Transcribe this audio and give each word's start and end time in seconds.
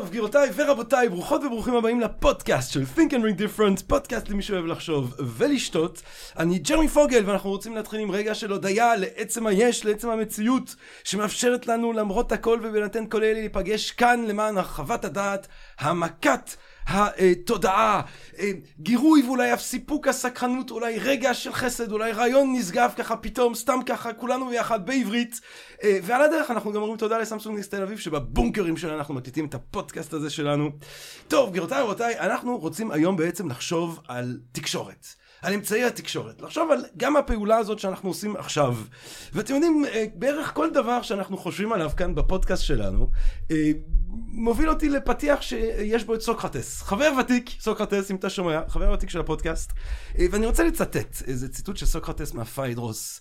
טוב, 0.00 0.08
גבירותיי 0.08 0.50
ורבותיי, 0.56 1.08
ברוכות 1.08 1.44
וברוכים 1.44 1.74
הבאים 1.74 2.00
לפודקאסט 2.00 2.72
של 2.72 2.82
Think 2.96 3.10
and 3.10 3.22
Ring 3.22 3.40
Different, 3.40 3.82
פודקאסט 3.86 4.28
למי 4.28 4.42
שאוהב 4.42 4.66
לחשוב 4.66 5.14
ולשתות. 5.18 6.02
אני 6.38 6.58
ג'רמי 6.58 6.88
פוגל, 6.88 7.22
ואנחנו 7.26 7.50
רוצים 7.50 7.76
להתחיל 7.76 8.00
עם 8.00 8.10
רגע 8.10 8.34
של 8.34 8.52
הודיה 8.52 8.96
לעצם 8.96 9.46
היש, 9.46 9.84
לעצם 9.84 10.10
המציאות, 10.10 10.74
שמאפשרת 11.04 11.66
לנו 11.66 11.92
למרות 11.92 12.32
הכל 12.32 12.60
ובהינתן 12.62 13.06
כל 13.06 13.22
אלה 13.22 13.40
להיפגש 13.40 13.90
כאן 13.90 14.24
למען 14.28 14.58
הרחבת 14.58 15.04
הדעת, 15.04 15.46
העמקת 15.78 16.50
התודעה, 16.86 18.02
גירוי 18.78 19.22
ואולי 19.22 19.54
אף 19.54 19.60
סיפוק 19.60 20.08
הסקרנות, 20.08 20.70
אולי 20.70 20.98
רגע 20.98 21.34
של 21.34 21.52
חסד, 21.52 21.92
אולי 21.92 22.12
רעיון 22.12 22.52
נשגב 22.56 22.90
ככה 22.96 23.16
פתאום, 23.16 23.54
סתם 23.54 23.78
ככה, 23.86 24.12
כולנו 24.12 24.48
ביחד 24.48 24.86
בעברית. 24.86 25.40
ועל 26.02 26.22
הדרך 26.22 26.50
אנחנו 26.50 26.72
גם 26.72 26.82
אומרים 26.82 26.98
תודה 26.98 27.18
לסמסונג 27.18 27.62
תל 27.62 27.82
אביב, 27.82 27.98
שבבונקרים 27.98 28.76
שלנו 28.76 28.98
אנחנו 28.98 29.14
מקליטים 29.14 29.46
את 29.46 29.54
הפודקאסט 29.54 30.12
הזה 30.12 30.30
שלנו. 30.30 30.70
טוב, 31.28 31.50
גבירותיי 31.50 31.82
ורבותיי, 31.82 32.18
אנחנו 32.20 32.58
רוצים 32.58 32.90
היום 32.90 33.16
בעצם 33.16 33.48
לחשוב 33.48 34.00
על 34.08 34.38
תקשורת. 34.52 35.06
על 35.42 35.52
אמצעי 35.52 35.84
התקשורת, 35.84 36.42
לחשוב 36.42 36.70
על 36.70 36.84
גם 36.96 37.16
הפעולה 37.16 37.56
הזאת 37.56 37.78
שאנחנו 37.78 38.08
עושים 38.08 38.36
עכשיו. 38.36 38.76
ואתם 39.32 39.54
יודעים, 39.54 39.84
בערך 40.14 40.54
כל 40.54 40.70
דבר 40.70 41.02
שאנחנו 41.02 41.36
חושבים 41.36 41.72
עליו 41.72 41.90
כאן 41.96 42.14
בפודקאסט 42.14 42.62
שלנו, 42.62 43.10
מוביל 44.32 44.68
אותי 44.68 44.88
לפתיח 44.88 45.42
שיש 45.42 46.04
בו 46.04 46.14
את 46.14 46.20
סוקרטס. 46.22 46.82
חבר 46.82 47.12
ותיק, 47.20 47.50
סוקרטס, 47.60 48.10
אם 48.10 48.16
אתה 48.16 48.30
שומע, 48.30 48.60
חבר 48.68 48.92
ותיק 48.92 49.10
של 49.10 49.20
הפודקאסט. 49.20 49.72
ואני 50.30 50.46
רוצה 50.46 50.64
לצטט 50.64 51.22
איזה 51.26 51.48
ציטוט 51.48 51.76
של 51.76 51.86
סוקרטס 51.86 52.34
מהפיידרוס, 52.34 53.20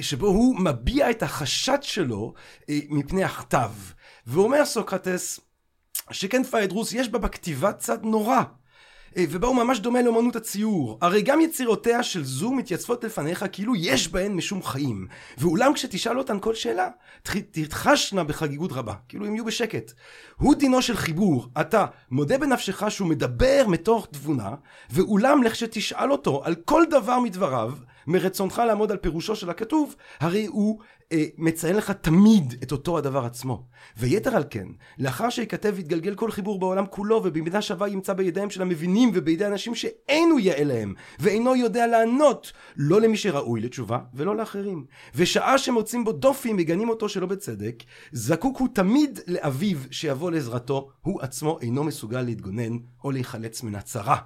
שבו 0.00 0.26
הוא 0.26 0.60
מביע 0.60 1.10
את 1.10 1.22
החשד 1.22 1.78
שלו 1.82 2.34
מפני 2.68 3.24
הכתב. 3.24 3.70
ואומר 4.26 4.64
סוקרטס, 4.64 5.40
שכן 6.10 6.44
פיידרוס 6.44 6.92
יש 6.92 7.08
בה 7.08 7.18
בכתיבה 7.18 7.72
צד 7.72 8.04
נורא. 8.04 8.42
ובה 9.18 9.48
הוא 9.48 9.56
ממש 9.56 9.80
דומה 9.80 10.02
לאמנות 10.02 10.36
הציור. 10.36 10.98
הרי 11.00 11.22
גם 11.22 11.40
יצירותיה 11.40 12.02
של 12.02 12.24
זו 12.24 12.52
מתייצבות 12.52 13.04
לפניך 13.04 13.44
כאילו 13.52 13.76
יש 13.76 14.08
בהן 14.08 14.32
משום 14.32 14.62
חיים. 14.62 15.06
ואולם 15.38 15.72
כשתשאל 15.74 16.18
אותן 16.18 16.40
כל 16.40 16.54
שאלה, 16.54 16.88
תתחשנה 17.50 18.24
בחגיגות 18.24 18.72
רבה, 18.72 18.94
כאילו 19.08 19.26
הם 19.26 19.34
יהיו 19.34 19.44
בשקט. 19.44 19.92
הוא 20.36 20.54
דינו 20.54 20.82
של 20.82 20.96
חיבור, 20.96 21.46
אתה 21.60 21.86
מודה 22.10 22.38
בנפשך 22.38 22.90
שהוא 22.90 23.08
מדבר 23.08 23.64
מתוך 23.68 24.08
תבונה, 24.10 24.50
ואולם 24.90 25.42
לכשתשאל 25.42 26.12
אותו 26.12 26.42
על 26.44 26.54
כל 26.54 26.82
דבר 26.90 27.18
מדבריו, 27.18 27.72
מרצונך 28.06 28.62
לעמוד 28.66 28.92
על 28.92 28.96
פירושו 28.96 29.36
של 29.36 29.50
הכתוב, 29.50 29.94
הרי 30.20 30.46
הוא 30.46 30.80
אה, 30.80 30.86
מציין 31.38 31.76
לך 31.76 31.90
תמיד 31.90 32.54
את 32.62 32.72
אותו 32.72 32.98
הדבר 32.98 33.24
עצמו. 33.24 33.66
ויתר 33.96 34.36
על 34.36 34.44
כן, 34.50 34.66
לאחר 34.98 35.30
שיכתב 35.30 35.72
ויתגלגל 35.76 36.14
כל 36.14 36.30
חיבור 36.30 36.58
בעולם 36.58 36.86
כולו, 36.86 37.20
ובמידה 37.24 37.62
שווה 37.62 37.88
ימצא 37.88 38.12
בידיהם 38.12 38.50
של 38.50 38.62
המבינים 38.62 39.10
ובידי 39.14 39.46
אנשים 39.46 39.74
שאינו 39.74 40.38
יאה 40.38 40.64
להם, 40.64 40.94
ואינו 41.18 41.56
יודע 41.56 41.86
לענות, 41.86 42.52
לא 42.76 43.00
למי 43.00 43.16
שראוי 43.16 43.60
לתשובה, 43.60 43.98
ולא 44.14 44.36
לאחרים. 44.36 44.84
ושעה 45.14 45.58
שמוצאים 45.58 46.04
בו 46.04 46.12
דופי, 46.12 46.52
מגנים 46.52 46.88
אותו 46.88 47.08
שלא 47.08 47.26
בצדק, 47.26 47.82
זקוק 48.12 48.58
הוא 48.58 48.68
תמיד 48.74 49.20
לאביו 49.26 49.78
שיבוא 49.90 50.30
לעזרתו, 50.30 50.90
הוא 51.00 51.22
עצמו 51.22 51.58
אינו 51.60 51.84
מסוגל 51.84 52.22
להתגונן 52.22 52.78
או 53.04 53.10
להיחלץ 53.10 53.62
מן 53.62 53.74
הצרה. 53.74 54.16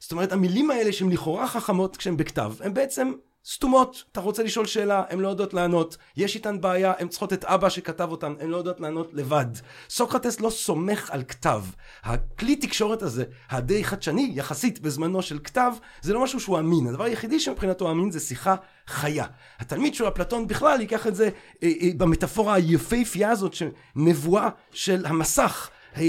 זאת 0.00 0.12
אומרת, 0.12 0.32
המילים 0.32 0.70
האלה 0.70 0.92
שהן 0.92 1.10
לכאורה 1.10 1.48
חכמות 1.48 1.96
כשהן 1.96 2.16
בכתב, 2.16 2.52
הן 2.60 2.74
בעצם 2.74 3.12
סתומות. 3.46 4.04
אתה 4.12 4.20
רוצה 4.20 4.42
לשאול 4.42 4.66
שאלה, 4.66 5.02
הן 5.10 5.20
לא 5.20 5.28
יודעות 5.28 5.54
לענות. 5.54 5.96
יש 6.16 6.34
איתן 6.34 6.60
בעיה, 6.60 6.92
הן 6.98 7.08
צריכות 7.08 7.32
את 7.32 7.44
אבא 7.44 7.68
שכתב 7.68 8.08
אותן, 8.10 8.34
הן 8.40 8.48
לא 8.48 8.56
יודעות 8.56 8.80
לענות 8.80 9.10
לבד. 9.12 9.46
סוקרטס 9.90 10.40
לא 10.40 10.50
סומך 10.50 11.10
על 11.10 11.22
כתב. 11.22 11.64
הכלי 12.02 12.56
תקשורת 12.56 13.02
הזה, 13.02 13.24
הדי 13.50 13.84
חדשני 13.84 14.32
יחסית 14.34 14.80
בזמנו 14.80 15.22
של 15.22 15.38
כתב, 15.44 15.72
זה 16.02 16.14
לא 16.14 16.22
משהו 16.22 16.40
שהוא 16.40 16.58
אמין. 16.58 16.86
הדבר 16.86 17.04
היחידי 17.04 17.40
שמבחינתו 17.40 17.90
אמין 17.90 18.10
זה 18.10 18.20
שיחה 18.20 18.54
חיה. 18.86 19.26
התלמיד 19.58 19.94
של 19.94 20.08
אפלטון 20.08 20.46
בכלל 20.46 20.80
ייקח 20.80 21.06
את 21.06 21.16
זה 21.16 21.28
אה, 21.62 21.72
אה, 21.80 21.88
במטאפורה 21.96 22.54
היפהפייה 22.54 23.30
הזאת, 23.30 23.54
שנבואה 23.54 24.48
של 24.72 25.06
המסך. 25.06 25.70
אה, 25.96 26.08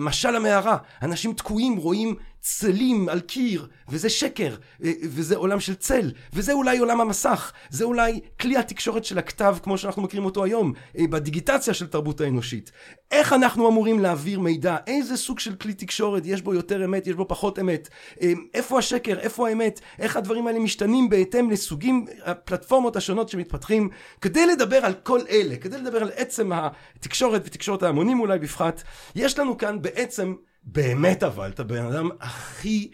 משל 0.00 0.36
המערה, 0.36 0.76
אנשים 1.02 1.32
תקועים 1.32 1.76
רואים 1.76 2.16
צלים 2.40 3.08
על 3.08 3.20
קיר, 3.20 3.66
וזה 3.88 4.08
שקר, 4.08 4.54
וזה 5.02 5.36
עולם 5.36 5.60
של 5.60 5.74
צל, 5.74 6.12
וזה 6.32 6.52
אולי 6.52 6.78
עולם 6.78 7.00
המסך, 7.00 7.52
זה 7.70 7.84
אולי 7.84 8.20
כלי 8.40 8.56
התקשורת 8.56 9.04
של 9.04 9.18
הכתב 9.18 9.56
כמו 9.62 9.78
שאנחנו 9.78 10.02
מכירים 10.02 10.24
אותו 10.24 10.44
היום, 10.44 10.72
בדיגיטציה 10.94 11.74
של 11.74 11.86
תרבות 11.86 12.20
האנושית. 12.20 12.72
איך 13.10 13.32
אנחנו 13.32 13.68
אמורים 13.68 13.98
להעביר 14.00 14.40
מידע? 14.40 14.76
איזה 14.86 15.16
סוג 15.16 15.38
של 15.38 15.54
כלי 15.54 15.74
תקשורת? 15.74 16.22
יש 16.26 16.42
בו 16.42 16.54
יותר 16.54 16.84
אמת, 16.84 17.06
יש 17.06 17.14
בו 17.14 17.28
פחות 17.28 17.58
אמת? 17.58 17.88
איפה 18.54 18.78
השקר? 18.78 19.18
איפה 19.18 19.48
האמת? 19.48 19.80
איך 19.98 20.16
הדברים 20.16 20.46
האלה 20.46 20.58
משתנים 20.58 21.08
בהתאם 21.08 21.50
לסוגים, 21.50 22.06
הפלטפורמות 22.24 22.96
השונות 22.96 23.28
שמתפתחים? 23.28 23.88
כדי 24.20 24.46
לדבר 24.46 24.76
על 24.76 24.94
כל 24.94 25.20
אלה, 25.30 25.56
כדי 25.56 25.78
לדבר 25.78 26.02
על 26.02 26.10
עצם 26.16 26.50
התקשורת 26.52 27.42
ותקשורת 27.44 27.82
ההמונים 27.82 28.20
אולי 28.20 28.38
בפחת, 28.38 28.82
יש 29.14 29.38
לנו 29.38 29.58
כאן 29.58 29.82
בעצם 29.82 30.34
באמת 30.64 31.22
אבל, 31.22 31.48
אתה 31.48 31.64
בן 31.64 31.84
אדם 31.84 32.08
הכי 32.20 32.90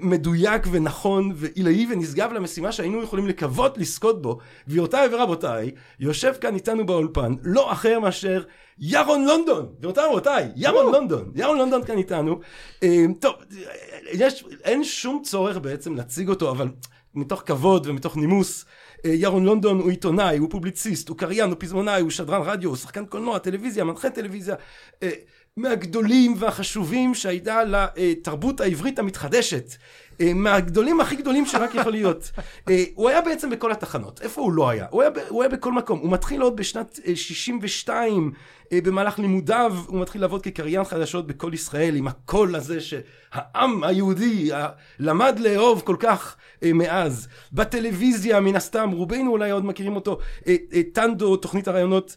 מדויק 0.00 0.62
ונכון 0.70 1.32
ועילאי 1.34 1.86
ונשגב 1.90 2.32
למשימה 2.32 2.72
שהיינו 2.72 3.02
יכולים 3.02 3.26
לקוות 3.26 3.78
לזכות 3.78 4.22
בו. 4.22 4.38
גבירותיי 4.68 5.08
ורבותיי, 5.12 5.70
יושב 6.00 6.32
כאן 6.40 6.54
איתנו 6.54 6.86
באולפן 6.86 7.34
לא 7.42 7.72
אחר 7.72 8.00
מאשר 8.00 8.42
ירון 8.78 9.24
לונדון. 9.24 9.72
גבירותיי 9.78 10.04
ורבותיי, 10.04 10.48
ירון 10.56 10.92
לונדון. 10.92 11.32
ירון 11.34 11.58
לונדון 11.58 11.84
כאן 11.84 11.98
איתנו. 11.98 12.40
טוב, 13.20 13.34
יש, 14.12 14.44
אין 14.64 14.84
שום 14.84 15.22
צורך 15.24 15.58
בעצם 15.58 15.94
להציג 15.94 16.28
אותו, 16.28 16.50
אבל 16.50 16.68
מתוך 17.14 17.42
כבוד 17.46 17.86
ומתוך 17.86 18.16
נימוס, 18.16 18.64
ירון 19.04 19.44
לונדון 19.44 19.78
הוא 19.80 19.90
עיתונאי, 19.90 20.38
הוא 20.38 20.50
פובליציסט, 20.50 21.08
הוא 21.08 21.16
קריין, 21.16 21.50
הוא 21.50 21.56
פזמונאי, 21.58 22.00
הוא 22.00 22.10
שדרן 22.10 22.42
רדיו, 22.42 22.68
הוא 22.68 22.76
שחקן 22.76 23.06
קולנוע, 23.06 23.38
טלוויזיה, 23.38 23.84
מנחה 23.84 24.10
טלוויזיה. 24.10 24.54
מהגדולים 25.58 26.34
והחשובים 26.38 27.14
שהייתה 27.14 27.60
לתרבות 27.64 28.60
העברית 28.60 28.98
המתחדשת. 28.98 29.74
מהגדולים 30.20 31.00
הכי 31.00 31.16
גדולים 31.16 31.46
שרק 31.46 31.74
יכול 31.74 31.92
להיות. 31.92 32.30
הוא 32.94 33.08
היה 33.08 33.20
בעצם 33.20 33.50
בכל 33.50 33.72
התחנות. 33.72 34.20
איפה 34.22 34.40
הוא 34.40 34.52
לא 34.52 34.68
היה? 34.68 34.86
הוא 34.90 35.02
היה, 35.02 35.10
הוא 35.28 35.42
היה 35.42 35.48
בכל 35.48 35.72
מקום. 35.72 35.98
הוא 35.98 36.12
מתחיל 36.12 36.42
עוד 36.42 36.56
בשנת 36.56 37.00
62, 37.14 38.32
במהלך 38.74 39.18
לימודיו, 39.18 39.74
הוא 39.86 40.00
מתחיל 40.00 40.20
לעבוד 40.20 40.42
כקריין 40.42 40.84
חדשות 40.84 41.26
בכל 41.26 41.50
ישראל, 41.54 41.96
עם 41.96 42.08
הקול 42.08 42.54
הזה 42.54 42.78
שהעם 42.80 43.84
היהודי 43.84 44.50
למד 44.98 45.38
לאהוב 45.38 45.82
כל 45.84 45.96
כך 45.98 46.36
מאז. 46.64 47.28
בטלוויזיה, 47.52 48.40
מן 48.40 48.56
הסתם, 48.56 48.90
רובנו 48.90 49.30
אולי 49.30 49.50
עוד 49.50 49.64
מכירים 49.64 49.96
אותו, 49.96 50.18
טנדו, 50.92 51.36
תוכנית 51.36 51.68
הרעיונות 51.68 52.16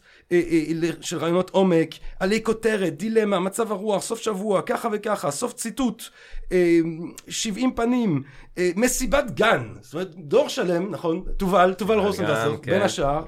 של 1.00 1.18
רעיונות 1.18 1.50
עומק, 1.50 1.94
עלי 2.20 2.42
כותרת, 2.42 2.96
דילמה, 2.96 3.38
מצב 3.38 3.72
הרוח, 3.72 4.02
סוף 4.02 4.20
שבוע, 4.20 4.62
ככה 4.62 4.88
וככה, 4.92 5.30
סוף 5.30 5.52
ציטוט, 5.52 6.02
70 7.28 7.74
פנים, 7.74 8.22
מסיבת 8.76 9.30
גן, 9.30 9.68
זאת 9.80 9.94
אומרת 9.94 10.14
דור 10.16 10.48
שלם, 10.48 10.90
נכון, 10.90 11.24
תובל, 11.36 11.74
תובל 11.74 11.98
רוסנדסר, 11.98 12.56
כן, 12.62 12.70
בין 12.70 12.82
השאר. 12.82 13.24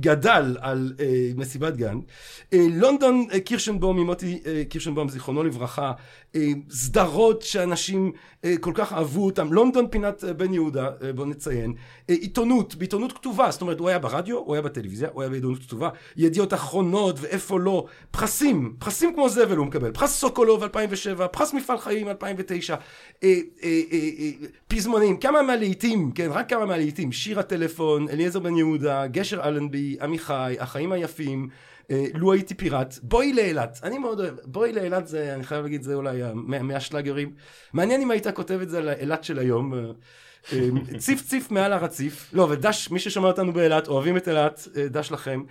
גדל 0.00 0.56
על 0.60 0.92
מסיבת 1.36 1.76
גן. 1.76 1.98
לונדון 2.70 3.26
uh, 3.30 3.38
קירשנבום, 3.38 3.98
עם 3.98 4.06
מוטי 4.06 4.40
uh, 4.42 4.68
קירשנבום, 4.68 5.08
זיכרונו 5.08 5.44
לברכה, 5.44 5.92
uh, 6.32 6.38
סדרות 6.70 7.42
שאנשים 7.42 8.12
כל 8.60 8.72
כך 8.74 8.92
אהבו 8.92 9.26
אותם, 9.26 9.52
לונדון 9.52 9.86
פינת 9.90 10.24
בן 10.24 10.54
יהודה, 10.54 10.88
בוא 11.14 11.26
נציין, 11.26 11.74
עיתונות, 12.08 12.74
בעיתונות 12.74 13.12
כתובה, 13.12 13.50
זאת 13.50 13.62
אומרת 13.62 13.80
הוא 13.80 13.88
היה 13.88 13.98
ברדיו, 13.98 14.38
הוא 14.38 14.54
היה 14.54 14.62
בטלוויזיה, 14.62 15.08
הוא 15.12 15.22
היה 15.22 15.30
בעיתונות 15.30 15.58
כתובה, 15.58 15.88
ידיעות 16.16 16.54
אחרונות 16.54 17.16
ואיפה 17.20 17.60
לא, 17.60 17.86
פרסים, 18.10 18.74
פרסים 18.78 19.14
כמו 19.14 19.28
זבל 19.28 19.56
הוא 19.56 19.66
מקבל, 19.66 19.92
פרס 19.92 20.20
סוקולוב 20.20 20.62
2007, 20.62 21.28
פרס 21.28 21.52
מפעל 21.52 21.78
חיים 21.78 22.08
2009, 22.08 22.74
uh, 22.74 22.78
uh, 23.18 23.22
uh, 23.22 23.62
uh, 23.62 24.46
פזמונים, 24.68 25.16
כמה 25.16 25.42
מהלהיטים, 25.42 26.12
כן, 26.14 26.28
רק 26.30 26.50
כמה 26.50 26.66
מהלהיטים, 26.66 27.12
שיר 27.12 27.40
הטלפון, 27.40 28.08
אליעזר 28.08 28.38
בן 28.38 28.56
יהודה, 28.56 29.06
גשר 29.06 29.48
אלנבי, 29.48 29.96
עמיחי, 30.00 30.56
החיים 30.60 30.92
היפים, 30.92 31.48
אה, 31.50 31.69
לו 32.14 32.32
הייתי 32.32 32.54
פיראט, 32.54 32.98
בואי 33.02 33.32
לאילת, 33.32 33.80
אני 33.82 33.98
מאוד 33.98 34.20
אוהב, 34.20 34.34
בואי 34.44 34.72
לאילת 34.72 35.06
זה, 35.06 35.34
אני 35.34 35.44
חייב 35.44 35.62
להגיד, 35.62 35.82
זה 35.82 35.94
אולי 35.94 36.22
מהשלאגרים. 36.34 37.32
מעניין 37.72 38.00
אם 38.00 38.10
היית 38.10 38.28
כותב 38.28 38.58
את 38.62 38.70
זה 38.70 38.78
על 38.78 38.88
האילת 38.88 39.24
של 39.24 39.38
היום. 39.38 39.72
ציף 40.98 41.22
ציף 41.28 41.50
מעל 41.50 41.72
הרציף, 41.72 42.30
לא, 42.32 42.46
ודש, 42.50 42.90
מי 42.90 42.98
ששומע 42.98 43.28
אותנו 43.28 43.52
באילת, 43.52 43.88
אוהבים 43.88 44.16
את 44.16 44.28
אילת, 44.28 44.68
דש 44.90 45.12
לכם, 45.12 45.42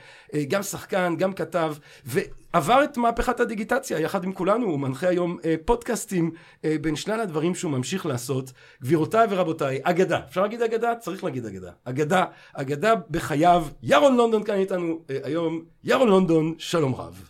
גם 0.47 0.63
שחקן, 0.63 1.15
גם 1.17 1.33
כתב, 1.33 1.75
ועבר 2.05 2.83
את 2.83 2.97
מהפכת 2.97 3.39
הדיגיטציה 3.39 3.99
יחד 3.99 4.23
עם 4.23 4.33
כולנו, 4.33 4.65
הוא 4.65 4.79
מנחה 4.79 5.07
היום 5.07 5.37
פודקאסטים 5.65 6.31
בין 6.63 6.95
שלל 6.95 7.19
הדברים 7.19 7.55
שהוא 7.55 7.71
ממשיך 7.71 8.05
לעשות. 8.05 8.51
גבירותיי 8.83 9.27
ורבותיי, 9.29 9.79
אגדה, 9.83 10.19
אפשר 10.29 10.41
להגיד 10.41 10.61
אגדה? 10.61 10.95
צריך 10.95 11.23
להגיד 11.23 11.45
אגדה. 11.45 11.71
אגדה, 11.83 12.25
אגדה 12.53 12.93
בחייו, 13.11 13.65
ירון 13.83 14.17
לונדון 14.17 14.43
כאן 14.43 14.55
איתנו 14.55 15.01
היום, 15.23 15.61
ירון 15.83 16.09
לונדון, 16.09 16.53
שלום 16.57 16.95
רב. 16.95 17.29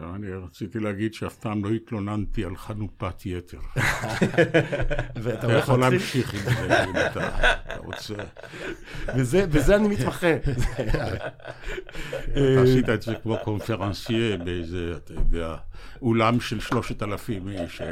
אני 0.00 0.32
רציתי 0.32 0.78
להגיד 0.78 1.14
שאף 1.14 1.34
פעם 1.34 1.64
לא 1.64 1.70
התלוננתי 1.70 2.44
על 2.44 2.56
חנופת 2.56 3.26
יתר. 3.26 3.58
ואתה 5.22 5.46
אתה 5.46 5.52
יכול 5.52 5.80
להמשיך 5.80 6.34
עם 6.34 6.40
זה 6.40 6.84
אם 6.84 6.96
אתה 6.96 7.28
רוצה. 7.78 8.14
בזה 9.46 9.76
אני 9.76 9.88
מתמחה. 9.88 10.26
אתה 12.30 12.62
עשית 12.62 12.88
את 12.88 13.02
זה 13.02 13.14
כמו 13.22 13.38
קונפרנסייה 13.44 14.36
באיזה, 14.36 14.94
אתה 14.96 15.12
יודע, 15.12 15.54
אולם 16.02 16.40
של 16.40 16.60
שלושת 16.60 17.02
אלפים 17.02 17.48
איש. 17.48 17.80
Now 17.80 17.84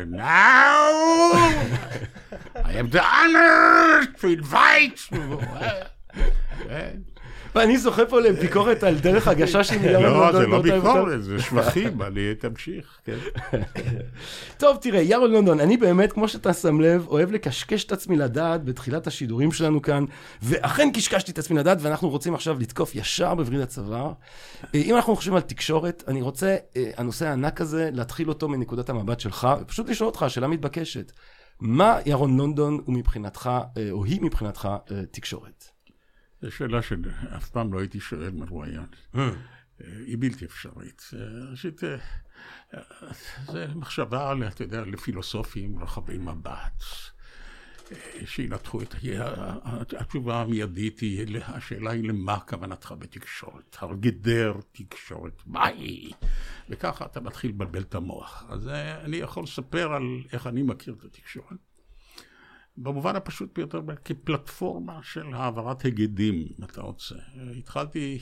I 2.55 2.73
have 2.73 2.91
the 2.91 3.03
honor 3.03 4.07
to 4.21 4.27
invite. 4.27 5.11
ואני 7.55 7.79
זוכה 7.79 8.07
פה 8.07 8.21
לביקורת 8.21 8.83
על 8.83 8.95
דרך 8.95 9.29
הגשה 9.29 9.65
של 9.65 9.79
מיליון 9.79 10.03
לא, 10.03 10.33
זה 10.33 10.47
לא 10.47 10.63
ביקורת, 10.63 11.25
זה 11.25 11.43
שבחים, 11.43 12.03
אני 12.07 12.35
תמשיך, 12.35 12.99
כן. 13.05 13.17
טוב, 14.59 14.77
תראה, 14.81 15.01
ירון 15.01 15.33
לונדון, 15.33 15.61
אני 15.61 15.77
באמת, 15.77 16.13
כמו 16.13 16.29
שאתה 16.29 16.53
שם 16.53 16.81
לב, 16.81 17.07
אוהב 17.09 17.33
לקשקש 17.33 17.85
את 17.85 17.93
עצמי 17.93 18.17
לדעת 18.17 18.65
בתחילת 18.65 19.07
השידורים 19.07 19.53
שלנו 19.53 19.83
כאן, 19.83 20.05
ואכן 20.43 20.91
קשקשתי 20.95 21.33
את 21.33 21.39
עצמי 21.39 21.59
לדעת, 21.59 21.79
ואנחנו 21.81 22.09
רוצים 22.09 22.35
עכשיו 22.35 22.57
לתקוף 22.61 22.95
ישר 22.95 23.35
בווריד 23.35 23.61
הצוואר. 23.61 24.13
אם 24.75 24.97
אנחנו 24.97 25.17
חושבים 25.17 25.35
על 25.35 25.43
תקשורת, 25.43 26.05
אני 26.09 26.23
רוצה, 26.23 26.57
הנושא 26.97 27.27
הענק 27.27 27.61
הזה, 27.61 27.91
להתחיל 27.93 28.29
אותו 28.29 28.49
מנקודת 28.49 28.91
המבט 28.91 29.21
שלך, 29.21 29.49
ופשוט 29.61 29.89
לשאול 29.89 30.07
אותך, 30.07 30.25
שאלה 30.29 30.49
מתבקשת. 30.49 31.13
מה 31.61 31.99
ירון 32.07 32.37
לונדון 32.37 32.81
הוא 32.85 32.95
מבחינתך, 32.95 33.51
או 33.91 34.05
היא 34.05 34.23
מבחינתך, 34.23 34.69
תקשורת? 35.11 35.80
זו 36.43 36.51
שאלה 36.51 36.83
שאף 36.83 37.51
פעם 37.51 37.73
לא 37.73 37.79
הייתי 37.79 38.01
שואל 38.01 38.31
מרואיין. 38.31 38.87
היא 39.79 40.17
בלתי 40.19 40.45
אפשרית. 40.45 41.11
ראשית, 41.51 41.81
זה 43.47 43.67
מחשבה, 43.75 44.35
אתה 44.49 44.63
יודע, 44.63 44.85
לפילוסופים 44.85 45.79
רחבי 45.79 46.19
מבט, 46.19 46.83
שינתחו 48.25 48.83
את... 48.83 48.95
התשובה 49.99 50.41
המיידית 50.41 51.01
היא, 51.01 51.39
השאלה 51.47 51.91
היא 51.91 52.05
למה 52.09 52.41
כוונתך 52.41 52.95
בתקשורת? 52.99 53.77
על 53.81 53.97
גדר 53.97 54.53
תקשורת, 54.73 55.43
מה 55.47 55.67
היא? 55.67 56.13
וככה 56.69 57.07
אתה 57.07 57.21
מתחיל 57.21 57.51
לבלבל 57.51 57.83
את 57.83 57.95
המוח. 57.95 58.45
אז 58.49 58.69
אני 59.05 59.17
יכול 59.17 59.43
לספר 59.43 59.93
על 59.93 60.03
איך 60.33 60.47
אני 60.47 60.63
מכיר 60.63 60.95
את 60.99 61.05
התקשורת. 61.05 61.70
במובן 62.83 63.17
הפשוט 63.17 63.59
ביותר, 63.59 63.81
כפלטפורמה 64.05 65.03
של 65.03 65.35
העברת 65.35 65.83
היגדים, 65.83 66.35
אם 66.35 66.65
אתה 66.65 66.81
רוצה. 66.81 67.15
התחלתי, 67.59 68.19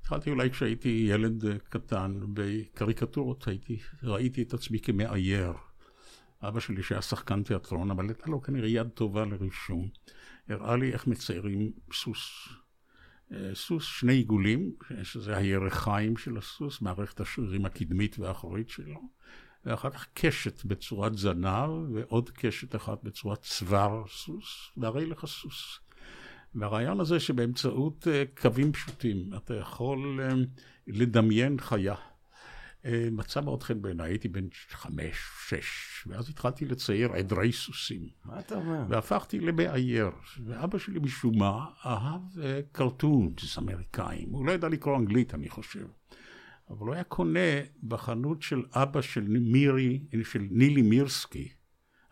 התחלתי 0.00 0.30
אולי 0.30 0.50
כשהייתי 0.50 1.06
ילד 1.08 1.44
קטן 1.68 2.20
בקריקטורות, 2.32 3.48
הייתי, 3.48 3.78
ראיתי 4.02 4.42
את 4.42 4.54
עצמי 4.54 4.80
כמאייר. 4.80 5.52
אבא 6.42 6.60
שלי 6.60 6.82
שהיה 6.82 7.02
שחקן 7.02 7.42
תיאטרון, 7.42 7.90
אבל 7.90 8.08
הייתה 8.08 8.30
לו 8.30 8.42
כנראה 8.42 8.68
יד 8.68 8.88
טובה 8.88 9.24
לרישום, 9.24 9.88
הראה 10.48 10.76
לי 10.76 10.92
איך 10.92 11.06
מציירים 11.06 11.72
סוס. 11.92 12.48
סוס, 13.54 13.84
שני 13.84 14.12
עיגולים, 14.12 14.72
שזה 15.02 15.36
הירכיים 15.36 16.16
של 16.16 16.36
הסוס, 16.36 16.82
מערכת 16.82 17.20
השרירים 17.20 17.64
הקדמית 17.64 18.18
והאחורית 18.18 18.68
שלו. 18.68 19.00
ואחר 19.64 19.90
כך 19.90 20.06
קשת 20.14 20.64
בצורת 20.64 21.18
זנב, 21.18 21.70
ועוד 21.94 22.30
קשת 22.30 22.76
אחת 22.76 23.04
בצורת 23.04 23.42
צוואר 23.42 24.04
סוס, 24.08 24.70
והרי 24.76 25.06
לך 25.06 25.26
סוס. 25.26 25.78
והרעיון 26.54 27.00
הזה 27.00 27.20
שבאמצעות 27.20 28.08
אה, 28.08 28.22
קווים 28.40 28.72
פשוטים 28.72 29.30
אתה 29.36 29.54
יכול 29.54 30.20
אה, 30.22 30.28
לדמיין 30.86 31.60
חיה. 31.60 31.94
אה, 32.84 33.08
מצא 33.12 33.40
מאוד 33.40 33.62
חן 33.62 33.82
בעיניי, 33.82 34.10
הייתי 34.10 34.28
בן 34.28 34.46
חמש, 34.70 35.16
שש, 35.48 36.04
ואז 36.06 36.28
התחלתי 36.28 36.64
לצייר 36.64 37.12
עדרי 37.12 37.52
סוסים. 37.52 38.08
מה 38.24 38.40
אתה 38.40 38.54
אומר? 38.54 38.82
והפכתי 38.88 39.40
למאייר, 39.40 40.10
ואבא 40.46 40.78
שלי 40.78 40.98
משום 40.98 41.38
מה 41.38 41.66
אהב 41.86 42.22
קרטונס 42.72 43.58
אמריקאים, 43.58 44.28
הוא 44.30 44.46
לא 44.46 44.52
ידע 44.52 44.68
לקרוא 44.68 44.98
אנגלית 44.98 45.34
אני 45.34 45.48
חושב. 45.48 45.86
אבל 46.70 46.86
הוא 46.86 46.94
היה 46.94 47.04
קונה 47.04 47.60
בחנות 47.82 48.42
של 48.42 48.62
אבא 48.72 49.00
של 49.00 49.24
מירי, 49.28 50.00
של 50.22 50.46
נילי 50.50 50.82
מירסקי, 50.82 51.48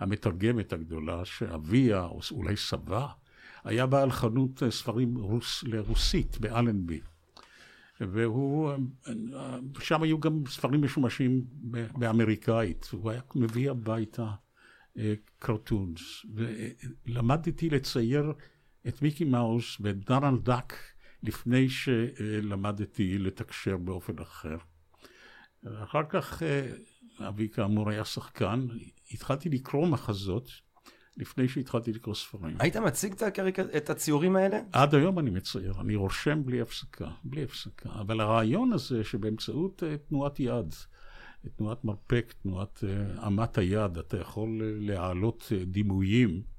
המתרגמת 0.01 0.73
הגדולה, 0.73 1.25
שאביה, 1.25 2.05
או 2.05 2.21
אולי 2.31 2.57
סבה, 2.57 3.09
היה 3.65 3.87
בעל 3.87 4.11
חנות 4.11 4.63
ספרים 4.71 5.17
רוס, 5.17 5.65
לרוסית 5.65 6.39
באלנבי. 6.39 7.01
והוא, 8.01 8.73
שם 9.81 10.03
היו 10.03 10.21
גם 10.21 10.43
ספרים 10.49 10.83
משומשים 10.83 11.45
באמריקאית, 11.99 12.89
הוא 12.93 13.11
היה 13.11 13.21
מביא 13.35 13.71
הביתה 13.71 14.31
קרטונס. 15.39 16.27
ולמדתי 17.07 17.71
לצייר 17.71 18.33
את 18.89 19.03
מיקי 19.03 19.25
מאוס 19.25 19.77
ודונלד 19.81 20.45
דאק 20.45 20.75
לפני 21.27 21.69
שלמדתי 21.69 23.19
לתקשר 23.19 23.77
באופן 23.77 24.19
אחר. 24.19 24.57
אחר 25.83 26.03
כך, 26.09 26.43
אבי 27.21 27.49
כאמור 27.49 27.91
היה 27.91 28.05
שחקן, 28.05 28.67
התחלתי 29.11 29.49
לקרוא 29.49 29.87
מחזות 29.87 30.51
לפני 31.17 31.49
שהתחלתי 31.49 31.93
לקרוא 31.93 32.15
ספרים. 32.15 32.57
היית 32.59 32.77
מציג 32.77 33.13
את, 33.13 33.23
הקריק... 33.23 33.61
את 33.61 33.91
הציורים 33.91 34.37
האלה? 34.37 34.61
עד 34.73 34.95
היום 34.95 35.19
אני 35.19 35.31
מצייר, 35.31 35.75
אני 35.81 35.95
רושם 35.95 36.45
בלי 36.45 36.61
הפסקה, 36.61 37.09
בלי 37.25 37.43
הפסקה. 37.43 37.89
אבל 38.01 38.21
הרעיון 38.21 38.73
הזה 38.73 39.05
שבאמצעות 39.05 39.83
תנועת 40.09 40.41
יד, 40.41 40.75
תנועת 41.57 41.85
מרפק, 41.85 42.35
תנועת 42.43 42.85
אמת 43.27 43.59
היד, 43.59 43.99
אתה 43.99 44.17
יכול 44.17 44.63
להעלות 44.81 45.53
דימויים. 45.67 46.56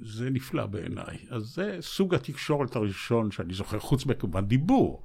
זה 0.00 0.30
נפלא 0.30 0.66
בעיניי. 0.66 1.18
אז 1.30 1.42
זה 1.42 1.78
סוג 1.80 2.14
התקשורת 2.14 2.76
הראשון 2.76 3.30
שאני 3.30 3.54
זוכר, 3.54 3.78
חוץ 3.78 4.06
מכמובן 4.06 4.46
דיבור. 4.46 5.04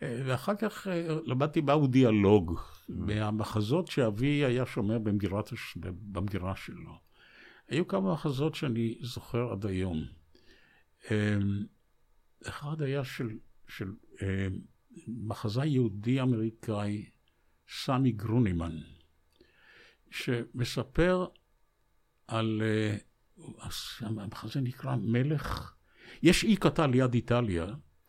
ואחר 0.00 0.54
כך 0.54 0.86
למדתי 1.24 1.60
מהו 1.60 1.86
דיאלוג, 1.86 2.60
מהמחזות 2.88 3.86
שאבי 3.86 4.44
היה 4.44 4.66
שומר 4.66 4.98
במגירת, 4.98 5.50
במגירה 5.76 6.56
שלו. 6.56 6.98
היו 7.68 7.88
כמה 7.88 8.12
מחזות 8.12 8.54
שאני 8.54 8.98
זוכר 9.00 9.52
עד 9.52 9.66
היום. 9.66 10.04
אחד 12.48 12.82
היה 12.82 13.04
של, 13.04 13.30
של 13.68 13.92
מחזאי 15.08 15.68
יהודי 15.68 16.20
אמריקאי, 16.20 17.04
סמי 17.68 18.12
גרונימן, 18.12 18.78
שמספר 20.10 21.26
על 22.28 22.62
המחזה 24.00 24.60
נקרא 24.60 24.96
מלך, 24.96 25.74
יש 26.22 26.44
אי 26.44 26.56
קטן 26.56 26.90
ליד 26.90 27.14
איטליה, 27.14 27.66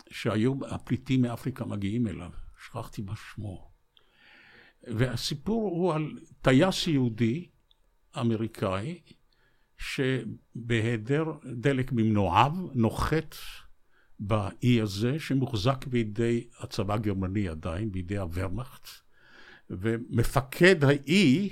שהיום 0.10 0.63
הפליטים 0.63 1.22
מאפריקה 1.22 1.65
מגיעים 1.65 2.07
אליו, 2.07 2.31
שכחתי 2.65 3.01
מה 3.01 3.13
שמו. 3.15 3.72
והסיפור 4.84 5.69
הוא 5.69 5.93
על 5.93 6.19
טייס 6.41 6.88
יהודי 6.88 7.48
אמריקאי, 8.19 9.01
שבהיעדר 9.77 11.25
דלק 11.53 11.91
ממנועיו 11.91 12.51
נוחת 12.74 13.36
באי 14.19 14.81
הזה, 14.81 15.19
שמוחזק 15.19 15.86
בידי 15.86 16.48
הצבא 16.60 16.93
הגרמני 16.93 17.48
עדיין, 17.48 17.91
בידי 17.91 18.17
הוורמאכט, 18.17 18.88
ומפקד 19.69 20.84
האי 20.84 21.50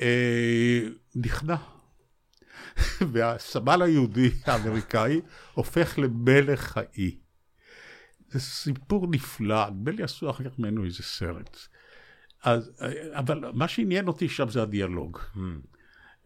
אה, 0.00 0.80
נכנע. 1.14 1.56
והסמל 3.12 3.82
היהודי 3.82 4.30
האמריקאי 4.44 5.20
הופך 5.54 5.98
למלך 5.98 6.76
האי. 6.76 7.18
זה 8.28 8.40
סיפור 8.40 9.06
נפלא, 9.10 9.70
נדמה 9.70 9.90
לי 9.90 10.02
עשו 10.02 10.30
אחר 10.30 10.50
כך 10.50 10.58
ממנו 10.58 10.84
איזה 10.84 11.02
סרט. 11.02 11.56
אז, 12.42 12.70
אבל 13.12 13.44
מה 13.54 13.68
שעניין 13.68 14.08
אותי 14.08 14.28
שם 14.28 14.48
זה 14.48 14.62
הדיאלוג. 14.62 15.18
Mm. 15.18 15.38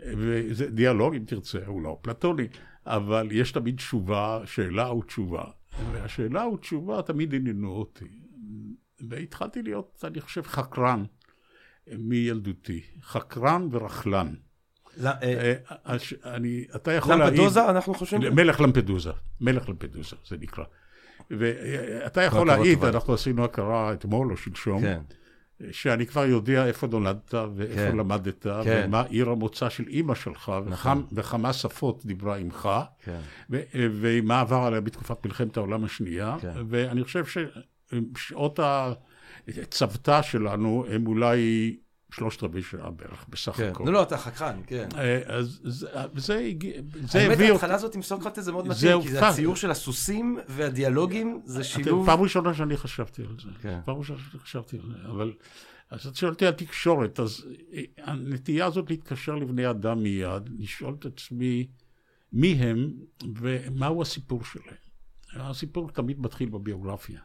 וזה 0.01 0.71
דיאלוג, 0.71 1.15
אם 1.15 1.25
תרצה, 1.27 1.67
הוא 1.67 1.83
לא 1.83 1.99
פלטוני, 2.03 2.49
אבל 2.87 3.29
יש 3.33 3.53
תמיד 3.53 3.77
תשובה, 3.77 4.41
שאלה 4.45 4.93
ותשובה. 4.93 5.45
והשאלה 5.93 6.47
ותשובה 6.47 7.03
תמיד 7.03 7.35
עניינו 7.35 7.71
אותי. 7.71 8.21
והתחלתי 9.09 9.63
להיות, 9.63 10.05
אני 10.05 10.21
חושב, 10.21 10.43
חקרן 10.43 11.05
מילדותי. 11.87 12.83
חקרן 13.03 13.69
ורכלן. 13.71 14.35
אתה 16.77 16.93
יכול 16.93 17.15
להעיד... 17.15 17.33
למפדוזה, 17.33 17.71
אנחנו 17.71 17.95
חושבים? 17.95 18.35
מלך 18.35 18.61
למפדוזה, 18.61 19.11
מלך 19.41 19.69
למפדוזה, 19.69 20.17
זה 20.29 20.37
נקרא. 20.41 20.65
ואתה 21.31 22.23
יכול 22.23 22.47
להעיד, 22.47 22.85
אנחנו 22.85 23.15
עשינו 23.15 23.45
הכרה 23.45 23.93
אתמול 23.93 24.31
או 24.31 24.37
שלשום, 24.37 24.81
כן. 24.81 25.01
שאני 25.71 26.07
כבר 26.07 26.25
יודע 26.25 26.67
איפה 26.67 26.87
נולדת 26.87 27.35
ואיפה 27.57 27.75
כן. 27.75 27.97
למדת, 27.97 28.47
כן. 28.65 28.85
ומה 28.87 29.03
עיר 29.03 29.31
המוצא 29.31 29.69
של 29.69 29.85
אימא 29.89 30.15
שלך, 30.15 30.53
נכון. 30.67 31.07
וכמה 31.13 31.53
שפות 31.53 32.07
דיברה 32.07 32.37
עמך. 32.37 32.69
ומה 33.51 34.41
עבר 34.41 34.57
עליה 34.57 34.81
בתקופת 34.81 35.27
מלחמת 35.27 35.57
העולם 35.57 35.85
השנייה. 35.85 36.37
ואני 36.69 37.05
חושב 37.05 37.25
ששעות 37.27 38.61
הצוותא 39.49 40.23
שלנו 40.23 40.85
הם 40.91 41.07
אולי 41.07 41.77
שלושת 42.13 42.43
רבעי 42.43 42.63
שעה 42.63 42.91
בערך, 42.91 43.27
בסך 43.29 43.53
כן. 43.53 43.69
הכל. 43.69 43.85
לא, 43.87 43.93
לא, 43.93 44.03
אתה 44.03 44.19
חכם, 44.19 44.63
כן. 44.67 44.89
אה, 44.99 45.21
אז 45.27 45.61
זה, 45.65 45.89
זה 46.17 46.51
זה 47.01 47.19
הביא... 47.23 47.37
האמת, 47.37 47.51
ההתחלה 47.51 47.75
הזאת 47.75 47.95
עם 47.95 48.03
סוקרטס 48.03 48.43
זה 48.43 48.53
מאוד 48.53 48.69
מתאים, 48.69 49.03
כי 49.03 49.09
זה 49.09 49.29
הציור 49.29 49.57
של 49.57 49.71
הסוסים 49.71 50.39
והדיאלוגים, 50.49 51.41
זה 51.45 51.65
שילוב... 51.65 52.07
פעם 52.07 52.21
ראשונה 52.21 52.55
שאני 52.55 52.77
חשבתי 52.77 53.23
על 53.23 53.37
זה. 53.43 53.49
כן. 53.63 53.81
פעם 53.85 53.97
ראשונה 53.97 54.19
שאני 54.31 54.41
חשבתי 54.41 54.77
על 54.77 54.83
זה, 54.83 55.09
אבל... 55.09 55.33
אז 55.91 56.07
את 56.07 56.17
שואלת 56.17 56.43
על 56.43 56.53
תקשורת, 56.53 57.21
אז 57.21 57.47
אה, 57.73 57.83
הנטייה 57.99 58.67
הזאת 58.67 58.91
להתקשר 58.91 59.35
לבני 59.35 59.71
אדם 59.71 60.03
מיד, 60.03 60.49
לשאול 60.59 60.95
את 60.99 61.07
עצמי 61.07 61.67
מי 62.33 62.53
הם 62.53 62.91
ומהו 63.37 64.03
הסיפור 64.03 64.45
שלהם. 64.45 64.75
הסיפור 65.33 65.91
תמיד 65.91 66.21
מתחיל 66.21 66.49
בביוגרפיה, 66.49 67.21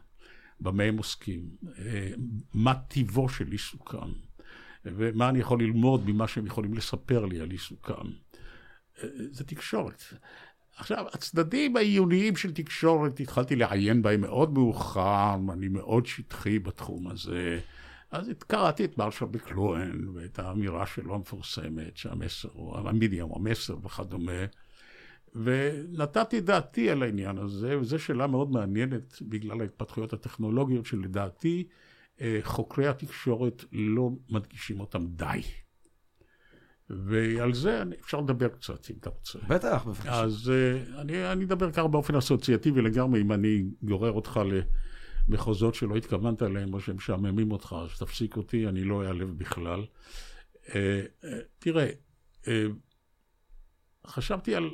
במה 0.60 0.82
הם 0.82 0.96
עוסקים, 0.96 1.48
אה, 1.78 2.10
מה 2.54 2.74
טיבו 2.74 3.28
של 3.28 3.52
עיסוקם. 3.52 4.12
ומה 4.96 5.28
אני 5.28 5.38
יכול 5.38 5.60
ללמוד 5.60 6.10
ממה 6.10 6.28
שהם 6.28 6.46
יכולים 6.46 6.74
לספר 6.74 7.24
לי 7.24 7.40
על 7.40 7.50
עיסוקם. 7.50 8.06
זה 9.30 9.44
תקשורת. 9.44 10.02
עכשיו, 10.76 11.04
הצדדים 11.12 11.76
העיוניים 11.76 12.36
של 12.36 12.52
תקשורת, 12.52 13.20
התחלתי 13.20 13.56
לעיין 13.56 14.02
בהם 14.02 14.20
מאוד 14.20 14.52
מאוחר, 14.52 15.36
אני 15.52 15.68
מאוד 15.68 16.06
שטחי 16.06 16.58
בתחום 16.58 17.08
הזה. 17.08 17.60
אז 18.10 18.30
קראתי 18.46 18.84
את 18.84 18.98
מרשל 18.98 19.24
מקלוהן 19.24 20.08
ואת 20.14 20.38
האמירה 20.38 20.86
שלו 20.86 21.14
המפורסמת, 21.14 21.96
שהמסר 21.96 22.48
הוא, 22.52 22.76
המדיום, 22.78 23.32
המסר 23.34 23.76
וכדומה, 23.82 24.44
ונתתי 25.34 26.40
דעתי 26.40 26.90
על 26.90 27.02
העניין 27.02 27.38
הזה, 27.38 27.78
וזו 27.78 27.98
שאלה 27.98 28.26
מאוד 28.26 28.50
מעניינת 28.50 29.22
בגלל 29.22 29.60
ההתפתחויות 29.60 30.12
הטכנולוגיות 30.12 30.86
שלדעתי 30.86 31.66
אה, 31.68 31.85
חוקרי 32.42 32.86
התקשורת 32.86 33.64
לא 33.72 34.10
מדגישים 34.30 34.80
אותם 34.80 35.06
די. 35.06 35.42
ועל 36.90 37.54
זה 37.54 37.82
אפשר 38.00 38.20
לדבר 38.20 38.48
קצת, 38.48 38.90
אם 38.90 38.96
אתה 39.00 39.10
רוצה. 39.10 39.38
בטח, 39.48 39.84
בבקשה. 39.86 40.22
אז 40.22 40.52
uh, 40.52 41.00
אני, 41.00 41.32
אני 41.32 41.44
אדבר 41.44 41.72
ככה 41.72 41.88
באופן 41.88 42.14
אסוציאטיבי 42.14 42.82
לגמרי, 42.82 43.20
אם 43.20 43.32
אני 43.32 43.64
גורר 43.82 44.12
אותך 44.12 44.40
למחוזות 45.28 45.74
שלא 45.74 45.96
התכוונת 45.96 46.42
אליהם, 46.42 46.74
או 46.74 46.80
שהם 46.80 46.96
משעממים 46.96 47.52
אותך, 47.52 47.76
אז 47.84 47.98
תפסיק 47.98 48.36
אותי, 48.36 48.68
אני 48.68 48.84
לא 48.84 49.06
אעלב 49.06 49.38
בכלל. 49.38 49.84
Uh, 50.64 50.72
תראה, 51.58 51.90
חשבתי 54.06 54.54
על... 54.54 54.70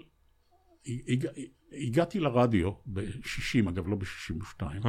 הג, 0.87 1.27
הגעתי 1.73 2.21
לרדיו 2.21 2.73
ב-60, 2.87 3.69
אגב, 3.69 3.89
לא 3.89 3.97
ב-62, 3.97 4.63
hmm. 4.63 4.87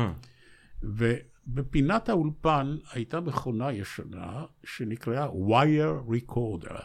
בפינת 1.48 2.10
האולפן 2.10 2.78
הייתה 2.92 3.20
מכונה 3.20 3.72
ישנה 3.72 4.46
שנקראה 4.64 5.28
wire 5.28 6.10
recorder. 6.10 6.84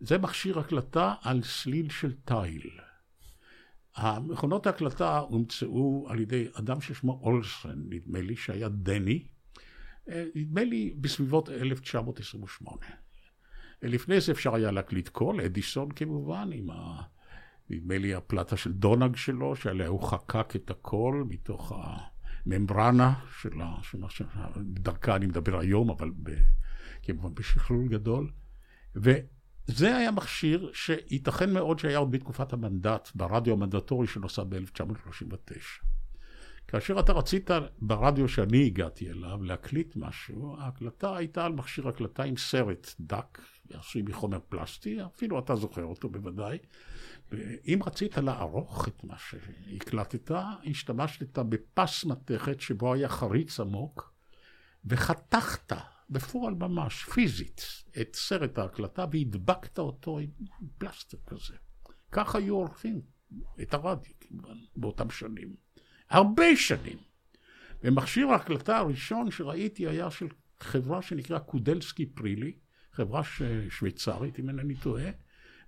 זה 0.00 0.18
מכשיר 0.18 0.58
הקלטה 0.58 1.14
על 1.22 1.42
סליל 1.42 1.90
של 1.90 2.12
תיל. 2.24 2.70
המכונות 3.96 4.66
ההקלטה 4.66 5.18
הומצאו 5.18 6.06
על 6.08 6.20
ידי 6.20 6.48
אדם 6.52 6.80
ששמו 6.80 7.20
אולסן, 7.22 7.82
נדמה 7.88 8.20
לי, 8.20 8.36
שהיה 8.36 8.68
דני, 8.68 9.26
אה, 10.08 10.24
נדמה 10.34 10.64
לי 10.64 10.94
בסביבות 11.00 11.48
1928. 11.48 12.78
לפני 13.82 14.20
זה 14.20 14.32
אפשר 14.32 14.54
היה 14.54 14.70
להקליט 14.70 15.08
קול, 15.08 15.40
אדיסון 15.40 15.90
כמובן, 15.90 16.50
עם 16.52 16.70
ה... 16.70 17.02
נדמה 17.70 17.98
לי 17.98 18.14
הפלטה 18.14 18.56
של 18.56 18.72
דונג 18.72 19.16
שלו, 19.16 19.56
שעליה 19.56 19.88
הוא 19.88 20.02
חקק 20.02 20.56
את 20.56 20.70
הקול 20.70 21.24
מתוך 21.28 21.72
ה... 21.72 22.13
ממברנה 22.46 23.14
של. 23.40 23.50
דרכה 24.58 25.16
אני 25.16 25.26
מדבר 25.26 25.58
היום, 25.58 25.90
אבל 25.90 26.10
ב, 26.22 26.30
כמובן 27.02 27.34
בשכלול 27.34 27.88
גדול. 27.88 28.30
וזה 28.94 29.96
היה 29.96 30.10
מכשיר 30.10 30.70
שייתכן 30.74 31.52
מאוד 31.52 31.78
שהיה 31.78 31.98
עוד 31.98 32.10
בתקופת 32.10 32.52
המנדט, 32.52 33.10
ברדיו 33.14 33.52
המנדטורי 33.54 34.06
שנוסד 34.06 34.44
ב-1939. 34.48 35.84
כאשר 36.68 37.00
אתה 37.00 37.12
רצית 37.12 37.50
ברדיו 37.78 38.28
שאני 38.28 38.66
הגעתי 38.66 39.10
אליו 39.10 39.42
להקליט 39.42 39.96
משהו, 39.96 40.56
ההקלטה 40.58 41.16
הייתה 41.16 41.44
על 41.44 41.52
מכשיר 41.52 41.88
הקלטה 41.88 42.22
עם 42.22 42.36
סרט 42.36 42.94
דק, 43.00 43.40
עשוי 43.70 44.02
מחומר 44.02 44.38
פלסטי, 44.48 44.98
אפילו 45.04 45.38
אתה 45.38 45.56
זוכר 45.56 45.84
אותו 45.84 46.08
בוודאי, 46.08 46.58
אם 47.66 47.78
רצית 47.86 48.16
לערוך 48.16 48.88
את 48.88 49.04
מה 49.04 49.14
שהקלטת, 49.18 50.30
השתמשת 50.70 51.38
בפס 51.38 52.04
מתכת 52.04 52.60
שבו 52.60 52.94
היה 52.94 53.08
חריץ 53.08 53.60
עמוק, 53.60 54.14
וחתכת 54.84 55.72
בפועל 56.10 56.54
ממש, 56.54 57.04
פיזית, 57.04 57.84
את 58.00 58.16
סרט 58.16 58.58
ההקלטה 58.58 59.04
והדבקת 59.12 59.78
אותו 59.78 60.18
עם 60.18 60.30
פלסטר 60.78 61.18
כזה. 61.26 61.54
כך 62.12 62.34
היו 62.34 62.54
עורכים 62.54 63.00
את 63.62 63.74
הרדיו 63.74 64.12
כמובן 64.20 64.56
באותם 64.76 65.10
שנים. 65.10 65.54
הרבה 66.10 66.56
שנים. 66.56 66.98
ומכשיר 67.82 68.28
ההקלטה 68.28 68.78
הראשון 68.78 69.30
שראיתי 69.30 69.88
היה 69.88 70.10
של 70.10 70.26
חברה 70.60 71.02
שנקרא 71.02 71.38
קודלסקי 71.38 72.06
פרילי, 72.06 72.52
חברה 72.92 73.22
שוויצרית 73.68 74.38
אם 74.38 74.48
אינני 74.48 74.74
טועה, 74.74 75.10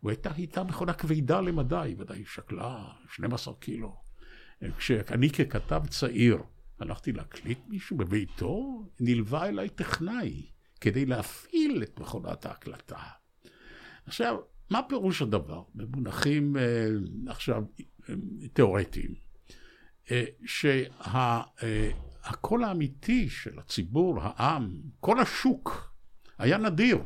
והייתה 0.02 0.30
איתה 0.36 0.64
מכונה 0.64 0.92
כבדה 0.92 1.40
למדי, 1.40 1.94
ודאי 1.98 2.24
שקלה 2.26 2.84
12 3.10 3.54
קילו. 3.54 3.96
כשאני 4.78 5.30
ככתב 5.30 5.82
צעיר 5.88 6.38
הלכתי 6.78 7.12
להקליט 7.12 7.58
מישהו 7.68 7.96
בביתו, 7.96 8.86
נלווה 9.00 9.48
אליי 9.48 9.68
טכנאי 9.68 10.46
כדי 10.80 11.06
להפעיל 11.06 11.82
את 11.82 12.00
מכונת 12.00 12.46
ההקלטה. 12.46 12.98
עכשיו, 14.06 14.36
מה 14.70 14.80
פירוש 14.88 15.22
הדבר 15.22 15.62
במונחים 15.74 16.56
אה, 16.56 16.88
עכשיו 17.26 17.62
אה, 18.08 18.14
תיאורטיים? 18.52 19.14
אה, 20.10 20.24
שהקול 20.46 22.60
שה, 22.60 22.68
האמיתי 22.68 23.28
של 23.28 23.58
הציבור, 23.58 24.18
העם, 24.22 24.80
כל 25.00 25.20
השוק, 25.20 25.94
היה 26.38 26.58
נדיר. 26.58 26.98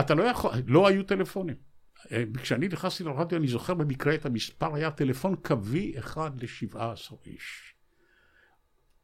אתה 0.00 0.14
לא 0.14 0.22
יכול, 0.22 0.50
לא 0.66 0.88
היו 0.88 1.02
טלפונים. 1.02 1.65
אה, 2.12 2.24
כשאני 2.42 2.68
נכנסתי 2.68 3.04
לרדיו, 3.04 3.38
אני 3.38 3.48
זוכר 3.48 3.74
במקרה 3.74 4.14
את 4.14 4.26
המספר, 4.26 4.74
היה 4.74 4.90
טלפון 4.90 5.36
קווי 5.36 5.98
אחד 5.98 6.42
לשבעה 6.42 6.92
עשר 6.92 7.16
איש. 7.26 7.74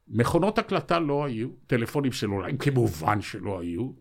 מכונות 0.08 0.58
הקלטה 0.58 0.98
לא 0.98 1.24
היו, 1.24 1.48
טלפונים 1.66 2.12
סלולריים 2.12 2.58
כמובן 2.58 3.20
שלא 3.20 3.60
היו. 3.60 3.92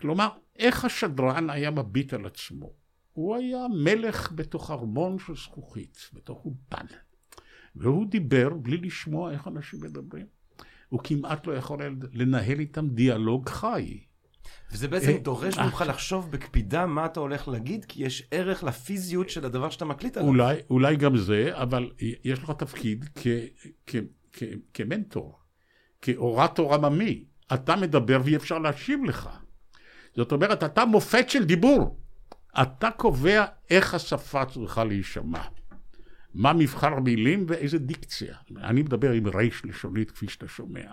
כלומר, 0.00 0.28
איך 0.58 0.84
השדרן 0.84 1.50
היה 1.50 1.70
מביט 1.70 2.14
על 2.14 2.26
עצמו? 2.26 2.72
הוא 3.12 3.36
היה 3.36 3.58
מלך 3.84 4.32
בתוך 4.32 4.70
ארמון 4.70 5.18
של 5.18 5.36
זכוכית, 5.36 6.10
בתוך 6.12 6.44
אולפן. 6.44 6.86
והוא 7.76 8.06
דיבר 8.06 8.48
בלי 8.54 8.76
לשמוע 8.76 9.32
איך 9.32 9.48
אנשים 9.48 9.80
מדברים. 9.80 10.26
הוא 10.88 11.00
כמעט 11.04 11.46
לא 11.46 11.52
יכול 11.52 11.78
לנהל 12.12 12.60
איתם 12.60 12.88
דיאלוג 12.88 13.48
חי. 13.48 14.00
וזה 14.72 14.88
בעצם 14.88 15.10
אה, 15.10 15.18
דורש 15.18 15.58
ממך 15.58 15.82
אה. 15.82 15.86
לחשוב 15.86 16.30
בקפידה 16.30 16.86
מה 16.86 17.06
אתה 17.06 17.20
הולך 17.20 17.48
להגיד, 17.48 17.84
כי 17.84 18.04
יש 18.04 18.28
ערך 18.30 18.64
לפיזיות 18.64 19.30
של 19.30 19.44
הדבר 19.46 19.70
שאתה 19.70 19.84
מקליט 19.84 20.16
עליו. 20.16 20.28
אולי, 20.28 20.56
אולי 20.70 20.96
גם 20.96 21.16
זה, 21.16 21.50
אבל 21.52 21.90
יש 22.24 22.38
לך 22.38 22.50
תפקיד 22.50 23.04
כ, 23.14 23.26
כ, 23.86 23.96
כ, 24.32 24.42
כמנטור, 24.74 25.38
כאורטור 26.02 26.74
עממי. 26.74 27.24
אתה 27.54 27.76
מדבר 27.76 28.20
ואי 28.24 28.36
אפשר 28.36 28.58
להשיב 28.58 29.04
לך. 29.04 29.28
זאת 30.16 30.32
אומרת, 30.32 30.62
אתה 30.62 30.84
מופת 30.84 31.30
של 31.30 31.44
דיבור. 31.44 32.00
אתה 32.62 32.90
קובע 32.90 33.44
איך 33.70 33.94
השפה 33.94 34.44
צריכה 34.44 34.84
להישמע. 34.84 35.42
מה 36.34 36.52
מבחר 36.52 37.00
מילים 37.00 37.44
ואיזה 37.48 37.78
דיקציה. 37.78 38.36
אני 38.56 38.82
מדבר 38.82 39.12
עם 39.12 39.26
ריש 39.26 39.64
לשונית 39.64 40.10
כפי 40.10 40.28
שאתה 40.28 40.48
שומע. 40.48 40.92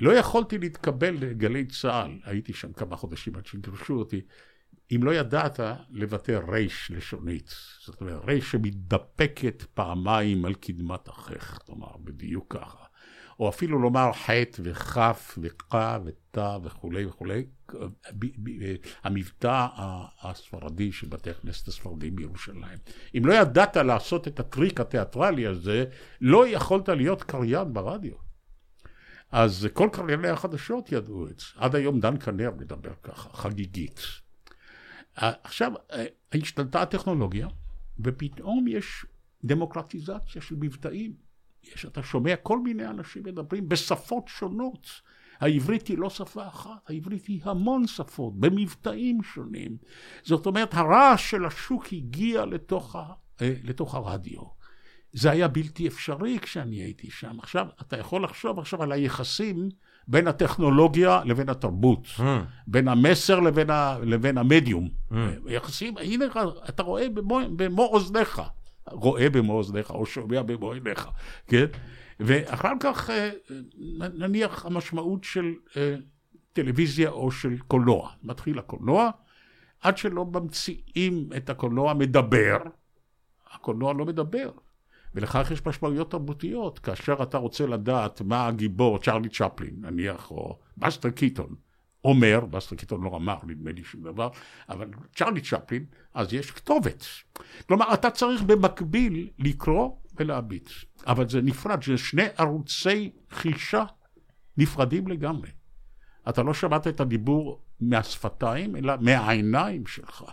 לא 0.00 0.12
יכולתי 0.12 0.58
להתקבל 0.58 1.16
לגלי 1.20 1.66
צה"ל, 1.66 2.18
הייתי 2.24 2.52
שם 2.52 2.72
כמה 2.72 2.96
חודשים 2.96 3.36
עד 3.36 3.46
שגירשו 3.46 3.94
אותי, 3.94 4.20
אם 4.96 5.00
לא 5.02 5.14
ידעת 5.14 5.60
לבטא 5.90 6.40
ריש 6.48 6.90
לשונית. 6.90 7.54
זאת 7.84 8.00
אומרת, 8.00 8.24
ריש 8.24 8.50
שמתדפקת 8.50 9.62
פעמיים 9.74 10.44
על 10.44 10.54
קדמת 10.54 11.08
החך, 11.08 11.58
כלומר, 11.66 11.96
בדיוק 12.04 12.56
ככה. 12.58 12.84
או 13.40 13.48
אפילו 13.48 13.78
לומר 13.78 14.12
חטא 14.12 14.62
וכף 14.62 15.38
וכא 15.42 15.98
ותא 16.04 16.58
וכולי 16.62 17.06
וכולי, 17.06 17.46
המבטא 19.04 19.66
הספרדי 20.22 20.92
של 20.92 21.08
בתי 21.08 21.30
הכנסת 21.30 21.68
הספרדים 21.68 22.16
בירושלים. 22.16 22.78
אם 23.18 23.26
לא 23.26 23.32
ידעת 23.32 23.76
לעשות 23.76 24.28
את 24.28 24.40
הטריק 24.40 24.80
התיאטרלי 24.80 25.46
הזה, 25.46 25.84
לא 26.20 26.48
יכולת 26.48 26.88
להיות 26.88 27.22
קריין 27.22 27.72
ברדיו. 27.72 28.27
אז 29.32 29.68
כל 29.72 29.88
קרייני 29.92 30.28
החדשות 30.28 30.92
ידעו 30.92 31.26
את 31.26 31.38
זה. 31.38 31.46
עד 31.56 31.74
היום 31.74 32.00
דן 32.00 32.18
כנר 32.18 32.50
מדבר 32.58 32.92
ככה, 33.02 33.28
חגיגית. 33.32 34.00
עכשיו, 35.16 35.72
השתלטה 36.34 36.82
הטכנולוגיה, 36.82 37.48
ופתאום 38.00 38.68
יש 38.68 39.06
דמוקרטיזציה 39.44 40.42
של 40.42 40.54
מבטאים. 40.60 41.12
יש, 41.62 41.86
אתה 41.86 42.02
שומע 42.02 42.36
כל 42.36 42.58
מיני 42.58 42.86
אנשים 42.86 43.22
מדברים 43.22 43.68
בשפות 43.68 44.28
שונות. 44.28 44.88
העברית 45.40 45.86
היא 45.86 45.98
לא 45.98 46.10
שפה 46.10 46.48
אחת, 46.48 46.90
העברית 46.90 47.26
היא 47.26 47.40
המון 47.44 47.86
שפות, 47.86 48.40
במבטאים 48.40 49.22
שונים. 49.22 49.76
זאת 50.22 50.46
אומרת, 50.46 50.74
הרעש 50.74 51.30
של 51.30 51.44
השוק 51.44 51.86
הגיע 51.92 52.44
לתוך, 52.44 52.96
ה, 52.96 53.12
לתוך 53.40 53.94
הרדיו. 53.94 54.57
זה 55.12 55.30
היה 55.30 55.48
בלתי 55.48 55.88
אפשרי 55.88 56.38
כשאני 56.42 56.76
הייתי 56.76 57.10
שם. 57.10 57.36
עכשיו, 57.38 57.66
אתה 57.80 57.98
יכול 57.98 58.24
לחשוב 58.24 58.58
עכשיו 58.58 58.82
על 58.82 58.92
היחסים 58.92 59.68
בין 60.08 60.28
הטכנולוגיה 60.28 61.20
לבין 61.24 61.48
התרבות, 61.48 62.06
mm. 62.16 62.22
בין 62.66 62.88
המסר 62.88 63.40
לבין, 63.40 63.70
ה, 63.70 63.98
לבין 64.02 64.38
המדיום. 64.38 64.88
Mm. 65.10 65.14
יחסים, 65.48 65.98
הנה, 65.98 66.24
אתה 66.68 66.82
רואה 66.82 67.08
במו, 67.08 67.40
במו 67.56 67.86
אוזניך, 67.86 68.42
רואה 68.86 69.30
במו 69.30 69.52
אוזניך 69.52 69.90
או 69.90 70.06
שומע 70.06 70.42
במו 70.42 70.72
עיניך, 70.72 71.08
כן? 71.46 71.64
ואחר 72.20 72.72
כך, 72.80 73.10
אה, 73.10 73.30
נניח 74.14 74.66
המשמעות 74.66 75.24
של 75.24 75.54
אה, 75.76 75.96
טלוויזיה 76.52 77.10
או 77.10 77.30
של 77.30 77.58
קולנוע. 77.58 78.10
מתחיל 78.22 78.58
הקולנוע, 78.58 79.10
עד 79.80 79.98
שלא 79.98 80.24
ממציאים 80.24 81.28
את 81.36 81.50
הקולנוע 81.50 81.94
מדבר, 81.94 82.56
הקולנוע 83.50 83.94
לא 83.94 84.04
מדבר. 84.04 84.50
ולכך 85.14 85.50
יש 85.50 85.66
משמעויות 85.66 86.10
תרבותיות. 86.10 86.78
כאשר 86.78 87.16
אתה 87.22 87.38
רוצה 87.38 87.66
לדעת 87.66 88.20
מה 88.20 88.46
הגיבור, 88.46 88.98
צ'רלי 88.98 89.28
צ'פלין, 89.28 89.74
נניח, 89.80 90.30
או 90.30 90.58
בסטר 90.76 91.10
קיטון, 91.10 91.54
אומר, 92.04 92.40
בסטר 92.40 92.76
קיטון 92.76 93.02
לא 93.02 93.16
אמר, 93.16 93.36
נדמה 93.46 93.72
לי 93.72 93.84
שום 93.84 94.02
דבר, 94.02 94.28
אבל 94.68 94.90
צ'רלי 95.16 95.40
צ'פלין, 95.40 95.84
אז 96.14 96.32
יש 96.32 96.50
כתובת. 96.50 97.04
כלומר, 97.66 97.94
אתה 97.94 98.10
צריך 98.10 98.42
במקביל 98.42 99.30
לקרוא 99.38 99.90
ולהביט. 100.16 100.70
אבל 101.06 101.28
זה 101.28 101.42
נפרד, 101.42 101.84
זה 101.84 101.98
שני 101.98 102.26
ערוצי 102.36 103.10
חישה 103.30 103.84
נפרדים 104.56 105.08
לגמרי. 105.08 105.50
אתה 106.28 106.42
לא 106.42 106.54
שמעת 106.54 106.86
את 106.86 107.00
הדיבור 107.00 107.62
מהשפתיים, 107.80 108.76
אלא 108.76 108.94
מהעיניים 109.00 109.86
שלך. 109.86 110.24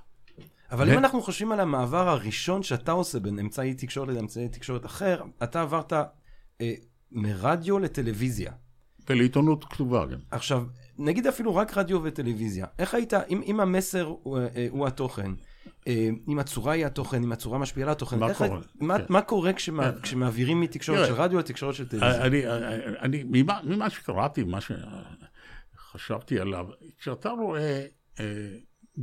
אבל 0.76 0.92
אם 0.92 0.98
אנחנו 0.98 1.22
חושבים 1.22 1.52
על 1.52 1.60
המעבר 1.60 2.10
הראשון 2.10 2.64
שאתה 2.64 2.92
עושה 2.92 3.20
בין 3.20 3.40
אמצעי 3.40 3.74
תקשורת 3.74 4.10
לאמצעי 4.10 4.50
תקשורת 4.50 4.86
אחר, 4.86 5.24
אתה 5.44 5.62
עברת 5.62 5.94
אה, 6.62 6.74
מרדיו 7.12 7.80
לטלוויזיה. 7.80 8.52
ולעיתונות 9.10 9.66
כתובה 9.66 10.06
גם. 10.06 10.20
עכשיו, 10.32 10.64
נגיד 10.98 11.28
אפילו 11.28 11.56
רק 11.56 11.78
רדיו 11.78 12.00
וטלוויזיה, 12.04 12.66
איך 12.80 12.94
היית, 12.94 13.14
אם, 13.14 13.42
אם 13.46 13.60
המסר 13.60 14.04
הוא, 14.04 14.38
אה, 14.38 14.68
הוא 14.70 14.88
התוכן, 14.88 15.32
אה, 15.88 16.10
אם 16.28 16.40
הצורה 16.40 16.74
היא 16.74 16.86
התוכן, 16.86 17.24
אם 17.24 17.32
הצורה 17.32 17.58
משפיעה 17.58 17.88
על 17.88 17.92
התוכן, 17.92 18.20
מה 18.20 18.34
קורה? 18.34 18.60
מה, 18.82 18.98
כן. 18.98 19.04
מה 19.10 19.22
קורה 19.22 19.54
כשמה, 19.54 19.92
כן. 19.92 20.02
כשמעבירים 20.02 20.62
מתקשורת 20.62 21.08
של 21.08 21.14
רדיו 21.14 21.40
לתקשורת 21.40 21.76
של 21.76 21.88
טלוויזיה? 21.88 22.26
אני, 22.26 22.48
אני, 22.48 22.84
אני 23.02 23.24
ממה, 23.28 23.60
ממה 23.64 23.90
שקראתי, 23.90 24.44
מה 24.44 24.60
שחשבתי 25.76 26.40
עליו, 26.40 26.68
כשאתה 27.00 27.30
רואה 27.30 27.86
אה, 28.20 28.26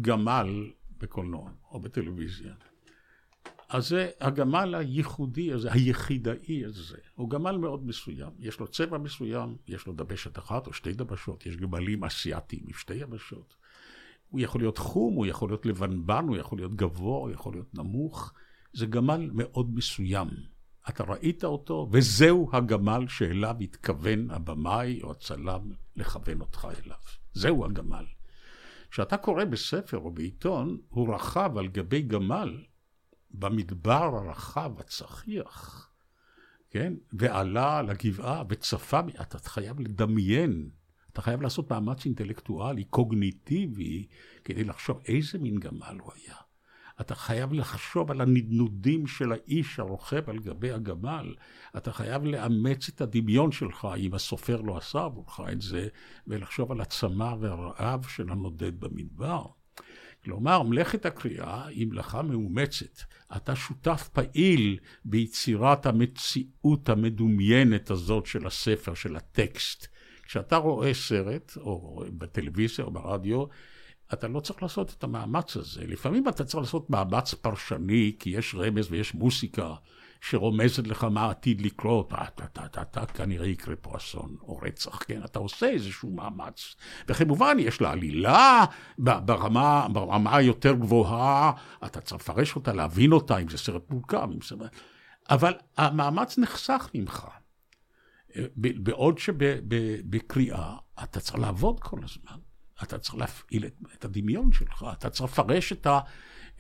גמל 0.01 0.71
בקולנוע 1.03 1.51
או 1.71 1.81
בטלוויזיה, 1.81 2.55
אז 3.69 3.89
זה 3.89 4.11
הגמל 4.21 4.75
הייחודי 4.75 5.53
הזה, 5.53 5.73
היחידאי 5.73 6.65
הזה, 6.65 6.97
הוא 7.15 7.31
גמל 7.31 7.57
מאוד 7.57 7.87
מסוים. 7.87 8.31
יש 8.39 8.61
לו 8.61 8.67
צבע 8.67 8.99
מסוים, 8.99 9.57
יש 9.69 9.87
לו 9.87 9.93
דבשת 9.93 10.39
אחת 10.39 10.67
או 10.67 10.73
שתי 10.73 10.93
דבשות, 10.93 11.47
יש 11.47 11.57
גמלים 11.57 12.05
אסייתיים 12.05 12.63
עם 12.67 12.75
שתי 12.75 12.95
יבשות. 12.95 13.55
הוא 14.29 14.41
יכול 14.41 14.61
להיות 14.61 14.79
חום, 14.79 15.15
הוא 15.15 15.27
יכול 15.27 15.51
להיות 15.51 15.67
לבנבן, 15.67 16.25
הוא 16.29 16.37
יכול 16.37 16.59
להיות 16.59 16.75
גבוה, 16.75 17.19
הוא 17.19 17.31
יכול 17.31 17.55
להיות 17.55 17.75
נמוך. 17.75 18.33
זה 18.73 18.87
גמל 18.87 19.31
מאוד 19.33 19.75
מסוים. 19.75 20.29
אתה 20.89 21.05
ראית 21.05 21.45
אותו, 21.45 21.89
וזהו 21.93 22.51
הגמל 22.53 23.05
שאליו 23.09 23.57
התכוון 23.61 24.31
הבמאי 24.31 25.03
או 25.03 25.11
הצלם 25.11 25.71
לכוון 25.97 26.41
אותך 26.41 26.69
אליו. 26.85 26.97
זהו 27.33 27.65
הגמל. 27.65 28.05
כשאתה 28.93 29.17
קורא 29.17 29.45
בספר 29.45 29.99
או 29.99 30.11
בעיתון, 30.11 30.79
הוא 30.89 31.15
רכב 31.15 31.51
על 31.57 31.69
גבי 31.69 32.03
גמל 32.03 32.65
במדבר 33.31 34.17
הרחב, 34.17 34.81
הצחיח, 34.81 35.89
כן? 36.71 36.95
ועלה 37.13 37.83
לגבעה 37.83 38.43
וצפה, 38.49 39.01
אתה 39.21 39.39
חייב 39.39 39.81
לדמיין, 39.81 40.71
אתה 41.13 41.23
חייב 41.23 41.43
לעשות 41.43 41.73
מאמץ 41.73 42.05
אינטלקטואלי, 42.05 42.85
קוגניטיבי, 42.85 44.07
כדי 44.45 44.65
לחשוב 44.65 45.01
איזה 45.09 45.39
מין 45.39 45.59
גמל 45.59 45.99
הוא 46.01 46.13
היה. 46.15 46.37
אתה 47.01 47.15
חייב 47.15 47.53
לחשוב 47.53 48.11
על 48.11 48.21
הנדנודים 48.21 49.07
של 49.07 49.33
האיש 49.33 49.79
הרוכב 49.79 50.31
על 50.31 50.39
גבי 50.39 50.73
הגמל. 50.73 51.35
אתה 51.77 51.93
חייב 51.93 52.25
לאמץ 52.25 52.89
את 52.89 53.01
הדמיון 53.01 53.53
שלך, 53.53 53.89
אם 53.97 54.15
הסופר 54.15 54.61
לא 54.61 54.77
עשה 54.77 55.05
עבורך 55.05 55.41
את 55.53 55.63
זה, 55.63 55.89
ולחשוב 56.27 56.73
על 56.73 56.81
הצמא 56.81 57.35
והרעב 57.41 58.07
של 58.09 58.31
הנודד 58.31 58.81
במדבר. 58.81 59.45
כלומר, 60.25 60.63
מלאכת 60.63 61.07
הקריאה 61.07 61.67
היא 61.67 61.87
מלאכה 61.87 62.23
מאומצת. 62.23 63.01
אתה 63.37 63.57
שותף 63.57 64.09
פעיל 64.13 64.79
ביצירת 65.05 65.87
המציאות 65.87 66.89
המדומיינת 66.89 67.91
הזאת 67.91 68.27
של 68.27 68.47
הספר, 68.47 68.95
של 68.95 69.17
הטקסט. 69.17 69.87
כשאתה 70.23 70.57
רואה 70.57 70.95
סרט, 70.95 71.53
או 71.57 72.05
בטלוויזיה 72.19 72.85
או 72.85 72.91
ברדיו, 72.91 73.45
אתה 74.13 74.29
לא 74.29 74.41
צריך 74.41 74.63
לעשות 74.63 74.95
את 74.99 75.05
המאמץ 75.05 75.57
הזה. 75.57 75.87
לפעמים 75.87 76.29
אתה 76.29 76.45
צריך 76.45 76.65
לעשות 76.65 76.91
מאמץ 76.91 77.35
פרשני, 77.35 78.17
כי 78.19 78.31
יש 78.31 78.55
רמז 78.55 78.87
ויש 78.91 79.15
מוסיקה 79.15 79.75
שרומזת 80.21 80.87
לך 80.87 81.05
מה 81.05 81.31
עתיד 81.31 81.61
לקרות. 81.61 82.13
אתה, 82.13 82.45
אתה, 82.45 82.65
אתה, 82.65 82.83
אתה 82.83 83.07
כנראה 83.07 83.47
יקרה 83.47 83.77
פה 83.77 83.97
אסון 83.97 84.37
או 84.43 84.59
רצח, 84.63 85.03
כן? 85.03 85.21
אתה 85.25 85.39
עושה 85.39 85.69
איזשהו 85.69 86.11
מאמץ. 86.11 86.77
וכמובן, 87.09 87.57
יש 87.59 87.81
לה 87.81 87.91
עלילה 87.91 88.65
ברמה, 88.99 89.87
ברמה 89.93 90.37
היותר 90.37 90.73
גבוהה, 90.73 91.53
אתה 91.87 92.01
צריך 92.01 92.23
לפרש 92.23 92.57
אותה, 92.57 92.73
להבין 92.73 93.13
אותה, 93.13 93.39
אם 93.39 93.49
זה 93.49 93.59
סרט 93.59 93.91
מורכב, 93.91 94.29
אם 94.33 94.39
זה... 94.49 94.55
אבל 95.31 95.53
המאמץ 95.77 96.39
נחסך 96.39 96.91
ממך. 96.95 97.27
בעוד 98.57 99.19
שבקריאה 99.19 100.77
אתה 101.03 101.21
צריך 101.21 101.39
לעבוד 101.39 101.81
כל 101.81 101.99
הזמן. 102.05 102.52
אתה 102.83 102.99
צריך 102.99 103.15
להפעיל 103.15 103.67
את, 103.67 103.75
את 103.99 104.05
הדמיון 104.05 104.53
שלך, 104.53 104.85
אתה 104.93 105.11
צריך 105.11 105.33
לפרש 105.33 105.73
את, 105.73 105.87
ה, 105.87 105.99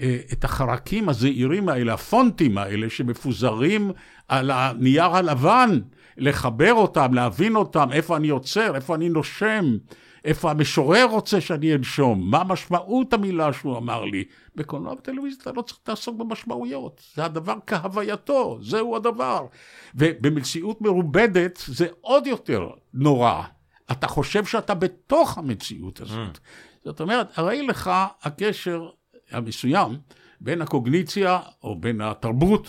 אה, 0.00 0.18
את 0.32 0.44
החרקים 0.44 1.08
הזעירים 1.08 1.68
האלה, 1.68 1.94
הפונטים 1.94 2.58
האלה 2.58 2.90
שמפוזרים 2.90 3.90
על 4.28 4.50
הנייר 4.50 5.16
הלבן, 5.16 5.80
לחבר 6.16 6.72
אותם, 6.72 7.14
להבין 7.14 7.56
אותם, 7.56 7.88
איפה 7.92 8.16
אני 8.16 8.28
עוצר, 8.28 8.74
איפה 8.76 8.94
אני 8.94 9.08
נושם, 9.08 9.76
איפה 10.24 10.50
המשורר 10.50 11.04
רוצה 11.04 11.40
שאני 11.40 11.74
אנשום, 11.74 12.30
מה 12.30 12.44
משמעות 12.44 13.12
המילה 13.12 13.52
שהוא 13.52 13.76
אמר 13.76 14.04
לי. 14.04 14.24
בקולנוע 14.56 14.92
וטלוויזיה 14.92 15.38
אתה 15.42 15.52
לא 15.52 15.62
צריך 15.62 15.78
לעסוק 15.88 16.16
במשמעויות, 16.16 17.02
זה 17.14 17.24
הדבר 17.24 17.56
כהווייתו, 17.66 18.58
זהו 18.62 18.96
הדבר. 18.96 19.46
ובמציאות 19.94 20.80
מרובדת 20.80 21.62
זה 21.66 21.87
עוד 22.00 22.26
יותר 22.26 22.68
נורא. 22.94 23.42
אתה 23.90 24.07
חושב 24.07 24.45
שאתה 24.45 24.75
בתוך 24.75 25.38
המציאות 25.38 26.01
הזאת. 26.01 26.37
Mm. 26.37 26.40
זאת 26.85 27.01
אומרת, 27.01 27.38
הרי 27.38 27.62
לך 27.62 27.90
הקשר 28.23 28.90
המסוים 29.31 29.99
בין 30.40 30.62
הקוגניציה 30.62 31.40
או 31.62 31.81
בין 31.81 32.01
התרבות 32.01 32.68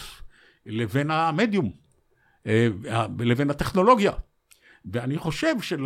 לבין 0.66 1.12
המדיום, 1.12 1.72
אה, 2.48 2.68
לבין 3.20 3.50
הטכנולוגיה. 3.50 4.12
ואני 4.86 5.18
חושב 5.18 5.62
של... 5.62 5.86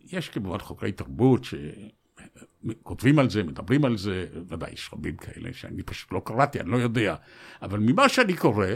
יש 0.00 0.28
כמובן 0.28 0.58
חוקרי 0.58 0.92
תרבות 0.92 1.42
שכותבים 1.44 3.18
על 3.18 3.30
זה, 3.30 3.42
מדברים 3.42 3.84
על 3.84 3.96
זה, 3.96 4.26
ודאי 4.48 4.72
יש 4.72 4.90
רבים 4.92 5.16
כאלה 5.16 5.52
שאני 5.52 5.82
פשוט 5.82 6.12
לא 6.12 6.22
קראתי, 6.24 6.60
אני 6.60 6.70
לא 6.70 6.76
יודע. 6.76 7.14
אבל 7.62 7.78
ממה 7.78 8.08
שאני 8.08 8.36
קורא, 8.36 8.66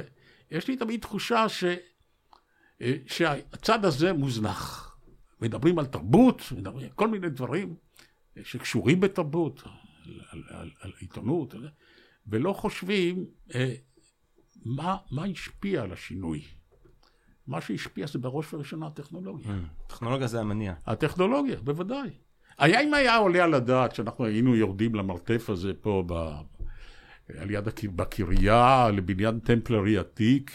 יש 0.50 0.68
לי 0.68 0.76
תמיד 0.76 1.00
תחושה 1.00 1.48
ש... 1.48 1.64
אה, 2.82 2.94
שהצד 3.06 3.84
הזה 3.84 4.12
מוזנח. 4.12 4.87
מדברים 5.40 5.78
על 5.78 5.86
תרבות, 5.86 6.42
מדברים 6.56 6.86
על 6.86 6.92
כל 6.92 7.08
מיני 7.08 7.30
דברים 7.30 7.74
שקשורים 8.42 9.00
בתרבות, 9.00 9.62
על, 9.62 10.20
על, 10.30 10.42
על, 10.48 10.70
על 10.80 10.92
עיתונות, 10.98 11.54
ולא 12.26 12.52
חושבים 12.52 13.26
אה, 13.54 13.74
מה, 14.64 14.96
מה 15.10 15.24
השפיע 15.24 15.82
על 15.82 15.92
השינוי. 15.92 16.42
מה 17.46 17.60
שהשפיע 17.60 18.06
זה 18.06 18.18
בראש 18.18 18.54
ובראשונה 18.54 18.86
הטכנולוגיה. 18.86 19.52
טכנולוגיה 19.86 20.26
זה 20.26 20.40
המניע. 20.40 20.74
הטכנולוגיה, 20.86 21.56
בוודאי. 21.60 22.10
היה 22.58 22.80
אם 22.80 22.94
היה 22.94 23.16
עולה 23.16 23.44
על 23.44 23.54
הדעת 23.54 23.94
שאנחנו 23.94 24.24
היינו 24.24 24.56
יורדים 24.56 24.94
למרתף 24.94 25.50
הזה 25.50 25.72
פה 25.80 26.04
ב... 26.06 26.12
על 27.38 27.50
יד 27.50 27.68
הקר... 27.68 27.90
בקריה 27.90 28.88
לבניין 28.92 29.40
טמפלרי 29.40 29.98
עתיק, 29.98 30.50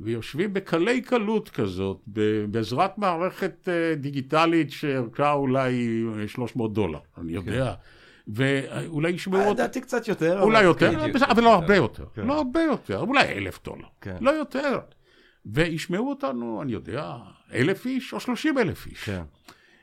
ויושבים 0.00 0.52
בקלי 0.54 1.00
קלות 1.00 1.48
כזאת, 1.48 2.00
בעזרת 2.50 2.98
מערכת 2.98 3.68
אה, 3.68 3.94
דיגיטלית 3.94 4.70
שערכה 4.70 5.32
אולי 5.32 6.02
300 6.26 6.72
דולר, 6.72 6.98
אני 7.18 7.32
יודע. 7.32 7.74
כן. 7.74 8.34
ואולי 8.34 9.10
ישמעו... 9.10 9.40
אותי. 9.40 9.50
לדעתי 9.50 9.80
קצת 9.80 10.08
יותר. 10.08 10.42
אולי 10.42 10.62
יותר, 10.62 11.04
אבל 11.30 11.42
לא 11.42 11.54
הרבה 11.54 11.76
יותר. 11.76 12.04
כן. 12.14 12.26
לא 12.26 12.36
הרבה 12.36 12.62
יותר, 12.62 13.00
אולי 13.00 13.24
אלף 13.24 13.64
דולר. 13.64 13.86
כן. 14.00 14.16
לא 14.20 14.30
יותר. 14.30 14.78
וישמעו 15.46 16.10
אותנו, 16.10 16.62
אני 16.62 16.72
יודע, 16.72 17.16
אלף 17.54 17.86
איש 17.86 18.12
או 18.12 18.20
שלושים 18.20 18.58
אלף 18.58 18.86
איש. 18.86 19.04
כן. 19.04 19.22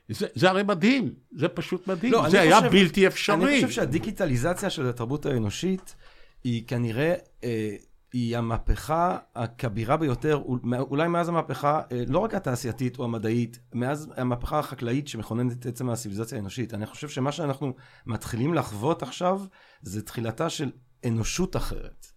זה, 0.10 0.28
זה 0.36 0.50
הרי 0.50 0.64
מדהים, 0.64 1.14
זה 1.32 1.48
פשוט 1.48 1.88
מדהים, 1.88 2.14
לא, 2.14 2.30
זה 2.30 2.42
היה 2.42 2.58
חושב, 2.58 2.72
בלתי 2.72 3.08
אפשרי. 3.08 3.36
אני 3.46 3.56
חושב 3.56 3.70
שהדיגיטליזציה 3.70 4.70
של 4.70 4.90
התרבות 4.90 5.26
האנושית 5.26 5.96
היא 6.44 6.64
כנראה, 6.68 7.14
אה, 7.44 7.76
היא 8.16 8.38
המהפכה 8.38 9.18
הכבירה 9.36 9.98
ביותר, 9.98 10.42
אולי 10.80 11.08
מאז 11.08 11.30
המהפכה, 11.30 11.82
אה, 11.92 12.04
לא 12.08 12.20
רק 12.20 12.34
התעשייתית 12.34 13.00
או 13.00 13.04
המדעית, 13.04 13.60
מאז 13.74 14.14
המהפכה 14.18 14.60
החקלאית 14.60 15.08
שמכוננת 15.08 15.52
את 15.60 15.66
עצם 15.66 15.90
הסיביליזציה 15.90 16.38
האנושית. 16.38 16.74
אני 16.74 16.86
חושב 16.86 17.10
שמה 17.10 17.32
שאנחנו 17.32 17.74
מתחילים 18.06 18.54
לחוות 18.54 19.04
עכשיו, 19.04 19.42
זה 19.82 20.02
תחילתה 20.02 20.50
של 20.50 20.72
אנושות 21.08 21.56
אחרת. 21.56 22.08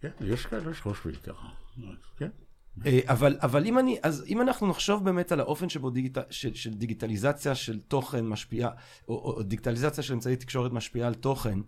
כן, 0.00 0.10
יש 0.20 0.46
כאלה 0.46 0.74
שחושבים 0.74 1.14
ככה, 1.14 1.48
כן. 2.16 2.28
אה, 2.86 3.00
אבל, 3.04 3.36
אבל 3.42 3.66
אם 3.66 3.78
אני, 3.78 3.98
אז 4.02 4.24
אם 4.26 4.40
אנחנו 4.40 4.66
נחשוב 4.66 5.04
באמת 5.04 5.32
על 5.32 5.40
האופן 5.40 5.68
שבו 5.68 5.90
דיגיט, 5.90 6.18
של, 6.30 6.54
של 6.54 6.74
דיגיטליזציה 6.74 7.54
של 7.54 7.80
תוכן 7.80 8.26
משפיעה, 8.26 8.70
או, 9.08 9.14
או 9.14 9.42
דיגיטליזציה 9.42 10.04
של 10.04 10.14
אמצעי 10.14 10.36
תקשורת 10.36 10.72
משפיעה 10.72 11.08
על 11.08 11.14
תוכן, 11.14 11.58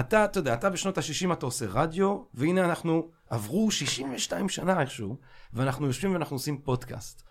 אתה, 0.00 0.24
אתה 0.24 0.38
יודע, 0.38 0.54
אתה 0.54 0.70
בשנות 0.70 0.98
ה-60 0.98 1.32
אתה 1.32 1.46
עושה 1.46 1.66
רדיו, 1.68 2.22
והנה 2.34 2.64
אנחנו, 2.64 3.08
עברו 3.30 3.70
62 3.70 4.48
שנה 4.48 4.80
איכשהו, 4.80 5.16
ואנחנו 5.52 5.86
יושבים 5.86 6.12
ואנחנו 6.12 6.36
עושים 6.36 6.58
פודקאסט. 6.58 7.22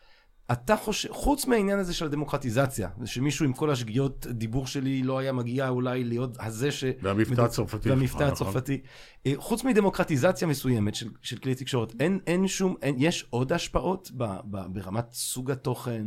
אתה 0.52 0.78
חושב, 0.78 1.12
חוץ 1.12 1.46
מהעניין 1.46 1.80
הזה 1.80 1.94
של 1.94 2.06
הדמוקרטיזציה, 2.06 2.90
שמישהו 3.06 3.46
עם 3.46 3.54
כל 3.54 3.72
השגיאות 3.72 4.28
דיבור 4.28 4.68
שלי 4.68 5.04
לא 5.04 5.20
היה 5.20 5.32
מגיע 5.32 5.70
אולי 5.70 6.04
להיות 6.04 6.38
הזה 6.40 6.72
ש... 6.72 6.84
והמבטא 7.02 7.42
הצרפתי. 7.42 7.90
והמבטא 7.90 8.16
נכון. 8.16 8.28
הצרפתי. 8.28 8.82
אה, 9.26 9.34
חוץ 9.38 9.64
מדמוקרטיזציה 9.64 10.48
מסוימת 10.48 10.96
של, 10.96 11.10
של 11.22 11.38
כלי 11.38 11.56
תקשורת, 11.56 11.94
אין, 12.00 12.20
אין 12.28 12.48
שום, 12.48 12.76
אין, 12.82 12.96
יש 12.98 13.26
עוד 13.30 13.54
השפעות 13.54 14.12
ב, 14.18 14.24
ב, 14.44 14.58
ברמת 14.74 15.12
סוג 15.12 15.52
התוכן? 15.52 16.06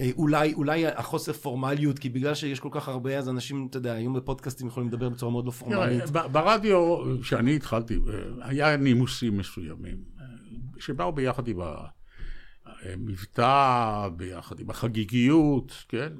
אה, 0.00 0.10
אולי, 0.16 0.54
אולי 0.54 0.86
החוסר 0.86 1.32
פורמליות, 1.32 1.98
כי 1.98 2.08
בגלל 2.08 2.34
שיש 2.34 2.60
כל 2.60 2.68
כך 2.72 2.88
הרבה, 2.88 3.18
אז 3.18 3.28
אנשים, 3.28 3.66
אתה 3.70 3.76
יודע, 3.76 3.92
היום 3.92 4.14
בפודקאסטים 4.14 4.66
יכולים 4.66 4.88
לדבר 4.88 5.08
בצורה 5.08 5.32
מאוד 5.32 5.46
לא 5.46 5.50
פורמלית. 5.50 6.10
ברדיו, 6.10 6.98
כשאני 7.22 7.56
התחלתי, 7.56 7.94
אה, 7.94 8.48
היה 8.48 8.76
נימוסים 8.76 9.38
מסוימים, 9.38 9.96
שבאו 10.78 11.12
ביחד 11.12 11.48
עם. 11.48 11.60
המבטא, 12.82 14.08
ביחד 14.16 14.60
עם 14.60 14.70
החגיגיות, 14.70 15.84
כן? 15.88 16.12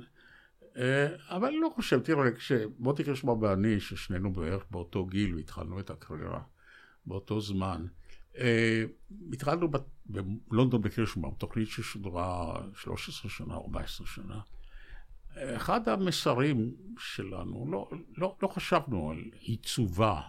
אה, 0.77 1.07
אבל 1.29 1.49
אני 1.49 1.59
לא 1.61 1.71
חושב, 1.75 2.01
תראה, 2.01 2.31
כשמוטי 2.31 3.05
קירשמן 3.05 3.45
ואני, 3.45 3.81
ששנינו 3.81 4.33
בערך 4.33 4.65
באותו 4.71 5.07
גיל 5.07 5.35
והתחלנו 5.35 5.81
את 5.81 5.91
הקריירה 5.91 6.41
באותו 7.07 7.41
זמן, 7.41 7.87
אה, 8.39 8.85
התחלנו 9.33 9.69
בלונדון 10.49 10.83
בקירשמן, 10.83 11.31
תוכנית 11.39 11.69
ששודרה 11.69 12.61
13 12.75 13.31
שנה, 13.31 13.55
14 13.55 14.07
שנה. 14.07 14.41
אחד 15.57 15.89
המסרים 15.89 16.75
שלנו, 16.99 17.67
לא, 17.73 17.91
לא, 18.17 18.37
לא 18.43 18.49
חשבנו 18.49 19.11
על 19.11 19.25
עיצובה, 19.41 20.21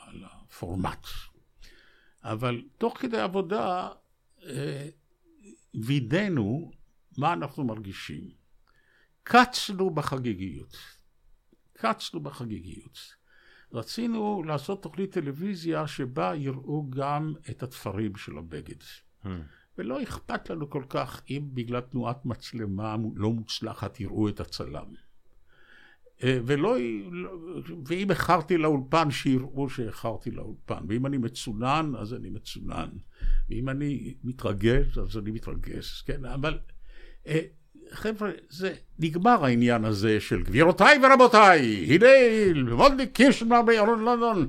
על 0.00 0.24
הפורמט, 0.24 1.06
אבל 2.22 2.62
תוך 2.78 2.98
כדי 2.98 3.20
עבודה 3.20 3.88
אה, 4.46 4.88
וידאנו 5.74 6.70
מה 7.18 7.32
אנחנו 7.32 7.64
מרגישים. 7.64 8.30
קצנו 9.22 9.90
בחגיגיות. 9.90 10.76
קצנו 11.72 12.20
בחגיגיות. 12.20 12.98
רצינו 13.74 14.42
לעשות 14.46 14.82
תוכנית 14.82 15.12
טלוויזיה 15.12 15.86
שבה 15.86 16.34
יראו 16.34 16.90
גם 16.90 17.34
את 17.50 17.62
התפרים 17.62 18.16
של 18.16 18.38
הבגד. 18.38 18.80
Hmm. 19.24 19.28
ולא 19.78 20.02
אכפת 20.02 20.50
לנו 20.50 20.70
כל 20.70 20.84
כך 20.88 21.22
אם 21.30 21.48
בגלל 21.54 21.80
תנועת 21.80 22.26
מצלמה 22.26 22.96
לא 23.14 23.30
מוצלחת 23.30 24.00
יראו 24.00 24.28
את 24.28 24.40
הצלם. 24.40 24.86
אה, 26.22 26.38
ולא, 26.46 26.76
ואם 27.86 28.10
איחרתי 28.10 28.56
לאולפן, 28.56 29.10
שיראו 29.10 29.70
שאיחרתי 29.70 30.30
לאולפן. 30.30 30.84
ואם 30.88 31.06
אני 31.06 31.18
מצונן, 31.18 31.92
אז 31.98 32.14
אני 32.14 32.30
מצונן. 32.30 32.88
ואם 33.50 33.68
אני 33.68 34.14
מתרגש, 34.24 34.98
אז 34.98 35.18
אני 35.18 35.30
מתרגש. 35.30 36.02
כן, 36.02 36.24
אבל 36.24 36.58
אה, 37.26 37.40
חבר'ה, 37.92 38.30
זה 38.50 38.72
נגמר 38.98 39.44
העניין 39.44 39.84
הזה 39.84 40.20
של 40.20 40.42
גבירותיי 40.42 40.98
ורבותיי, 41.02 41.86
הנה 41.88 42.06
וולדי 42.74 43.06
קירשנבאום 43.06 43.66
בירון 43.66 44.04
לונדון, 44.04 44.46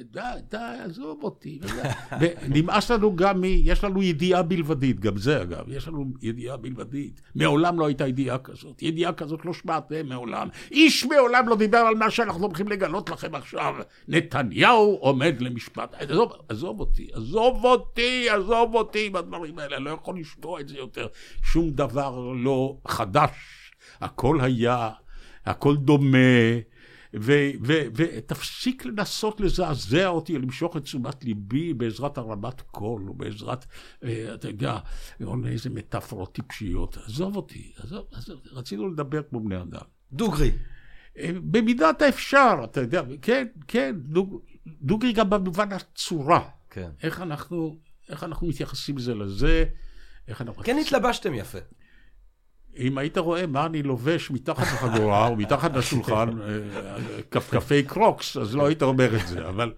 די, 0.00 0.20
די, 0.50 0.56
עזוב 0.84 1.18
אותי. 1.22 1.60
ונמאס 2.20 2.90
לנו 2.90 3.16
גם 3.16 3.40
מ... 3.40 3.44
יש 3.44 3.84
לנו 3.84 4.02
ידיעה 4.02 4.42
בלבדית, 4.42 5.00
גם 5.00 5.16
זה 5.16 5.42
אגב, 5.42 5.64
יש 5.68 5.88
לנו 5.88 6.04
ידיעה 6.22 6.56
בלבדית. 6.56 7.20
מעולם 7.34 7.80
לא 7.80 7.86
הייתה 7.86 8.06
ידיעה 8.06 8.38
כזאת. 8.38 8.82
ידיעה 8.82 9.12
כזאת 9.12 9.44
לא 9.44 9.52
שמעתם 9.52 10.06
מעולם. 10.06 10.48
איש 10.70 11.04
מעולם 11.04 11.48
לא 11.48 11.56
דיבר 11.56 11.78
על 11.78 11.94
מה 11.94 12.10
שאנחנו 12.10 12.46
הולכים 12.46 12.68
לגלות 12.68 13.10
לכם 13.10 13.34
עכשיו. 13.34 13.74
נתניהו 14.08 14.98
עומד 15.00 15.34
למשפט. 15.40 15.94
עזוב, 15.98 16.32
עזוב 16.48 16.80
אותי, 16.80 17.08
עזוב 17.12 17.64
אותי, 17.64 18.30
עזוב 18.30 18.74
אותי 18.74 19.06
עם 19.06 19.16
הדברים 19.16 19.58
האלה, 19.58 19.78
לא 19.78 19.90
יכול 19.90 20.18
לשמוע 20.18 20.60
את 20.60 20.68
זה 20.68 20.76
יותר. 20.76 21.06
שום 21.42 21.70
דבר 21.70 22.32
לא 22.34 22.76
חדש. 22.88 23.30
הכל 24.00 24.40
היה, 24.40 24.90
הכל 25.46 25.76
דומה. 25.76 26.18
ותפסיק 27.14 28.84
לנסות 28.84 29.40
לזעזע 29.40 30.06
אותי, 30.06 30.38
למשוך 30.38 30.76
את 30.76 30.82
תשומת 30.82 31.24
ליבי 31.24 31.74
בעזרת 31.74 32.18
הרמת 32.18 32.60
קול, 32.60 33.08
או 33.08 33.14
בעזרת, 33.14 33.66
אה, 34.04 34.34
אתה 34.34 34.48
יודע, 34.48 34.78
איזה 35.46 35.70
מטאפורות 35.70 36.34
טיפשיות. 36.34 36.96
עזוב 36.96 37.36
אותי, 37.36 37.72
עזוב, 37.76 38.06
עזוב, 38.12 38.40
רצינו 38.52 38.88
לדבר 38.88 39.22
כמו 39.30 39.40
בני 39.40 39.56
אדם. 39.56 39.80
דוגרי. 40.12 40.52
אה, 41.18 41.30
במידת 41.42 42.02
האפשר, 42.02 42.54
אתה 42.64 42.80
יודע, 42.80 43.02
כן, 43.22 43.46
כן, 43.68 43.96
דוג, 43.98 44.40
דוגרי 44.66 45.12
גם 45.12 45.30
במובן 45.30 45.72
הצורה. 45.72 46.48
כן. 46.70 46.90
איך 47.02 47.20
אנחנו, 47.20 47.78
איך 48.08 48.24
אנחנו 48.24 48.46
מתייחסים 48.46 48.98
זה 48.98 49.14
לזה, 49.14 49.64
איך 50.28 50.42
אנחנו... 50.42 50.62
כן 50.62 50.76
התלבשתם 50.80 51.34
יפה. 51.34 51.58
אם 52.76 52.98
היית 52.98 53.18
רואה 53.18 53.46
מה 53.46 53.66
אני 53.66 53.82
לובש 53.82 54.30
מתחת 54.30 54.62
לחגורה 54.62 55.26
או 55.26 55.36
מתחת 55.36 55.76
לשולחן, 55.76 56.28
אה, 56.42 56.58
כפכפי 57.30 57.82
קרוקס, 57.82 58.36
אז 58.36 58.56
לא 58.56 58.66
היית 58.66 58.82
אומר 58.82 59.16
את 59.16 59.28
זה, 59.28 59.48
אבל 59.48 59.72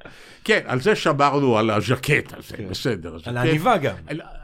כן, 0.44 0.60
על 0.66 0.80
זה 0.80 0.96
שמרנו, 0.96 1.58
על 1.58 1.70
הז'קט 1.70 2.32
הזה, 2.38 2.56
כן. 2.56 2.68
בסדר. 2.68 3.16
על 3.24 3.36
העניבה 3.36 3.76
גם. 3.76 3.94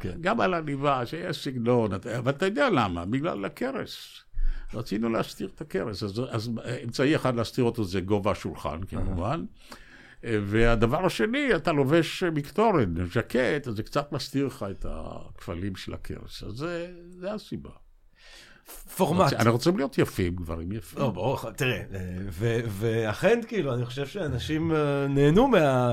כן. 0.00 0.12
גם 0.20 0.40
על 0.40 0.54
העניבה, 0.54 1.06
שיש 1.06 1.44
סגנון, 1.44 1.90
אבל 1.92 2.30
אתה 2.30 2.46
יודע 2.46 2.70
למה, 2.70 3.04
בגלל 3.04 3.44
הכרס. 3.44 4.22
רצינו 4.74 5.09
להסתיר 5.09 5.48
את 5.54 5.61
הכרס, 5.61 6.02
אז 6.02 6.50
אמצעי 6.85 7.16
אחד 7.16 7.37
להסתיר 7.37 7.64
אותו 7.64 7.85
זה 7.85 8.00
גובה 8.00 8.30
השולחן, 8.30 8.80
כמובן. 8.88 9.44
והדבר 10.22 11.06
השני, 11.06 11.54
אתה 11.56 11.72
לובש 11.72 12.22
מקטורן, 12.22 12.94
ז'קט, 13.06 13.68
אז 13.68 13.74
זה 13.76 13.82
קצת 13.82 14.12
מסתיר 14.12 14.46
לך 14.46 14.66
את 14.70 14.87
הכפלים 14.88 15.76
של 15.76 15.94
הכרס, 15.94 16.42
אז 16.42 16.66
זה 17.09 17.32
הסיבה. 17.35 17.70
פורמט. 18.96 19.33
אנחנו 19.33 19.52
רוצים 19.52 19.76
להיות 19.76 19.98
יפים, 19.98 20.37
גברים 20.37 20.72
יפים. 20.72 20.98
לא, 20.98 21.11
ברור, 21.11 21.50
תראה, 21.50 21.83
ואכן, 22.68 23.40
כאילו, 23.48 23.74
אני 23.74 23.85
חושב 23.85 24.07
שאנשים 24.07 24.72
אה, 24.72 25.07
נהנו 25.09 25.48
מה... 25.48 25.90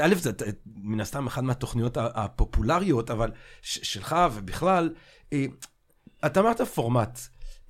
א', 0.00 0.14
זה 0.14 0.30
מן 0.76 1.00
הסתם 1.00 1.26
אחת 1.26 1.42
מהתוכניות 1.42 1.96
הפופולריות, 2.00 3.10
אבל 3.10 3.30
שלך 3.62 4.16
ובכלל, 4.32 4.94
אה, 5.32 5.44
אתה 6.26 6.40
אמרת 6.40 6.60
פורמט. 6.60 7.20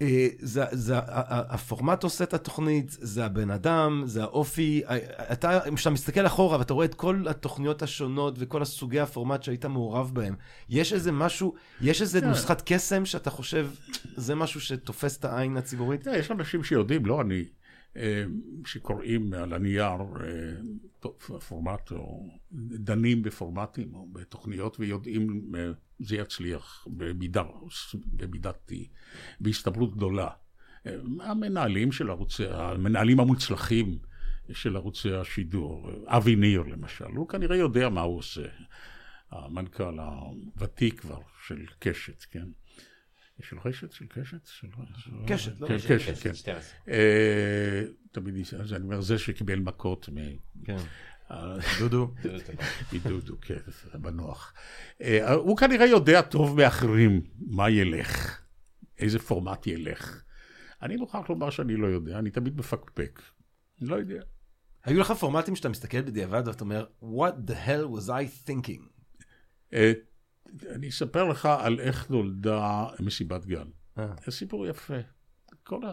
אה, 0.02 0.28
זה, 0.38 0.64
זה, 0.70 0.94
הפורמט 1.28 2.02
עושה 2.02 2.24
את 2.24 2.34
התוכנית, 2.34 2.90
זה 2.90 3.24
הבן 3.24 3.50
אדם, 3.50 4.02
זה 4.06 4.22
האופי. 4.22 4.82
אה, 4.88 5.32
אתה, 5.32 5.60
כשאתה 5.74 5.90
מסתכל 5.90 6.26
אחורה 6.26 6.58
ואתה 6.58 6.74
רואה 6.74 6.86
את 6.86 6.94
כל 6.94 7.24
התוכניות 7.30 7.82
השונות 7.82 8.34
וכל 8.38 8.62
הסוגי 8.62 9.00
הפורמט 9.00 9.42
שהיית 9.42 9.64
מעורב 9.64 10.10
בהם, 10.14 10.34
יש 10.68 10.92
איזה 10.92 11.12
משהו, 11.12 11.54
יש 11.80 12.02
איזה. 12.02 12.20
נוסחת 12.20 12.62
קסם 12.64 13.04
שאתה 13.04 13.30
חושב, 13.30 13.68
זה 14.16 14.34
משהו 14.34 14.60
שתופס 14.60 15.18
את 15.18 15.24
העין 15.24 15.56
הציבורית? 15.56 16.06
יש 16.06 16.30
אנשים 16.30 16.64
שיודעים, 16.64 17.06
לא 17.06 17.20
אני, 17.20 17.44
אה, 17.96 18.24
שקוראים 18.66 19.34
על 19.34 19.52
הנייר 19.52 19.96
פורמט, 21.48 21.92
או 21.92 22.28
דנים 22.52 23.22
בפורמטים 23.22 23.94
או 23.94 24.06
בתוכניות 24.12 24.80
ויודעים 24.80 25.52
זה 26.00 26.16
יצליח 26.16 26.86
במידה, 26.90 27.42
במידת, 28.06 28.72
בהסתברות 29.40 29.96
גדולה. 29.96 30.28
המנהלים 31.20 31.92
של 31.92 32.10
ערוצי, 32.10 32.44
המנהלים 32.46 33.20
המוצלחים 33.20 33.98
של 34.52 34.76
ערוצי 34.76 35.12
השידור, 35.14 35.90
אבי 36.06 36.36
ניר 36.36 36.62
למשל, 36.62 37.04
הוא 37.04 37.28
כנראה 37.28 37.56
יודע 37.56 37.88
מה 37.88 38.00
הוא 38.00 38.18
עושה. 38.18 38.46
המנכ"ל 39.30 39.98
הוותיק 39.98 41.00
כבר 41.00 41.20
של 41.46 41.66
קשת, 41.78 42.24
כן? 42.30 42.46
של 43.42 43.56
רשת? 43.64 43.92
של 43.92 44.06
קשת? 44.06 44.48
קשת, 45.26 45.60
לא 45.60 45.68
כן, 45.68 45.76
קשת, 45.76 46.44
כן. 46.44 46.58
אה, 46.88 47.82
תמיד, 48.12 48.34
אז 48.60 48.72
אני 48.72 48.84
אומר, 48.84 49.00
זה 49.00 49.18
שקיבל 49.18 49.58
מכות 49.58 50.08
מ... 50.08 50.16
כן. 50.64 50.76
דודו. 51.78 52.14
מדודו, 52.92 53.36
כן, 53.40 53.54
בנוח. 53.94 54.54
אה, 55.02 55.32
הוא 55.32 55.56
כנראה 55.56 55.86
יודע 55.86 56.22
טוב 56.22 56.56
מאחרים 56.56 57.20
מה 57.38 57.70
ילך, 57.70 58.42
איזה 58.98 59.18
פורמט 59.18 59.66
ילך. 59.66 60.22
אני 60.82 60.96
מוכרח 60.96 61.30
לומר 61.30 61.50
שאני 61.50 61.76
לא 61.76 61.86
יודע, 61.86 62.18
אני 62.18 62.30
תמיד 62.30 62.58
מפקפק. 62.58 63.22
אני 63.80 63.88
לא 63.88 63.96
יודע. 63.96 64.22
היו 64.84 65.00
לך 65.00 65.12
פורמטים 65.12 65.56
שאתה 65.56 65.68
מסתכל 65.68 66.00
בדיעבד 66.00 66.42
ואתה 66.46 66.64
אומר, 66.64 66.86
what 67.02 67.50
the 67.50 67.54
hell 67.66 67.98
was 67.98 68.08
I 68.08 68.48
thinking? 68.48 68.82
אה, 69.72 69.92
אני 70.70 70.88
אספר 70.88 71.24
לך 71.24 71.46
על 71.46 71.80
איך 71.80 72.10
נולדה 72.10 72.86
מסיבת 73.00 73.44
גן. 73.44 73.68
אה. 73.98 74.06
זה 74.24 74.32
סיפור 74.32 74.66
יפה. 74.66 74.94
כל 75.64 75.84
ה... 75.86 75.92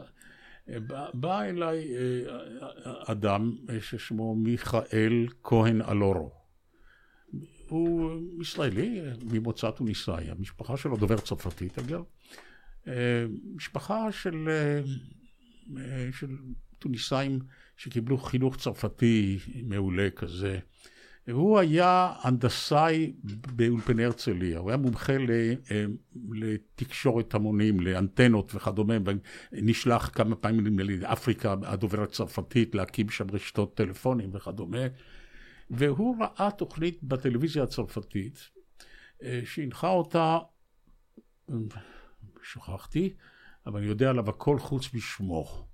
בא, 1.13 1.41
אליי 1.41 1.87
אדם 3.05 3.55
ששמו 3.81 4.35
מיכאל 4.35 5.27
כהן 5.43 5.81
אלורו. 5.81 6.31
הוא 7.67 8.11
ישראלי, 8.41 9.01
ממוצא 9.31 9.71
טוניסאי, 9.71 10.29
המשפחה 10.29 10.77
שלו 10.77 10.97
דובר 10.97 11.17
צרפתית 11.17 11.79
אגב. 11.79 12.03
משפחה 13.55 14.11
של, 14.11 14.49
של 16.11 16.37
טוניסאים 16.79 17.39
שקיבלו 17.77 18.17
חינוך 18.17 18.57
צרפתי 18.57 19.39
מעולה 19.63 20.09
כזה. 20.09 20.59
הוא 21.31 21.59
היה 21.59 22.13
הנדסאי 22.21 23.13
באולפני 23.55 24.05
הרצליה, 24.05 24.59
הוא 24.59 24.69
היה 24.69 24.77
מומחה 24.77 25.13
לתקשורת 26.31 27.33
המונים, 27.33 27.79
לאנטנות 27.79 28.55
וכדומה, 28.55 28.93
ונשלח 29.51 30.09
כמה 30.13 30.35
פעמים 30.35 30.79
לאפריקה 30.79 31.55
הדוברת 31.63 32.09
הצרפתית 32.09 32.75
להקים 32.75 33.09
שם 33.09 33.25
רשתות 33.31 33.77
טלפונים 33.77 34.29
וכדומה, 34.33 34.87
והוא 35.69 36.17
ראה 36.19 36.51
תוכנית 36.51 37.03
בטלוויזיה 37.03 37.63
הצרפתית, 37.63 38.49
שהנחה 39.45 39.89
אותה, 39.89 40.37
שכחתי, 42.43 43.13
אבל 43.65 43.79
אני 43.79 43.87
יודע 43.87 44.09
עליו 44.09 44.29
הכל 44.29 44.59
חוץ 44.59 44.93
משמו. 44.93 45.67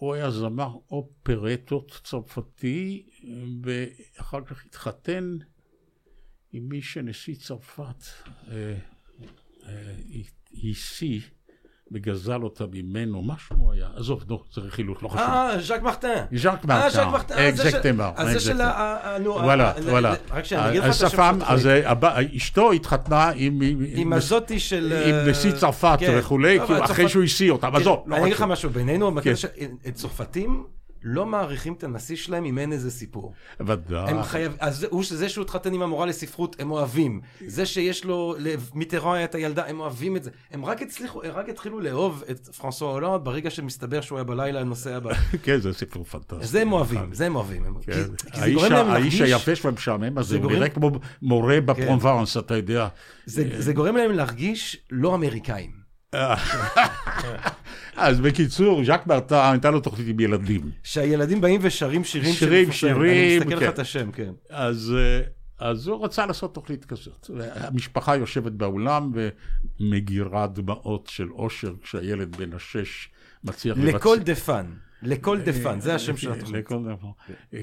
הוא 0.00 0.14
היה 0.14 0.30
זמר 0.30 0.76
אופרטות 0.90 2.00
צרפתי, 2.04 3.06
ואחר 3.62 4.44
כך 4.44 4.66
התחתן 4.66 5.36
עם 6.52 6.68
מי 6.68 6.82
שנשיא 6.82 7.34
צרפת 7.34 8.04
השיא. 10.68 11.20
אה, 11.20 11.22
אה, 11.22 11.30
וגזל 11.92 12.42
אותה 12.42 12.64
ממנו, 12.72 13.22
מה 13.22 13.34
שמו 13.48 13.72
היה? 13.72 13.88
עזוב, 13.96 14.24
נו, 14.28 14.42
זה 14.54 14.60
רכילות, 14.60 15.02
לא 15.02 15.08
חשוב. 15.08 15.20
אה, 15.26 15.60
ז'אק 15.60 15.82
מרטן. 15.82 16.24
ז'אק 16.36 16.64
מרטן. 16.64 16.82
אה, 16.82 16.90
ז'אק 16.90 17.06
מרטן. 17.06 17.34
אקזקטמה. 17.34 18.10
אז 18.16 18.32
זה 18.32 18.40
של 18.40 18.60
ה... 18.60 18.96
נו, 19.20 19.30
וואלה, 19.30 19.72
וואלה. 19.88 20.14
רק 20.30 20.44
שאני 20.44 20.68
אגיד 20.68 20.82
לך 20.84 20.96
את 20.96 21.02
השם 21.06 21.38
אז. 21.46 21.68
אשתו 22.36 22.72
התחתנה 22.72 23.30
עם... 23.34 23.60
עם 23.94 24.12
הזאתי 24.12 24.60
של... 24.60 24.92
עם 25.06 25.30
נשיא 25.30 25.52
צרפת 25.52 25.96
כן. 26.00 26.16
וכולי, 26.18 26.58
אבל 26.58 26.66
כאילו, 26.66 26.84
אחרי 26.84 26.96
צרפת- 27.04 27.08
שהוא 27.08 27.24
השיא 27.24 27.50
אותה, 27.50 27.66
אבל 27.66 27.80
עזוב, 27.80 28.04
לא 28.06 28.16
אני 28.16 28.24
אגיד 28.24 28.34
לך. 28.34 28.42
משהו, 28.42 28.70
בינינו, 28.70 29.14
בקטע 29.14 29.30
כן. 29.30 29.36
של 29.36 29.46
צרפתים 29.92 30.64
לא 31.02 31.26
מעריכים 31.26 31.72
את 31.72 31.84
הנשיא 31.84 32.16
שלהם 32.16 32.44
אם 32.44 32.58
אין 32.58 32.72
איזה 32.72 32.90
סיפור. 32.90 33.32
ודאי. 33.60 34.10
הם 34.10 34.22
חייב... 34.22 34.52
אז 34.60 34.86
הוא- 34.90 35.04
זה 35.04 35.28
שהוא 35.28 35.42
התחתן 35.44 35.74
עם 35.74 35.82
המורה 35.82 36.06
לספרות, 36.06 36.56
הם 36.60 36.70
אוהבים. 36.70 37.20
זה 37.46 37.66
שיש 37.66 38.04
לו, 38.04 38.34
מיטרן 38.74 39.14
היה 39.14 39.24
את 39.24 39.34
הילדה, 39.34 39.66
הם 39.66 39.80
אוהבים 39.80 40.16
את 40.16 40.24
זה. 40.24 40.30
הם 40.50 40.64
רק 40.64 40.82
הצליחו, 40.82 41.22
הם 41.22 41.30
רק 41.34 41.48
התחילו 41.48 41.80
לאהוב 41.80 42.24
את 42.30 42.46
פרנסואה 42.48 42.92
הולנד 42.92 43.24
ברגע 43.24 43.50
שמסתבר 43.50 44.00
שהוא 44.00 44.18
היה 44.18 44.24
בלילה 44.24 44.64
נוסע 44.64 44.98
ב... 44.98 45.08
כן, 45.44 45.60
זה 45.60 45.72
סיפור 45.72 46.04
פנטסטי. 46.04 46.46
זה 46.46 46.62
הם 46.62 46.72
אוהבים, 46.72 47.14
זה 47.14 47.26
הם 47.26 47.36
אוהבים. 47.36 47.64
כן. 47.82 47.92
האיש 48.32 48.54
גורם 48.54 48.72
להם 48.72 48.86
ה- 48.90 48.92
האיש 48.92 49.20
להרגיש... 49.20 49.46
היפה 49.46 49.66
והמשעמם 49.68 50.18
הזה, 50.18 50.28
זה 50.28 50.36
הוא 50.44 50.52
נראה 50.52 50.68
כמו 50.68 50.90
מורה 51.22 51.60
בפרובנס, 51.60 52.36
אתה 52.36 52.56
יודע. 52.56 52.88
זה 53.26 53.72
גורם 53.72 53.96
להם 53.96 54.10
להרגיש 54.12 54.76
לא 54.90 55.14
אמריקאים. 55.14 55.70
אז 57.96 58.20
בקיצור, 58.20 58.84
ז'אק 58.84 59.06
מרטה, 59.06 59.50
הייתה 59.50 59.70
לו 59.70 59.80
תוכנית 59.80 60.08
עם 60.08 60.20
ילדים. 60.20 60.70
שהילדים 60.82 61.40
באים 61.40 61.60
ושרים 61.62 62.04
שירים 62.04 62.32
שירים. 62.32 62.72
שירים, 62.72 63.02
אני 63.02 63.38
מסתכל 63.38 63.54
לך 63.54 63.60
כן. 63.60 63.68
את 63.68 63.78
השם, 63.78 64.10
כן. 64.12 64.32
אז, 64.50 64.94
אה, 64.98 65.20
אז 65.58 65.86
הוא 65.86 66.04
רצה 66.04 66.26
לעשות 66.26 66.54
תוכנית 66.54 66.84
כזאת. 66.84 67.30
המשפחה 67.54 68.16
יושבת 68.16 68.52
באולם 68.52 69.12
ומגירה 69.80 70.46
דמעות 70.46 71.06
של 71.06 71.30
אושר 71.30 71.72
כשהילד 71.82 72.36
בן 72.36 72.52
השש 72.52 73.08
מצליח 73.44 73.76
L'École 73.78 74.18
des 74.18 74.34
fans. 74.34 74.66
L'École 75.02 75.40
des 75.40 75.52
fans, 75.52 75.80
זה 75.80 75.94
השם 75.94 76.16
של 76.16 76.32
התוכנית. 76.32 76.64
לכל 76.64 76.82
דבר. 76.84 77.10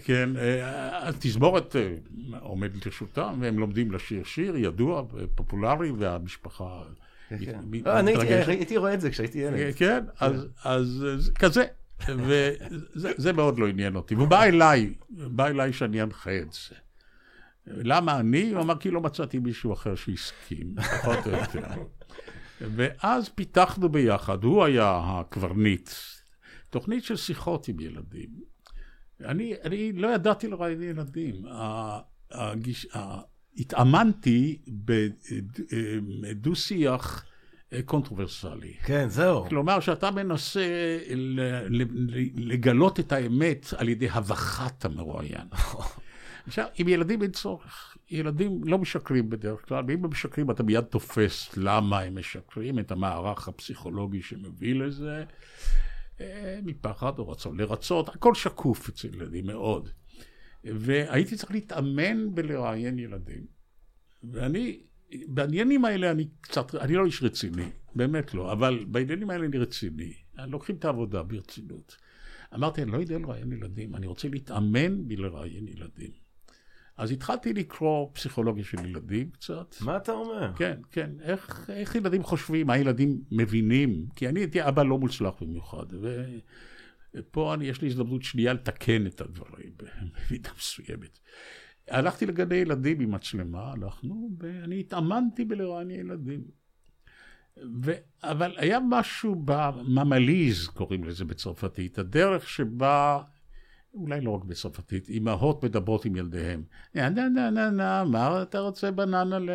כן, 0.03 0.29
אה, 0.37 1.07
התזמורת 1.09 1.75
אה, 1.75 1.93
עומדת 2.39 2.85
לרשותם, 2.85 3.37
והם 3.39 3.59
לומדים 3.59 3.91
לשיר 3.91 4.23
שיר 4.23 4.55
ידוע, 4.57 5.03
פופולרי, 5.35 5.91
והמשפחה 5.91 6.81
כן. 6.85 7.06
אני 7.31 7.45
הייתי- 8.11 8.23
מתרגשת. 8.23 8.47
הייתי 8.47 8.77
רואה 8.77 8.93
את 8.93 9.01
זה 9.01 9.09
כשהייתי 9.09 9.37
ילד. 9.39 9.75
כן, 9.75 10.05
אז, 10.19 10.47
אז 10.63 11.05
זה 11.17 11.31
כזה. 11.31 11.65
וזה 12.09 13.11
זה 13.17 13.33
מאוד 13.33 13.59
לא 13.59 13.67
עניין 13.67 13.95
אותי. 13.95 14.15
והוא 14.15 14.27
בא 14.27 14.43
אליי, 14.43 14.93
בא 15.09 15.47
אליי 15.47 15.73
שאני 15.73 16.01
אנחה 16.01 16.37
את 16.39 16.53
זה. 16.53 16.75
למה 17.67 18.19
אני? 18.19 18.51
הוא 18.51 18.61
אמר 18.61 18.77
כי 18.77 18.91
לא 18.91 19.01
מצאתי 19.01 19.39
מישהו 19.39 19.73
אחר 19.73 19.95
שהסכים, 19.95 20.75
פחות 21.01 21.27
או 21.27 21.31
יותר. 21.31 21.63
ואז 22.61 23.29
פיתחנו 23.29 23.89
ביחד, 23.89 24.43
הוא 24.43 24.63
היה 24.63 24.99
הקברניט, 25.03 25.89
תוכנית 26.69 27.03
של 27.03 27.15
שיחות 27.15 27.67
עם 27.67 27.79
ילדים. 27.79 28.29
אני, 29.25 29.53
אני 29.63 29.93
לא 29.93 30.07
ידעתי 30.07 30.47
לראיין 30.47 30.83
ילדים. 30.83 31.45
הגיש, 32.31 32.87
התאמנתי 33.57 34.57
בדו-שיח 36.21 37.25
קונטרוברסלי. 37.85 38.73
כן, 38.83 39.09
זהו. 39.09 39.45
כלומר, 39.49 39.79
שאתה 39.79 40.11
מנסה 40.11 40.97
לגלות 42.35 42.99
את 42.99 43.11
האמת 43.11 43.73
על 43.77 43.89
ידי 43.89 44.09
הבכת 44.09 44.85
המרואיין. 44.85 45.47
עכשיו, 46.47 46.65
עם 46.77 46.87
ילדים 46.87 47.21
אין 47.21 47.31
צורך. 47.31 47.97
ילדים 48.11 48.61
לא 48.63 48.77
משקרים 48.77 49.29
בדרך 49.29 49.67
כלל, 49.67 49.83
ואם 49.87 50.05
הם 50.05 50.11
משקרים 50.11 50.51
אתה 50.51 50.63
מיד 50.63 50.83
תופס 50.83 51.57
למה 51.57 51.99
הם 51.99 52.19
משקרים, 52.19 52.79
את 52.79 52.91
המערך 52.91 53.47
הפסיכולוגי 53.47 54.21
שמביא 54.21 54.75
לזה, 54.75 55.23
אה, 56.21 56.59
מפחד 56.63 57.19
או 57.19 57.29
רצון 57.29 57.59
לרצות, 57.59 58.09
הכל 58.09 58.35
שקוף 58.35 58.89
אצל 58.89 59.07
ילדים 59.15 59.47
מאוד. 59.47 59.89
והייתי 60.75 61.35
צריך 61.35 61.51
להתאמן 61.51 62.35
בלראיין 62.35 62.99
ילדים. 62.99 63.45
ואני, 64.23 64.79
בעניינים 65.27 65.85
האלה 65.85 66.11
אני 66.11 66.27
קצת, 66.41 66.75
אני 66.75 66.93
לא 66.95 67.05
איש 67.05 67.23
רציני, 67.23 67.69
באמת 67.95 68.33
לא, 68.33 68.51
אבל 68.51 68.85
בעניינים 68.87 69.29
האלה 69.29 69.45
אני 69.45 69.57
רציני. 69.57 70.13
לוקחים 70.47 70.75
את 70.75 70.85
העבודה 70.85 71.23
ברצינות. 71.23 71.97
אמרתי, 72.55 72.83
אני 72.83 72.91
לא 72.91 72.97
יודע 72.97 73.17
לראיין 73.19 73.51
ילדים, 73.51 73.95
אני 73.95 74.07
רוצה 74.07 74.27
להתאמן 74.27 75.07
בלראיין 75.07 75.67
ילדים. 75.67 76.11
אז 76.97 77.11
התחלתי 77.11 77.53
לקרוא 77.53 78.09
פסיכולוגיה 78.13 78.63
של 78.63 78.85
ילדים 78.85 79.29
קצת. 79.29 79.75
מה 79.81 79.97
אתה 79.97 80.11
אומר? 80.11 80.51
כן, 80.55 80.79
כן, 80.91 81.09
איך, 81.21 81.69
איך 81.73 81.95
ילדים 81.95 82.23
חושבים, 82.23 82.67
מה 82.67 82.77
ילדים 82.77 83.21
מבינים, 83.31 84.05
כי 84.15 84.29
אני 84.29 84.39
הייתי 84.39 84.67
אבא 84.67 84.83
לא 84.83 84.97
מוצלח 84.97 85.33
במיוחד, 85.41 85.85
ופה 87.17 87.53
אני, 87.53 87.65
יש 87.65 87.81
לי 87.81 87.87
הזדמנות 87.87 88.23
שנייה 88.23 88.53
לתקן 88.53 89.07
את 89.07 89.21
הדברים 89.21 89.71
במידה 89.77 90.49
מסוימת. 90.57 91.19
הלכתי 91.89 92.25
לגני 92.25 92.55
ילדים 92.55 92.99
עם 92.99 93.11
מצלמה, 93.11 93.71
הלכנו, 93.71 94.29
ואני 94.39 94.79
התאמנתי 94.79 95.45
בלראיין 95.45 95.91
ילדים. 95.91 96.43
ו... 97.83 97.91
אבל 98.23 98.53
היה 98.57 98.79
משהו 98.89 99.35
בממליז, 99.45 100.67
קוראים 100.67 101.03
לזה 101.03 101.25
בצרפתית, 101.25 101.99
הדרך 101.99 102.49
שבה, 102.49 103.21
אולי 103.93 104.21
לא 104.21 104.31
רק 104.31 104.43
בצרפתית, 104.43 105.09
אמהות 105.09 105.63
מדברות 105.63 106.05
עם 106.05 106.15
ילדיהם. 106.15 106.63
נה 106.95 107.09
נה 107.09 107.29
נה 107.29 107.49
נה 107.49 107.69
נה, 107.69 108.03
מה 108.03 108.41
אתה 108.41 108.59
רוצה 108.59 108.91
בננה 108.91 109.39
ל... 109.39 109.49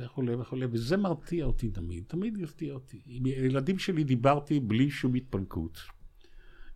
וכולי 0.00 0.34
וכולי, 0.34 0.66
וזה 0.70 0.96
מרתיע 0.96 1.44
אותי 1.44 1.70
תמיד, 1.70 2.04
תמיד 2.06 2.38
הרתיע 2.40 2.74
אותי. 2.74 3.02
עם 3.06 3.24
הילדים 3.24 3.78
שלי 3.78 4.04
דיברתי 4.04 4.60
בלי 4.60 4.90
שום 4.90 5.14
התפנקות. 5.14 5.95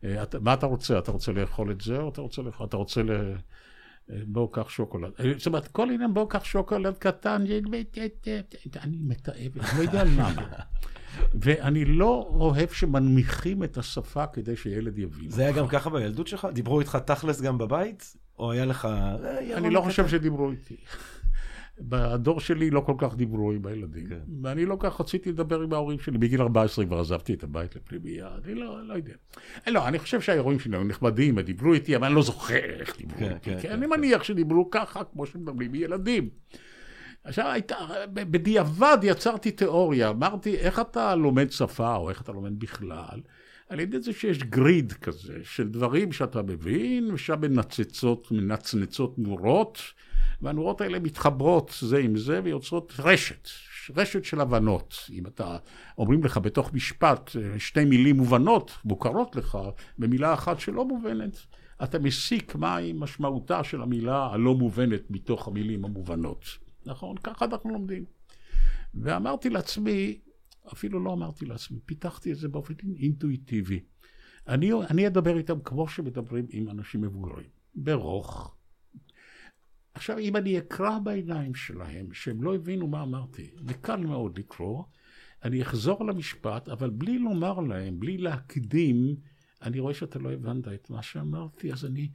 אה, 0.04 0.24
מה 0.40 0.54
אתה 0.54 0.66
רוצה? 0.66 0.98
אתה 0.98 1.10
רוצה 1.10 1.32
לאכול 1.32 1.70
את 1.70 1.80
זה, 1.80 1.96
או 1.96 2.08
אתה 2.08 2.20
רוצה 2.20 2.42
לאכול? 2.42 2.66
אתה 2.66 2.76
רוצה 2.76 3.02
ל... 3.02 3.34
בואו 4.26 4.48
קח 4.48 4.68
שוקולד. 4.68 5.12
זאת 5.36 5.46
אומרת, 5.46 5.68
כל 5.68 5.90
עניין 5.90 6.14
בואו 6.14 6.28
קח 6.28 6.44
שוקולד 6.44 6.98
קטן, 6.98 7.44
אני 8.82 8.96
מתעב, 9.00 9.58
אני 9.58 9.78
לא 9.78 9.82
יודע 9.82 10.04
למה. 10.04 10.32
ואני 11.42 11.84
לא 11.84 12.30
אוהב 12.30 12.68
שמנמיכים 12.68 13.64
את 13.64 13.78
השפה 13.78 14.26
כדי 14.26 14.56
שילד 14.56 14.98
יבין. 14.98 15.30
זה 15.30 15.42
היה 15.42 15.52
גם 15.52 15.68
ככה 15.68 15.90
בילדות 15.90 16.26
שלך? 16.26 16.48
דיברו 16.52 16.80
איתך 16.80 16.98
תכלס 17.06 17.40
גם 17.40 17.58
בבית? 17.58 18.16
או 18.38 18.52
היה 18.52 18.64
לך... 18.64 18.88
אני 19.54 19.70
לא 19.70 19.80
חושב 19.80 20.08
שדיברו 20.08 20.50
איתי. 20.50 20.76
בדור 21.80 22.40
שלי 22.40 22.70
לא 22.70 22.80
כל 22.80 22.94
כך 22.98 23.16
דיברו 23.16 23.52
עם 23.52 23.66
הילדים. 23.66 24.08
כן. 24.08 24.18
ואני 24.42 24.66
לא 24.66 24.76
כך 24.80 25.00
רציתי 25.00 25.32
לדבר 25.32 25.60
עם 25.60 25.72
ההורים 25.72 25.98
שלי. 25.98 26.18
בגיל 26.18 26.42
14 26.42 26.84
כבר 26.84 27.00
עזבתי 27.00 27.34
את 27.34 27.44
הבית 27.44 27.76
לפנימייה, 27.76 28.28
אני 28.44 28.54
לא, 28.54 28.86
לא 28.86 28.94
יודע. 28.94 29.12
לא, 29.66 29.88
אני 29.88 29.98
חושב 29.98 30.20
שההורים 30.20 30.58
שלי 30.58 30.76
היו 30.76 30.84
נחמדים, 30.84 31.38
הם 31.38 31.44
דיברו 31.44 31.72
איתי, 31.72 31.96
אבל 31.96 32.06
אני 32.06 32.14
לא 32.14 32.22
זוכר 32.22 32.54
איך 32.54 32.96
דיברו 32.98 33.18
כן, 33.18 33.32
איתי. 33.32 33.50
כן, 33.50 33.58
כן, 33.62 33.72
אני 33.72 33.86
כן. 33.86 33.90
מניח 33.90 34.22
שדיברו 34.22 34.70
ככה, 34.70 35.04
כמו 35.04 35.26
שמדברים 35.26 35.74
ילדים. 35.74 36.28
עכשיו 37.24 37.46
הייתה, 37.46 37.76
בדיעבד 38.12 38.98
יצרתי 39.02 39.50
תיאוריה, 39.50 40.08
אמרתי, 40.08 40.56
איך 40.56 40.80
אתה 40.80 41.14
לומד 41.14 41.50
שפה, 41.50 41.96
או 41.96 42.10
איך 42.10 42.22
אתה 42.22 42.32
לומד 42.32 42.58
בכלל? 42.58 43.20
על 43.68 43.80
ידי 43.80 44.00
זה 44.00 44.12
שיש 44.12 44.38
גריד 44.38 44.92
כזה, 44.92 45.34
של 45.42 45.68
דברים 45.68 46.12
שאתה 46.12 46.42
מבין, 46.42 47.10
ושם 47.12 47.40
מנצצות, 47.40 48.28
מנצנצות 48.30 49.18
נורות. 49.18 49.80
והנורות 50.42 50.80
האלה 50.80 50.98
מתחברות 50.98 51.74
זה 51.80 51.98
עם 51.98 52.16
זה 52.16 52.40
ויוצרות 52.44 52.92
רשת, 52.98 53.48
רשת 53.96 54.24
של 54.24 54.40
הבנות. 54.40 54.94
אם 55.10 55.26
אתה, 55.26 55.56
אומרים 55.98 56.24
לך 56.24 56.38
בתוך 56.38 56.72
משפט 56.72 57.30
שתי 57.58 57.84
מילים 57.84 58.16
מובנות, 58.16 58.72
מוכרות 58.84 59.36
לך, 59.36 59.58
במילה 59.98 60.34
אחת 60.34 60.60
שלא 60.60 60.84
מובנת, 60.84 61.36
אתה 61.82 61.98
מסיק 61.98 62.54
מהי 62.54 62.92
משמעותה 62.92 63.64
של 63.64 63.82
המילה 63.82 64.26
הלא 64.26 64.54
מובנת 64.54 65.10
מתוך 65.10 65.48
המילים 65.48 65.84
המובנות. 65.84 66.44
נכון? 66.86 67.16
ככה 67.16 67.44
אנחנו 67.44 67.70
לומדים. 67.70 68.04
ואמרתי 68.94 69.50
לעצמי, 69.50 70.18
אפילו 70.72 71.04
לא 71.04 71.12
אמרתי 71.12 71.46
לעצמי, 71.46 71.78
פיתחתי 71.86 72.32
את 72.32 72.36
זה 72.36 72.48
באופן 72.48 72.74
אינטואיטיבי. 72.98 73.80
אני, 74.48 74.72
אני 74.72 75.06
אדבר 75.06 75.36
איתם 75.36 75.60
כמו 75.60 75.88
שמדברים 75.88 76.46
עם 76.50 76.68
אנשים 76.68 77.00
מבוגרים, 77.00 77.46
ברוך, 77.74 78.56
עכשיו, 80.00 80.18
אם 80.18 80.36
אני 80.36 80.58
אקרא 80.58 80.98
בעיניים 80.98 81.54
שלהם, 81.54 82.12
שהם 82.12 82.42
לא 82.42 82.54
הבינו 82.54 82.86
מה 82.86 83.02
אמרתי, 83.02 83.50
וקל 83.66 83.96
מאוד 83.96 84.38
לקרוא, 84.38 84.84
אני 85.44 85.62
אחזור 85.62 86.04
למשפט, 86.06 86.68
אבל 86.68 86.90
בלי 86.90 87.18
לומר 87.18 87.60
להם, 87.60 88.00
בלי 88.00 88.18
להקדים, 88.18 89.16
אני 89.62 89.80
רואה 89.80 89.94
שאתה 89.94 90.18
לא 90.18 90.32
הבנת 90.32 90.68
את 90.68 90.90
מה 90.90 91.02
שאמרתי, 91.02 91.72
אז 91.72 91.84
אני 91.84 92.10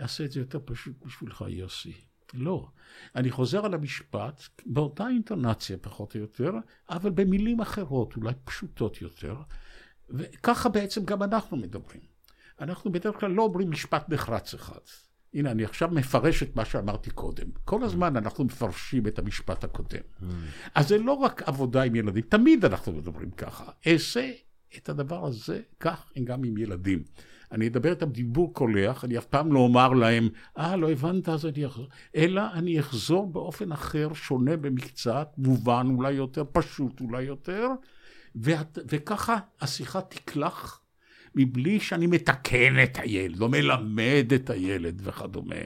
אעשה 0.00 0.24
את 0.24 0.32
זה 0.32 0.40
יותר 0.40 0.58
פשוט 0.64 1.04
בשבילך, 1.06 1.44
יוסי. 1.48 1.92
לא. 2.34 2.68
אני 3.14 3.30
חוזר 3.30 3.64
על 3.64 3.74
המשפט 3.74 4.42
באותה 4.66 5.08
אינטונציה, 5.08 5.76
פחות 5.78 6.14
או 6.14 6.20
יותר, 6.20 6.52
אבל 6.90 7.10
במילים 7.10 7.60
אחרות, 7.60 8.16
אולי 8.16 8.34
פשוטות 8.44 9.02
יותר, 9.02 9.36
וככה 10.10 10.68
בעצם 10.68 11.04
גם 11.04 11.22
אנחנו 11.22 11.56
מדברים. 11.56 12.02
אנחנו 12.60 12.92
בדרך 12.92 13.20
כלל 13.20 13.30
לא 13.30 13.42
אומרים 13.42 13.70
משפט 13.70 14.08
נחרץ 14.08 14.54
אחד. 14.54 14.80
הנה, 15.36 15.50
אני 15.50 15.64
עכשיו 15.64 15.88
מפרש 15.92 16.42
את 16.42 16.56
מה 16.56 16.64
שאמרתי 16.64 17.10
קודם. 17.10 17.46
כל 17.64 17.84
הזמן 17.84 18.16
אנחנו 18.16 18.44
מפרשים 18.44 19.06
את 19.06 19.18
המשפט 19.18 19.64
הקודם. 19.64 20.00
Mm. 20.20 20.24
אז 20.74 20.88
זה 20.88 20.98
לא 20.98 21.12
רק 21.12 21.42
עבודה 21.42 21.82
עם 21.82 21.94
ילדים, 21.94 22.22
תמיד 22.28 22.64
אנחנו 22.64 22.92
מדברים 22.92 23.30
ככה. 23.30 23.64
אעשה 23.86 24.30
את 24.76 24.88
הדבר 24.88 25.26
הזה 25.26 25.60
כך 25.80 26.12
גם 26.24 26.44
עם 26.44 26.58
ילדים. 26.58 27.02
אני 27.52 27.66
אדבר 27.68 27.90
איתם 27.90 28.10
דיבור 28.10 28.54
קולח, 28.54 29.04
אני 29.04 29.18
אף 29.18 29.26
פעם 29.26 29.52
לא 29.52 29.58
אומר 29.58 29.88
להם, 29.88 30.28
אה, 30.58 30.76
לא 30.76 30.90
הבנת, 30.90 31.28
אז 31.28 31.46
אני 31.46 31.66
אחזור. 31.66 31.88
אלא 32.16 32.42
אני 32.52 32.80
אחזור 32.80 33.32
באופן 33.32 33.72
אחר, 33.72 34.12
שונה 34.14 34.56
במקצת, 34.56 35.28
מובן 35.38 35.86
אולי 35.94 36.12
יותר, 36.12 36.44
פשוט 36.52 37.00
אולי 37.00 37.22
יותר, 37.22 37.68
ואת, 38.34 38.78
וככה 38.90 39.38
השיחה 39.60 40.00
תקלח 40.00 40.80
מבלי 41.36 41.80
שאני 41.80 42.06
מתקן 42.06 42.82
את 42.82 42.98
הילד, 42.98 43.36
לא 43.36 43.48
מלמד 43.48 44.32
את 44.34 44.50
הילד 44.50 45.00
וכדומה. 45.04 45.64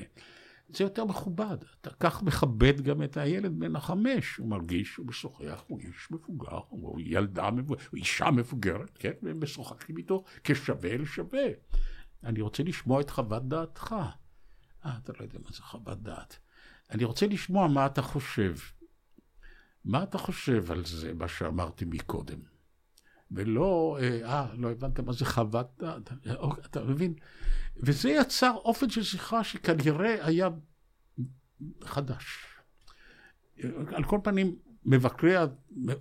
זה 0.68 0.84
יותר 0.84 1.04
מכובד. 1.04 1.56
אתה 1.80 1.90
כך 2.00 2.22
מכבד 2.22 2.80
גם 2.80 3.02
את 3.02 3.16
הילד 3.16 3.58
בן 3.58 3.76
החמש. 3.76 4.36
הוא 4.36 4.48
מרגיש, 4.48 4.96
הוא 4.96 5.06
משוחח, 5.06 5.64
הוא 5.66 5.80
איש 5.80 6.10
מבוגר, 6.10 6.58
הוא 6.68 7.00
ילדה 7.04 7.50
מבוגרת, 7.50 7.88
הוא 7.90 7.98
אישה 7.98 8.30
מבוגרת, 8.30 8.98
כן? 8.98 9.12
והם 9.22 9.42
משוחחים 9.42 9.96
איתו 9.96 10.24
כשווה 10.44 10.90
אל 10.90 11.04
שווה. 11.04 11.46
אני 12.24 12.40
רוצה 12.40 12.62
לשמוע 12.62 13.00
את 13.00 13.10
חוות 13.10 13.48
דעתך. 13.48 13.94
אה, 14.86 14.98
אתה 15.02 15.12
לא 15.18 15.22
יודע 15.22 15.38
מה 15.44 15.50
זה 15.52 15.62
חוות 15.62 16.02
דעת. 16.02 16.38
אני 16.90 17.04
רוצה 17.04 17.26
לשמוע 17.26 17.68
מה 17.68 17.86
אתה 17.86 18.02
חושב. 18.02 18.54
מה 19.84 20.02
אתה 20.02 20.18
חושב 20.18 20.70
על 20.70 20.84
זה, 20.84 21.14
מה 21.14 21.28
שאמרתי 21.28 21.84
מקודם? 21.84 22.38
ולא, 23.30 23.98
אה, 24.00 24.32
אה, 24.32 24.46
לא 24.54 24.70
הבנת 24.70 25.00
מה 25.00 25.12
זה 25.12 25.24
חוות 25.24 25.66
דעת, 25.78 26.12
אוקיי, 26.36 26.64
אתה 26.64 26.84
מבין? 26.84 27.14
וזה 27.76 28.10
יצר 28.10 28.52
אופן 28.54 28.90
של 28.90 29.02
שיחה 29.02 29.44
שכנראה 29.44 30.26
היה 30.26 30.48
חדש. 31.84 32.46
על 33.86 34.04
כל 34.04 34.18
פנים, 34.24 34.56
מבקרי, 34.84 35.34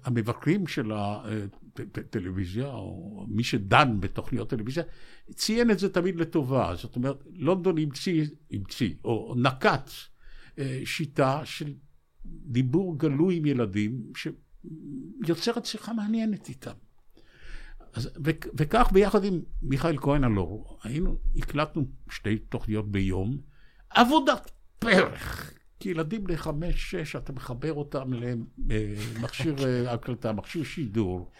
המבקרים 0.03 0.67
של 0.67 0.91
הטלוויזיה, 0.93 2.67
או 2.67 3.25
מי 3.29 3.43
שדן 3.43 3.99
בתוכניות 3.99 4.49
טלוויזיה, 4.49 4.83
ציין 5.31 5.71
את 5.71 5.79
זה 5.79 5.93
תמיד 5.93 6.15
לטובה. 6.15 6.75
זאת 6.75 6.95
אומרת, 6.95 7.23
לונדון 7.33 7.77
המציא, 7.77 8.25
המציא, 8.51 8.93
או 9.03 9.35
נקט 9.37 9.89
אה, 10.59 10.81
שיטה 10.85 11.45
של 11.45 11.73
דיבור 12.25 12.99
גלוי 12.99 13.37
עם 13.37 13.45
ילדים, 13.45 14.11
שיוצרת 15.25 15.65
שיחה 15.65 15.93
מעניינת 15.93 16.49
איתם. 16.49 16.71
אז, 17.93 18.09
ו, 18.25 18.29
וכך 18.53 18.89
ביחד 18.91 19.23
עם 19.23 19.41
מיכאל 19.61 19.97
כהן 19.97 20.23
הלור, 20.23 20.79
היינו, 20.83 21.17
הקלטנו 21.35 21.85
שתי 22.09 22.37
תוכניות 22.37 22.91
ביום, 22.91 23.37
עבודת 23.89 24.51
פרח. 24.79 25.53
כי 25.79 25.89
ילדים 25.89 26.23
בני 26.23 26.37
חמש, 26.37 26.91
שש, 26.91 27.15
אתה 27.15 27.33
מחבר 27.33 27.73
אותם 27.73 28.11
למכשיר 28.13 29.55
אה, 29.65 29.93
הקלטה, 29.93 30.31
מכשיר 30.31 30.63
שידור, 30.63 31.31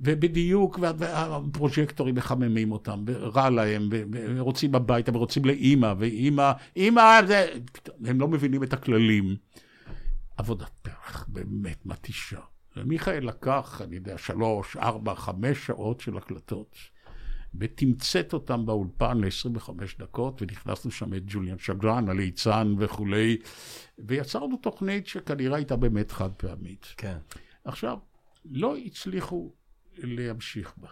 ובדיוק, 0.00 0.78
והפרוג'קטורים 0.98 2.14
מחממים 2.14 2.72
אותם, 2.72 3.04
ורע 3.06 3.50
להם, 3.50 3.88
ורוצים 4.12 4.74
הביתה, 4.74 5.16
ורוצים 5.16 5.44
לאימא, 5.44 5.94
ואימא, 5.98 6.52
אימא, 6.76 7.20
זה... 7.26 7.46
הם 8.04 8.20
לא 8.20 8.28
מבינים 8.28 8.62
את 8.62 8.72
הכללים. 8.72 9.36
עבודת 10.36 10.70
פרח, 10.82 11.26
באמת 11.28 11.86
מתישה. 11.86 12.40
ומיכאל 12.76 13.28
לקח, 13.28 13.80
אני 13.84 13.96
יודע, 13.96 14.18
שלוש, 14.18 14.76
ארבע, 14.76 15.14
חמש 15.14 15.66
שעות 15.66 16.00
של 16.00 16.16
הקלטות, 16.16 16.76
ותמצת 17.58 18.32
אותם 18.32 18.66
באולפן 18.66 19.18
ל-25 19.20 19.70
דקות, 19.98 20.42
ונכנסנו 20.42 20.90
שם 20.90 21.14
את 21.14 21.22
ג'וליאן 21.26 21.58
שגרן, 21.58 22.08
הליצן 22.08 22.74
וכולי, 22.78 23.36
ויצרנו 23.98 24.56
תוכנית 24.56 25.06
שכנראה 25.06 25.56
הייתה 25.56 25.76
באמת 25.76 26.12
חד 26.12 26.30
פעמית. 26.36 26.86
כן. 26.96 27.18
עכשיו, 27.64 27.98
לא 28.50 28.76
הצליחו 28.76 29.52
להמשיך 29.98 30.74
בה. 30.76 30.88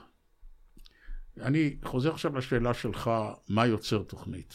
אני 1.41 1.77
חוזר 1.85 2.13
עכשיו 2.13 2.37
לשאלה 2.37 2.75
שלך, 2.75 3.11
מה 3.49 3.67
יוצר 3.67 4.03
תוכנית? 4.03 4.55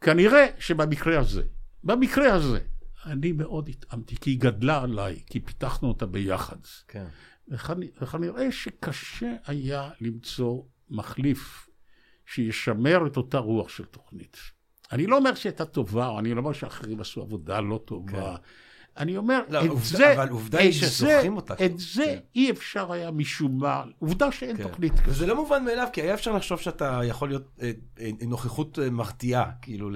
כנראה 0.00 0.46
שבמקרה 0.58 1.18
הזה, 1.18 1.42
במקרה 1.84 2.34
הזה, 2.34 2.60
אני 3.08 3.32
מאוד 3.32 3.68
התאמתי, 3.68 4.16
כי 4.16 4.30
היא 4.30 4.40
גדלה 4.40 4.82
עליי, 4.82 5.20
כי 5.26 5.40
פיתחנו 5.40 5.88
אותה 5.88 6.06
ביחד. 6.06 6.56
כן. 6.88 7.06
וכנראה 8.00 8.52
שקשה 8.52 9.32
היה 9.46 9.90
למצוא 10.00 10.62
מחליף 10.90 11.68
שישמר 12.26 13.06
את 13.06 13.16
אותה 13.16 13.38
רוח 13.38 13.68
של 13.68 13.84
תוכנית. 13.84 14.36
אני 14.92 15.06
לא 15.06 15.16
אומר 15.16 15.34
שהייתה 15.34 15.64
טובה, 15.64 16.06
או 16.06 16.18
אני 16.18 16.34
לא 16.34 16.40
אומר 16.40 16.52
שאחרים 16.52 17.00
עשו 17.00 17.22
עבודה 17.22 17.60
לא 17.60 17.80
טובה. 17.84 18.36
כן. 18.36 18.42
אני 18.96 19.16
אומר, 19.16 19.40
לא, 19.48 19.64
את 19.64 19.68
עובד, 19.68 19.84
זה, 19.84 20.14
אבל 20.14 20.28
עובדה 20.28 20.58
היא 20.58 20.72
שזוכרים 20.72 21.36
אותה. 21.36 21.54
את 21.64 21.78
זה 21.78 22.04
כן. 22.04 22.18
אי 22.34 22.50
אפשר 22.50 22.92
היה 22.92 23.10
משום 23.10 23.58
מה, 23.58 23.84
עובדה 23.98 24.32
שאין 24.32 24.56
כן. 24.56 24.62
תוכנית 24.62 24.92
כזאת. 24.92 25.08
וזה 25.08 25.26
לא 25.26 25.36
מובן 25.36 25.64
מאליו, 25.64 25.88
כי 25.92 26.02
היה 26.02 26.14
אפשר 26.14 26.32
לחשוב 26.32 26.60
שאתה 26.60 27.00
יכול 27.04 27.28
להיות 27.28 27.58
אה, 27.62 27.70
אה, 28.00 28.10
נוכחות 28.26 28.78
אה, 28.78 28.90
מרתיעה, 28.90 29.50
כאילו 29.62 29.90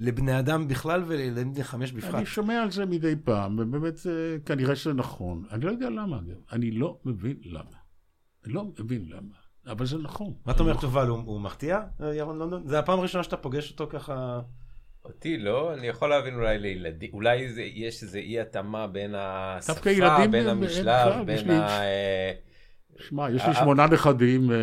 לבני 0.00 0.38
אדם 0.38 0.68
בכלל 0.68 1.02
ולילדים 1.06 1.52
בני 1.52 1.64
חמש 1.64 1.92
בפרט. 1.92 2.14
אני 2.14 2.26
שומע 2.26 2.62
על 2.62 2.70
זה 2.70 2.86
מדי 2.86 3.14
פעם, 3.24 3.58
ובאמת 3.58 3.94
כנראה 4.46 4.76
שזה 4.76 4.92
נכון. 4.92 5.44
אני 5.50 5.64
לא 5.64 5.70
יודע 5.70 5.90
למה, 5.90 6.18
אגב. 6.18 6.36
אני 6.52 6.70
לא 6.70 6.98
מבין 7.04 7.36
למה. 7.44 7.76
אני 8.44 8.52
לא 8.52 8.64
מבין 8.64 9.08
למה, 9.08 9.34
אבל 9.66 9.86
זה 9.86 9.98
נכון. 9.98 10.34
מה 10.46 10.52
אתה 10.52 10.62
אומר, 10.62 10.74
תובל, 10.80 11.06
הוא 11.06 11.40
מפתיע, 11.40 11.80
אה, 12.00 12.14
ירון 12.14 12.38
לונדון? 12.38 12.66
זה 12.66 12.78
הפעם 12.78 12.98
הראשונה 12.98 13.24
שאתה 13.24 13.36
פוגש 13.36 13.70
אותו 13.70 13.86
ככה... 13.90 14.40
אותי 15.04 15.38
לא, 15.38 15.74
אני 15.74 15.86
יכול 15.86 16.10
להבין 16.10 16.34
אולי 16.34 16.58
לילדים, 16.58 17.10
אולי 17.12 17.52
זה, 17.52 17.62
יש 17.62 18.02
איזה 18.02 18.18
אי 18.18 18.40
התאמה 18.40 18.86
בין 18.86 19.14
השפה, 19.18 20.26
בין 20.30 20.46
המשלב, 20.46 21.26
בין 21.26 21.50
ה... 21.50 21.80
שמע, 22.98 23.30
יש 23.30 23.42
לי 23.46 23.54
שמונה 23.54 23.86
נכדים. 23.86 24.52
אה, 24.52 24.56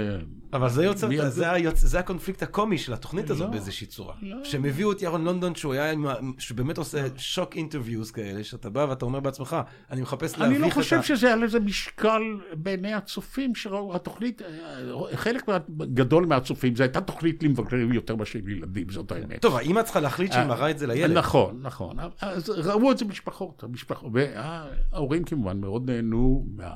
אבל 0.53 0.69
זה 0.69 0.83
יוצר, 0.83 1.07
זה, 1.07 1.41
ידע? 1.41 1.51
היוצ... 1.51 1.79
זה 1.79 1.99
הקונפליקט 1.99 2.43
הקומי 2.43 2.77
של 2.77 2.93
התוכנית 2.93 3.29
הזאת 3.29 3.47
לא. 3.47 3.51
באיזושהי 3.51 3.87
צורה. 3.87 4.13
לא. 4.21 4.43
שהם 4.43 4.65
הביאו 4.65 4.91
את 4.91 5.01
ירון 5.01 5.23
לונדון 5.23 5.55
שהוא 5.55 5.73
היה, 5.73 5.93
שבאמת 6.37 6.77
עושה 6.77 7.05
shock 7.17 7.55
interviews 7.55 8.11
כאלה, 8.11 8.43
שאתה 8.43 8.69
בא 8.69 8.85
ואתה 8.89 9.05
אומר 9.05 9.19
בעצמך, 9.19 9.57
אני 9.91 10.01
מחפש 10.01 10.35
אני 10.35 10.43
להביך 10.43 10.61
לא 10.61 10.67
את 10.67 10.73
חושב 10.73 10.99
ה... 10.99 11.03
שזה 11.03 11.27
היה 11.27 11.35
לזה 11.35 11.59
משקל 11.59 12.21
בעיני 12.53 12.93
הצופים 12.93 13.55
שראו, 13.55 13.95
התוכנית, 13.95 14.41
אה, 14.41 15.17
חלק 15.17 15.45
גדול 15.81 16.25
מהצופים, 16.25 16.75
זו 16.75 16.83
הייתה 16.83 17.01
תוכנית 17.01 17.43
למבקרים 17.43 17.93
יותר 17.93 18.15
מאשר 18.15 18.39
לילדים, 18.43 18.89
זאת 18.89 19.11
האמת. 19.11 19.41
טוב, 19.41 19.55
האמא 19.55 19.83
צריכה 19.83 19.99
להחליט 19.99 20.31
שהיא 20.31 20.43
אה, 20.43 20.47
מראה 20.47 20.71
את 20.71 20.79
זה 20.79 20.87
לילד. 20.87 21.17
נכון, 21.17 21.59
נכון. 21.61 21.97
אז 22.21 22.49
ראו 22.49 22.91
את 22.91 22.97
זה 22.97 23.05
משפחות, 23.05 23.63
המשפחות, 23.63 24.11
וההורים 24.13 25.23
כמובן 25.23 25.61
מאוד 25.61 25.89
נהנו 25.89 26.45
מה, 26.55 26.75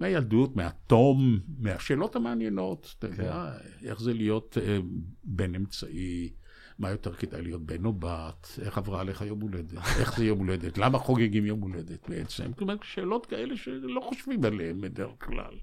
מהילדות, 0.00 0.56
מהתום, 0.56 1.38
מהשאלות 1.58 2.16
המעניינות, 2.16 2.94
אתה 2.98 3.06
יודע, 3.06 3.52
איך 3.84 4.00
זה 4.00 4.14
להיות 4.14 4.58
אה, 4.62 4.78
בן 5.24 5.54
אמצעי, 5.54 6.30
מה 6.78 6.90
יותר 6.90 7.14
כדאי 7.14 7.42
להיות 7.42 7.62
בן 7.66 7.84
או 7.84 7.92
בת, 7.92 8.48
איך 8.62 8.78
עברה 8.78 9.00
עליך 9.00 9.22
יום 9.22 9.40
הולדת, 9.40 9.78
איך 10.00 10.16
זה 10.16 10.24
יום 10.24 10.38
הולדת, 10.38 10.78
למה 10.78 10.98
חוגגים 10.98 11.46
יום 11.46 11.60
הולדת 11.60 12.08
בעצם, 12.08 12.52
כלומר, 12.52 12.76
שאלות 12.82 13.26
כאלה 13.26 13.56
שלא 13.56 14.00
חושבים 14.00 14.44
עליהן 14.44 14.80
בדרך 14.80 15.10
כלל. 15.18 15.54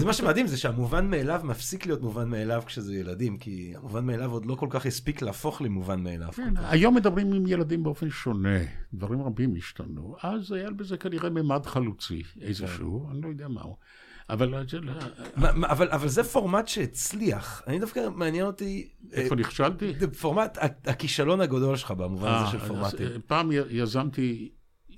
זה 0.00 0.06
מה 0.06 0.12
שמדהים, 0.12 0.46
זה 0.46 0.56
שהמובן 0.56 1.10
מאליו 1.10 1.40
מפסיק 1.44 1.86
להיות 1.86 2.02
מובן 2.02 2.28
מאליו 2.28 2.62
כשזה 2.66 2.94
ילדים, 2.94 3.38
כי 3.38 3.72
המובן 3.76 4.06
מאליו 4.06 4.32
עוד 4.32 4.46
לא 4.46 4.54
כל 4.54 4.66
כך 4.70 4.86
הספיק 4.86 5.22
להפוך 5.22 5.62
למובן 5.62 6.00
מאליו. 6.00 6.32
כן, 6.32 6.54
היום 6.56 6.94
מדברים 6.94 7.32
עם 7.32 7.46
ילדים 7.46 7.82
באופן 7.82 8.10
שונה, 8.10 8.58
דברים 8.94 9.22
רבים 9.22 9.54
השתנו. 9.56 10.16
אז 10.22 10.52
היה 10.52 10.70
בזה 10.70 10.96
כנראה 10.96 11.30
ממד 11.30 11.66
חלוצי 11.66 12.22
איזשהו, 12.40 13.08
אני 13.10 13.20
לא 13.20 13.28
יודע 13.28 13.48
מהו. 13.48 13.76
אבל 14.30 14.54
אבל 15.64 15.88
אבל 15.90 16.08
זה 16.08 16.24
פורמט 16.24 16.68
שהצליח. 16.68 17.62
אני 17.66 17.78
דווקא 17.78 18.00
מעניין 18.14 18.46
אותי... 18.46 18.88
אה, 19.12 19.18
איפה 19.22 19.34
נכשלתי? 19.34 19.92
פורמט, 20.20 20.58
הכישלון 20.84 21.40
הגדול 21.40 21.76
שלך 21.76 21.90
במובן 21.90 22.28
הזה 22.28 22.50
של 22.52 22.58
אה, 22.60 22.68
פורמטים. 22.68 23.06
אז, 23.06 23.12
אה, 23.12 23.18
פעם 23.26 23.50
יזמתי, 23.70 24.48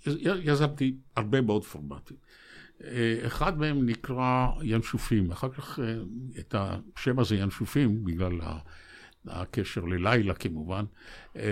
יז- 0.06 0.18
יזמתי 0.42 0.94
הרבה 1.16 1.40
מאוד 1.40 1.64
פורמטים. 1.64 2.16
אה, 2.84 3.18
אחד 3.26 3.58
מהם 3.58 3.86
נקרא 3.86 4.46
ינשופים, 4.62 5.30
אחר 5.30 5.48
כך 5.48 5.78
אה, 5.78 5.94
את 6.38 6.54
השם 6.58 7.18
הזה 7.18 7.36
ינשופים, 7.36 8.04
בגלל 8.04 8.40
הקשר 9.26 9.84
ללילה 9.84 10.34
כמובן, 10.34 10.84
אה, 11.36 11.42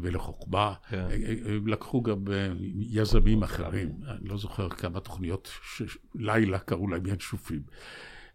ולחוכמה, 0.00 0.74
כן. 0.88 1.06
לקחו 1.66 2.02
גם 2.02 2.24
יזמים 2.78 3.42
אחרים, 3.42 3.92
אני 4.08 4.28
לא 4.28 4.38
זוכר 4.38 4.68
כמה 4.68 5.00
תוכניות 5.00 5.50
שלילה 5.62 6.58
קראו 6.58 6.88
להם 6.88 7.06
ינשופים. 7.06 7.62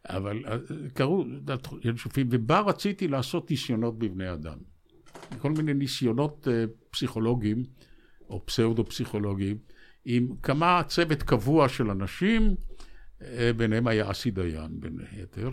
אבל 0.05 0.43
קראו 0.93 1.25
ינשופים, 1.83 2.27
ובה 2.31 2.59
רציתי 2.59 3.07
לעשות 3.07 3.51
ניסיונות 3.51 3.99
בבני 3.99 4.33
אדם. 4.33 4.57
כל 5.37 5.51
מיני 5.51 5.73
ניסיונות 5.73 6.47
פסיכולוגיים, 6.89 7.63
או 8.29 8.45
פסאודו-פסיכולוגיים, 8.45 9.57
עם 10.05 10.27
כמה 10.43 10.81
צוות 10.87 11.23
קבוע 11.23 11.69
של 11.69 11.89
אנשים, 11.89 12.55
אה, 13.21 13.51
ביניהם 13.57 13.87
היה 13.87 14.11
אסי 14.11 14.31
דיין 14.31 14.79
בין 14.79 14.97
היתר, 15.11 15.51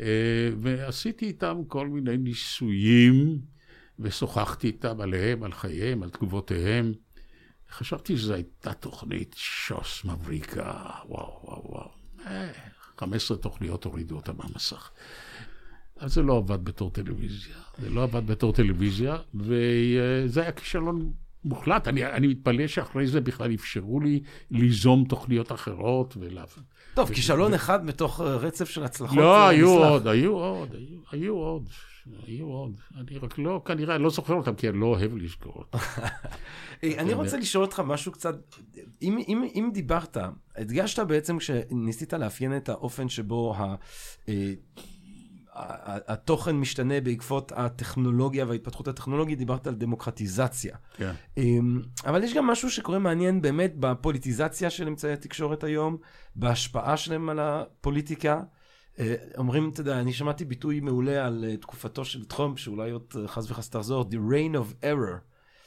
אה, 0.00 0.50
ועשיתי 0.58 1.26
איתם 1.26 1.56
כל 1.68 1.88
מיני 1.88 2.16
ניסויים, 2.16 3.38
ושוחחתי 3.98 4.66
איתם 4.66 5.00
עליהם, 5.00 5.42
על 5.42 5.52
חייהם, 5.52 6.02
על 6.02 6.10
תגובותיהם. 6.10 6.92
חשבתי 7.70 8.16
שזו 8.16 8.34
הייתה 8.34 8.72
תוכנית 8.72 9.34
שוס 9.38 10.04
מבריקה, 10.04 10.72
וואו, 11.08 11.40
וואו, 11.44 11.70
וואו. 11.70 11.90
אה, 12.26 12.52
15 12.98 13.36
תוכניות 13.36 13.84
הורידו 13.84 14.16
אותה 14.16 14.32
מהמסך. 14.32 14.90
אז 15.96 16.14
זה 16.14 16.22
לא 16.22 16.36
עבד 16.36 16.64
בתור 16.64 16.90
טלוויזיה. 16.90 17.56
זה 17.78 17.90
לא 17.90 18.02
עבד 18.02 18.26
בתור 18.26 18.52
טלוויזיה, 18.52 19.16
וזה 19.34 20.42
היה 20.42 20.52
כישלון 20.52 21.12
מוחלט. 21.44 21.88
אני, 21.88 22.06
אני 22.06 22.26
מתפלא 22.26 22.66
שאחרי 22.66 23.06
זה 23.06 23.20
בכלל 23.20 23.54
אפשרו 23.54 24.00
לי 24.00 24.20
ליזום 24.50 25.04
תוכניות 25.04 25.52
אחרות 25.52 26.14
ולאו. 26.20 26.44
טוב, 26.94 27.12
כישלון 27.12 27.54
אחד 27.54 27.84
מתוך 27.84 28.20
אה, 28.20 28.36
רצף 28.36 28.68
של 28.68 28.84
הצלחות. 28.84 29.16
לא, 29.16 29.48
היו 29.48 29.74
נסלח. 29.74 29.88
עוד, 29.88 30.06
היו 30.06 30.32
עוד, 30.38 30.74
היו, 30.74 30.98
היו 31.12 31.34
עוד, 31.34 31.68
היו 32.26 32.46
עוד. 32.46 32.80
אני 32.96 33.18
רק 33.18 33.38
לא, 33.38 33.62
כנראה, 33.64 33.94
אני 33.94 34.02
לא 34.04 34.10
זוכר 34.10 34.34
אותם, 34.34 34.54
כי 34.54 34.68
אני 34.68 34.80
לא 34.80 34.86
אוהב 34.86 35.16
לזכור 35.16 35.52
אותם. 35.56 35.78
אני 36.98 37.12
רוצה 37.14 37.36
לשאול 37.36 37.64
אותך 37.64 37.82
משהו 37.86 38.12
קצת, 38.12 38.36
אם, 39.02 39.18
אם, 39.28 39.44
אם 39.54 39.70
דיברת, 39.72 40.16
הדגשת 40.56 40.98
בעצם 40.98 41.38
כשניסית 41.38 42.12
לאפיין 42.12 42.56
את 42.56 42.68
האופן 42.68 43.08
שבו 43.08 43.54
ה, 43.56 43.74
אה, 44.28 44.52
ה- 44.76 44.93
התוכן 46.06 46.56
משתנה 46.56 47.00
בעקבות 47.00 47.52
הטכנולוגיה 47.56 48.46
וההתפתחות 48.46 48.88
הטכנולוגית, 48.88 49.38
דיברת 49.38 49.66
על 49.66 49.74
דמוקרטיזציה. 49.74 50.76
כן. 50.96 51.12
אמ, 51.36 51.82
אבל 52.06 52.24
יש 52.24 52.34
גם 52.34 52.46
משהו 52.46 52.70
שקורה 52.70 52.98
מעניין 52.98 53.42
באמת 53.42 53.72
בפוליטיזציה 53.76 54.70
של 54.70 54.88
אמצעי 54.88 55.12
התקשורת 55.12 55.64
היום, 55.64 55.96
בהשפעה 56.36 56.96
שלהם 56.96 57.28
על 57.28 57.38
הפוליטיקה. 57.38 58.40
אה, 58.98 59.14
אומרים, 59.38 59.70
אתה 59.72 59.80
יודע, 59.80 60.00
אני 60.00 60.12
שמעתי 60.12 60.44
ביטוי 60.44 60.80
מעולה 60.80 61.26
על 61.26 61.44
אה, 61.48 61.56
תקופתו 61.56 62.04
של 62.04 62.24
טראמפ, 62.24 62.58
שאולי 62.58 62.90
עוד 62.90 63.04
אה, 63.16 63.28
חס 63.28 63.50
וחס 63.50 63.70
תחזור, 63.70 64.04
The 64.10 64.32
reign 64.32 64.56
of 64.56 64.84
error. 64.84 65.18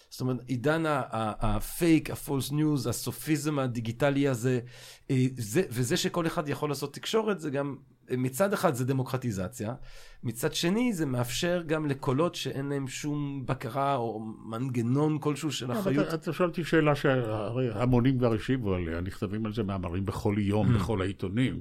זאת 0.09 0.21
אומרת, 0.21 0.37
עידן 0.47 0.83
הפייק, 0.87 2.09
ה 2.09 2.16
false 2.16 2.51
news, 2.51 2.87
הסופיזם 2.87 3.59
הדיגיטלי 3.59 4.27
הזה, 4.27 4.59
זה, 5.37 5.61
וזה 5.69 5.97
שכל 5.97 6.27
אחד 6.27 6.49
יכול 6.49 6.69
לעשות 6.69 6.93
תקשורת, 6.93 7.39
זה 7.39 7.49
גם, 7.49 7.75
מצד 8.17 8.53
אחד 8.53 8.73
זה 8.73 8.85
דמוקרטיזציה, 8.85 9.73
מצד 10.23 10.53
שני 10.53 10.93
זה 10.93 11.05
מאפשר 11.05 11.63
גם 11.67 11.85
לקולות 11.85 12.35
שאין 12.35 12.65
להם 12.69 12.87
שום 12.87 13.43
בקרה 13.45 13.95
או 13.95 14.19
מנגנון 14.45 15.17
כלשהו 15.19 15.51
של 15.51 15.71
אחריות. 15.71 16.13
אתה- 16.13 16.33
שואל 16.33 16.49
אותי 16.49 16.63
שאלה 16.63 16.95
שהרי 16.95 17.69
המונים 17.73 18.17
כבר 18.17 18.33
השיבו 18.33 18.73
עליה, 18.73 19.01
נכתבים 19.01 19.45
על 19.45 19.53
זה 19.53 19.63
מאמרים 19.63 20.05
בכל 20.05 20.35
יום, 20.37 20.73
בכל 20.73 21.01
העיתונים. 21.01 21.59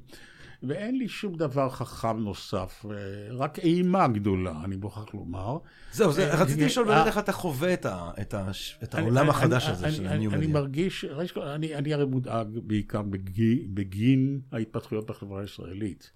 ואין 0.62 0.98
לי 0.98 1.08
שום 1.08 1.34
דבר 1.36 1.68
חכם 1.70 2.18
נוסף, 2.18 2.84
אה, 2.90 2.96
רק 3.36 3.58
אימה 3.58 4.08
גדולה, 4.08 4.64
אני 4.64 4.76
מוכרח 4.76 5.14
לומר. 5.14 5.58
זהו, 5.92 6.12
זה, 6.12 6.30
אה, 6.32 6.42
רציתי 6.42 6.64
לשאול 6.64 6.86
באמת 6.86 6.98
אה, 7.02 7.06
איך 7.06 7.18
אתה 7.18 7.32
חווה 7.32 7.74
את, 7.74 7.86
ה, 7.86 8.10
את, 8.20 8.34
ה, 8.34 8.50
את 8.82 8.94
אני- 8.94 9.02
העולם 9.02 9.20
אני- 9.22 9.30
החדש 9.30 9.64
אני- 9.64 9.72
הזה 9.72 9.86
אני- 9.86 9.94
של 9.94 10.06
אני- 10.06 10.14
הניו 10.14 10.30
אני 10.30 10.38
מדיה. 10.46 10.54
מרגיש, 10.54 11.04
ראשית 11.04 11.34
כל, 11.34 11.42
אני 11.42 11.74
אני 11.74 11.94
הרי 11.94 12.04
מודאג 12.06 12.46
בעיקר 12.62 13.02
בגי- 13.02 13.66
בגין 13.74 14.40
ההתפתחויות 14.52 15.06
בחברה 15.10 15.40
הישראלית. 15.40 16.10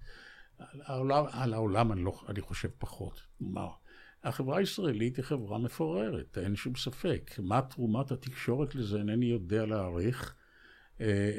על 0.58 0.80
העולם, 0.84 1.24
על 1.32 1.54
העולם 1.54 1.92
אני, 1.92 2.04
לא, 2.04 2.20
אני 2.28 2.40
חושב 2.40 2.68
פחות. 2.78 3.20
כלומר, 3.38 3.68
החברה 4.24 4.58
הישראלית 4.58 5.16
היא 5.16 5.24
חברה 5.24 5.58
מפוררת, 5.58 6.38
אין 6.38 6.56
שום 6.56 6.72
ספק. 6.76 7.30
מה 7.42 7.62
תרומת 7.62 8.10
התקשורת 8.12 8.74
לזה 8.74 8.98
אינני 8.98 9.26
יודע 9.26 9.66
להעריך, 9.66 10.34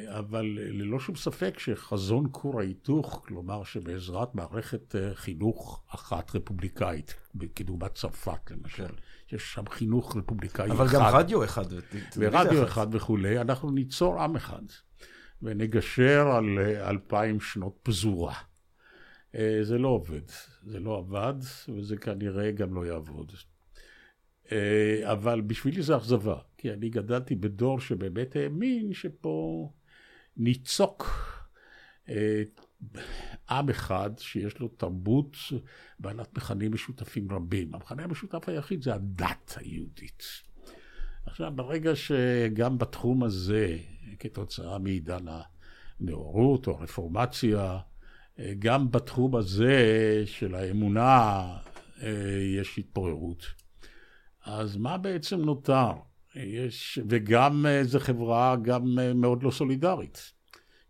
אבל 0.08 0.46
ללא 0.56 1.00
שום 1.00 1.16
ספק 1.16 1.60
שחזון 1.60 2.26
כור 2.32 2.60
ההיתוך, 2.60 3.24
כלומר 3.28 3.64
שבעזרת 3.64 4.36
מערכת 4.36 4.96
אה, 4.96 5.16
חינוך 5.16 5.84
אחת 5.90 6.36
רפובליקאית, 6.36 7.16
כדוגמת 7.56 7.96
צרפת 7.96 8.52
למשל, 8.52 8.94
יש 9.32 9.54
שם 9.54 9.70
חינוך 9.70 10.18
רפובליקאי 10.18 10.66
אחד. 10.66 10.76
אבל 10.76 10.88
גם 10.94 11.02
רדיו 11.02 11.44
אחד. 11.44 11.66
ורדיו. 12.18 12.64
אחד 12.64 12.88
וכולי, 12.92 13.42
אנחנו 13.42 13.72
ניצור 13.72 14.22
עם 14.22 14.36
אחד, 14.36 14.64
ונגשר 15.42 16.28
על 16.28 16.60
אה, 16.60 16.90
אלפיים 16.90 17.42
שנות 17.42 17.80
פזורה. 17.84 18.36
אה, 19.36 19.60
זה 19.64 19.78
לא 19.78 19.88
עובד, 19.88 20.30
זה 20.64 20.80
לא 20.80 20.98
עבד, 20.98 21.40
וזה 21.78 21.98
כנראה 21.98 22.52
גם 22.52 22.74
לא 22.74 22.86
יעבוד. 22.86 23.32
אה, 24.52 25.12
אבל 25.12 25.42
בשבילי 25.42 25.82
זה 25.82 25.98
אכזבה, 25.98 26.36
כי 26.58 26.74
אני 26.74 26.90
גדלתי 26.90 27.36
בדור 27.36 27.80
שבאמת 27.80 28.36
האמין 28.36 28.94
שפה 28.94 29.70
ניצוק 30.38 31.08
אה, 32.10 32.44
עם 33.50 33.70
אחד 33.70 34.10
שיש 34.18 34.60
לו 34.60 34.68
תרבות 34.68 35.38
בעלת 36.00 36.38
מכנים 36.38 36.74
משותפים 36.74 37.32
רבים. 37.32 37.76
המכנה 37.76 38.04
המשותף 38.04 38.50
היחיד 38.50 38.82
זה 38.82 38.94
הדת 38.94 39.58
היהודית. 39.58 40.24
עכשיו, 41.26 41.52
ברגע 41.56 41.96
שגם 41.96 42.78
בתחום 42.78 43.24
הזה, 43.24 43.78
כתוצאה 44.20 44.80
מעידן 44.80 45.26
הנאורות 46.00 46.68
או 46.68 46.78
הרפורמציה, 46.80 47.80
אה, 48.40 48.54
גם 48.60 48.92
בתחום 48.92 49.36
הזה 49.36 50.24
של 50.26 50.56
האמונה 50.56 51.44
יש 52.60 52.78
התפוררות. 52.78 53.46
אז 54.46 54.78
מה 54.78 54.98
בעצם 54.98 55.42
נותר? 55.42 55.92
יש, 56.36 57.00
וגם 57.10 57.66
אה, 57.66 57.84
זו 57.84 58.00
חברה 58.00 58.56
גם 58.62 59.00
אה, 59.00 59.14
מאוד 59.14 59.44
לא 59.44 59.52
סולידרית. 59.52 60.32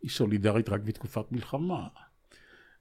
היא 0.01 0.11
סולידרית 0.11 0.69
רק 0.69 0.81
בתקופת 0.81 1.31
מלחמה. 1.31 1.87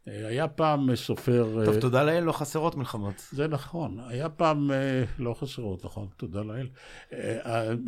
אה, 0.08 0.26
היה 0.26 0.48
פעם 0.48 0.96
סופר... 0.96 1.64
טוב, 1.64 1.80
תודה 1.80 2.04
לאל, 2.04 2.24
לא 2.24 2.32
חסרות 2.32 2.74
מלחמות. 2.74 3.28
זה 3.32 3.48
נכון. 3.48 4.00
היה 4.08 4.28
פעם, 4.28 4.70
לא 5.18 5.34
חסרות, 5.34 5.84
נכון, 5.84 6.08
תודה 6.16 6.42
לאל. 6.42 6.68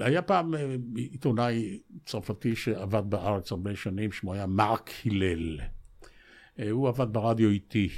היה 0.00 0.22
פעם 0.22 0.54
עיתונאי 0.96 1.80
צרפתי 2.06 2.56
שעבד 2.56 3.10
בארץ 3.10 3.52
הרבה 3.52 3.76
שנים, 3.76 4.12
שמו 4.12 4.32
היה 4.32 4.46
מרק 4.46 4.90
הלל. 5.06 5.60
הוא 6.70 6.88
עבד 6.88 7.12
ברדיו 7.12 7.50
איתי. 7.50 7.88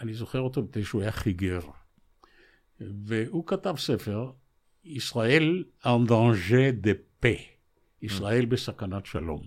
אני 0.00 0.14
זוכר 0.14 0.40
אותו 0.40 0.62
מפני 0.62 0.84
שהוא 0.84 1.02
היה 1.02 1.12
חיגר. 1.12 1.60
והוא 2.80 3.46
כתב 3.46 3.74
ספר, 3.78 4.30
ישראל 4.84 5.64
danger 5.84 6.84
de 6.84 7.24
paix, 7.24 7.40
ישראל 8.02 8.44
בסכנת 8.44 9.06
שלום. 9.06 9.46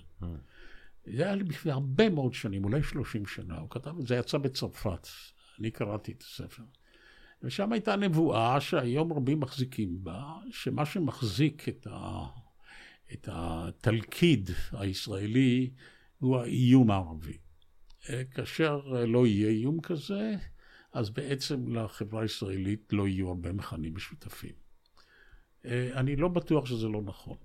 זה 1.05 1.23
היה 1.25 1.35
לפני 1.35 1.71
הרבה 1.71 2.09
מאוד 2.09 2.33
שנים, 2.33 2.63
אולי 2.63 2.83
30 2.83 3.25
שנה, 3.25 3.57
הוא 3.57 3.69
כתב, 3.69 3.91
זה 3.99 4.15
יצא 4.15 4.37
בצרפת, 4.37 5.07
אני 5.59 5.71
קראתי 5.71 6.11
את 6.11 6.21
הספר. 6.21 6.63
ושם 7.43 7.71
הייתה 7.71 7.95
נבואה 7.95 8.61
שהיום 8.61 9.13
רבים 9.13 9.39
מחזיקים 9.39 10.03
בה, 10.03 10.33
שמה 10.51 10.85
שמחזיק 10.85 11.69
את, 11.69 11.87
ה, 11.91 12.25
את 13.13 13.29
התלכיד 13.31 14.49
הישראלי 14.71 15.69
הוא 16.19 16.37
האיום 16.37 16.91
הערבי. 16.91 17.37
כאשר 18.31 18.77
לא 19.07 19.27
יהיה 19.27 19.49
איום 19.49 19.81
כזה, 19.81 20.35
אז 20.97 21.09
בעצם 21.09 21.75
לחברה 21.75 22.21
הישראלית 22.21 22.93
לא 22.93 23.07
יהיו 23.07 23.27
הרבה 23.27 23.53
מכנים 23.53 23.95
משותפים. 23.95 24.51
אני 25.65 26.15
לא 26.15 26.27
בטוח 26.27 26.65
שזה 26.65 26.87
לא 26.87 27.01
נכון. 27.01 27.37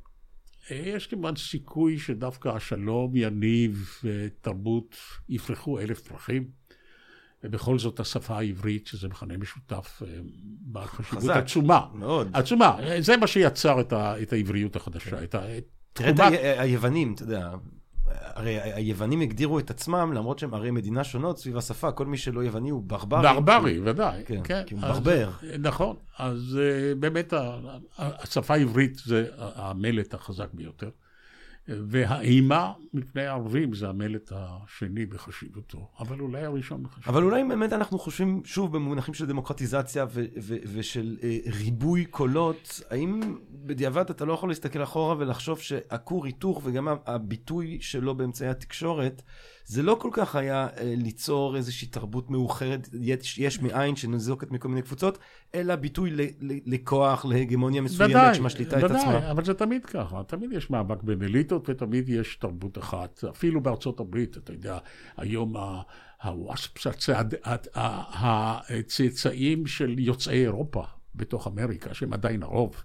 יש 0.71 1.07
כמובן 1.07 1.37
סיכוי 1.37 1.99
שדווקא 1.99 2.49
השלום 2.49 3.17
יניב 3.17 4.01
תרבות 4.41 4.97
יפרחו 5.29 5.81
אלף 5.81 6.01
פרחים. 6.01 6.51
ובכל 7.45 7.79
זאת 7.79 8.01
השפה 8.01 8.39
העברית, 8.39 8.87
שזה 8.87 9.09
מכנה 9.09 9.37
משותף, 9.37 10.03
בעל 10.61 10.87
חשיבות 10.87 11.23
חזק, 11.23 11.37
עצומה. 11.37 11.87
מאוד. 11.95 12.31
עצומה. 12.33 12.77
זה 13.01 13.17
מה 13.17 13.27
שיצר 13.27 13.81
את, 13.81 13.93
ה, 13.93 14.23
את 14.23 14.33
העבריות 14.33 14.77
החדשה. 14.77 15.25
את 15.25 15.35
ה, 15.35 15.43
תראה 15.93 16.11
את 16.11 16.21
היוונים, 16.59 17.15
אתה 17.15 17.23
יודע, 17.23 17.51
הרי 18.21 18.61
היוונים 18.61 19.21
הגדירו 19.21 19.59
את 19.59 19.71
עצמם, 19.71 20.13
למרות 20.15 20.39
שהם 20.39 20.55
ערי 20.55 20.71
מדינה 20.71 21.05
שונות 21.05 21.39
סביב 21.39 21.57
השפה, 21.57 21.93
כל 21.93 22.07
מי 22.07 22.17
שלא 22.17 22.41
יווני 22.41 22.71
הוא 22.71 22.83
ברברי. 22.87 23.23
ברברי, 23.23 23.81
ודאי. 23.85 24.23
כן, 24.27 24.41
כן. 24.45 24.63
כי 24.67 24.75
הוא 24.75 24.83
אז- 24.85 24.99
ברבר. 24.99 25.31
נכון. 25.59 25.97
אז 26.19 26.59
אה, 26.63 26.95
באמת 26.95 27.33
השפה 27.99 28.55
העברית 28.55 28.97
זה 29.05 29.27
המלט 29.39 30.15
החזק 30.15 30.49
ביותר. 30.53 30.91
והאימה 31.69 32.73
מפני 32.95 33.27
הערבים 33.27 33.75
זה 33.75 33.89
המלט 33.89 34.33
השני 34.35 35.07
בחשיבותו, 35.07 35.89
אבל 35.99 36.21
אולי 36.21 36.45
הראשון 36.45 36.83
בחשיבותו. 36.83 37.11
אבל 37.11 37.23
אולי 37.23 37.45
באמת 37.45 37.73
אנחנו 37.73 37.99
חושבים 37.99 38.41
שוב 38.45 38.73
במונחים 38.73 39.15
של 39.15 39.27
דמוקרטיזציה 39.27 40.07
ו- 40.11 40.25
ו- 40.43 40.57
ושל 40.73 41.19
אה, 41.23 41.39
ריבוי 41.59 42.05
קולות, 42.05 42.81
האם 42.91 43.37
בדיעבד 43.51 44.11
אתה 44.11 44.25
לא 44.25 44.33
יכול 44.33 44.49
להסתכל 44.49 44.83
אחורה 44.83 45.15
ולחשוב 45.19 45.59
שהכור 45.59 46.27
היתוך 46.27 46.61
וגם 46.65 46.89
הביטוי 47.07 47.79
שלו 47.81 48.15
באמצעי 48.15 48.49
התקשורת, 48.49 49.23
זה 49.67 49.83
לא 49.83 49.97
כל 50.01 50.11
כך 50.13 50.37
היה 50.37 50.67
אה, 50.77 50.95
ליצור 50.97 51.57
איזושהי 51.57 51.89
תרבות 51.89 52.31
מאוחרת, 52.31 52.89
יש, 53.01 53.39
יש 53.39 53.61
מאין 53.61 53.97
שנזוקת 53.97 54.51
מכל 54.51 54.69
מיני 54.69 54.83
קבוצות, 54.83 55.19
אלא 55.55 55.77
ביטוי 55.77 56.11
ל- 56.11 56.21
ל- 56.21 56.75
לכוח, 56.75 57.25
להגמוניה 57.25 57.83
מסוימת 57.83 58.11
שמשליטה 58.35 58.79
את 58.79 58.85
עצמה. 58.85 58.99
ודאי, 59.17 59.31
אבל 59.31 59.45
זה 59.45 59.55
תמיד 59.55 59.87
ככה, 59.87 60.23
תמיד 60.27 60.53
יש 60.53 60.71
מאבק 60.71 61.03
בין 61.03 61.23
אליטות 61.23 61.69
ותמיד 61.69 62.09
יש 62.09 62.37
תרבות 62.37 62.79
אחת. 62.79 63.25
אפילו 63.31 63.61
בארצות 63.61 64.01
הברית, 64.01 64.37
אתה 64.37 64.53
יודע, 64.53 64.79
היום 65.17 65.57
ה- 65.57 65.83
הוואספס, 66.23 66.87
הצעד- 66.87 67.35
הצאצאים 68.55 69.67
של 69.67 69.99
יוצאי 69.99 70.43
אירופה 70.43 70.83
בתוך 71.15 71.47
אמריקה, 71.47 71.95
שהם 71.95 72.13
עדיין 72.13 72.43
הרוב, 72.43 72.85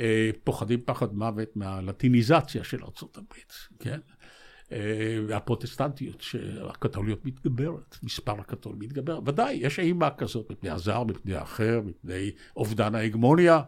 אה, 0.00 0.30
פוחדים 0.44 0.80
פחד 0.84 1.14
מוות 1.14 1.56
מהלטיניזציה 1.56 2.64
של 2.64 2.84
ארצות 2.84 3.18
הברית, 3.18 3.52
כן? 3.78 3.98
אה, 4.72 5.18
והפרוטסטנטיות, 5.26 6.20
שהקתוליות 6.20 7.24
מתגברת, 7.24 7.98
מספר 8.02 8.40
הקתול 8.40 8.76
מתגבר. 8.78 9.20
ודאי, 9.26 9.54
יש 9.54 9.78
אימה 9.78 10.10
כזאת 10.10 10.50
מפני 10.50 10.70
הזר, 10.70 11.04
מפני 11.04 11.34
האחר, 11.34 11.80
מפני 11.84 12.30
אובדן 12.56 12.94
ההגמוניה. 12.94 13.60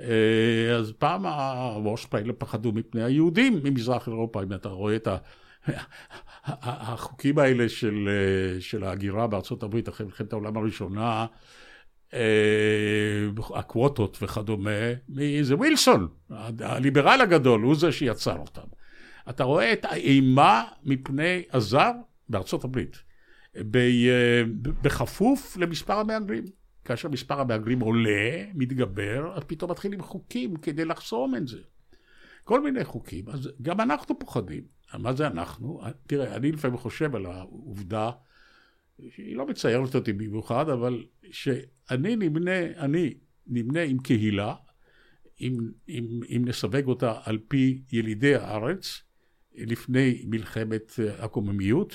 אה, 0.00 0.76
אז 0.78 0.92
פעם 0.98 1.26
הוושפ 1.26 2.14
האלה 2.14 2.32
פחדו 2.32 2.72
מפני 2.72 3.02
היהודים 3.02 3.60
ממזרח 3.64 4.08
אירופה, 4.08 4.42
אם 4.42 4.52
אתה 4.52 4.68
רואה 4.68 4.96
את 4.96 5.06
ה... 5.06 5.16
החוקים 6.46 7.38
האלה 7.38 7.68
של, 7.68 8.08
אה, 8.08 8.60
של 8.60 8.84
ההגירה 8.84 9.26
בארצות 9.26 9.62
הברית 9.62 9.88
אחרי 9.88 10.06
מלחמת 10.06 10.32
העולם 10.32 10.56
הראשונה, 10.56 11.26
אה, 12.14 13.28
הקווטות 13.54 14.18
וכדומה, 14.22 14.70
זה 15.42 15.54
ווילסון, 15.56 16.08
הליברל 16.60 17.20
הגדול, 17.20 17.62
הוא 17.62 17.74
זה 17.74 17.92
שיצר 17.92 18.36
אותם. 18.36 18.73
אתה 19.30 19.44
רואה 19.44 19.72
את 19.72 19.84
האימה 19.84 20.64
מפני 20.84 21.42
הזר 21.52 21.92
בארצות 22.28 22.64
הברית, 22.64 22.96
ב- 23.56 23.76
אה, 23.76 24.42
בכפוף 24.82 25.56
למספר 25.56 25.98
המהגרים. 25.98 26.44
כאשר 26.84 27.08
מספר 27.08 27.40
המהגרים 27.40 27.80
עולה, 27.80 28.44
מתגבר, 28.54 29.32
אז 29.36 29.42
פתאום 29.46 29.70
מתחילים 29.70 30.02
חוקים 30.02 30.56
כדי 30.56 30.84
לחסום 30.84 31.34
את 31.34 31.48
זה. 31.48 31.58
כל 32.44 32.62
מיני 32.62 32.84
חוקים. 32.84 33.28
אז 33.28 33.50
גם 33.62 33.80
אנחנו 33.80 34.18
פוחדים. 34.18 34.64
מה 34.98 35.12
זה 35.12 35.26
אנחנו? 35.26 35.82
תראה, 36.06 36.36
אני 36.36 36.52
לפעמים 36.52 36.76
חושב 36.76 37.14
על 37.14 37.26
העובדה, 37.26 38.10
שהיא 39.10 39.36
לא 39.36 39.46
מציירת 39.46 39.94
אותי 39.94 40.12
במיוחד, 40.12 40.68
אבל 40.68 41.04
שאני 41.30 42.16
נמנה, 42.16 42.60
אני 42.76 43.14
נמנה 43.46 43.82
עם 43.82 43.98
קהילה, 43.98 44.54
אם, 45.40 45.58
אם 46.28 46.42
נסווג 46.44 46.86
אותה 46.86 47.20
על 47.24 47.38
פי 47.48 47.82
ילידי 47.92 48.34
הארץ, 48.34 49.02
לפני 49.54 50.24
מלחמת 50.26 50.92
אה, 50.98 51.24
הקוממיות, 51.24 51.94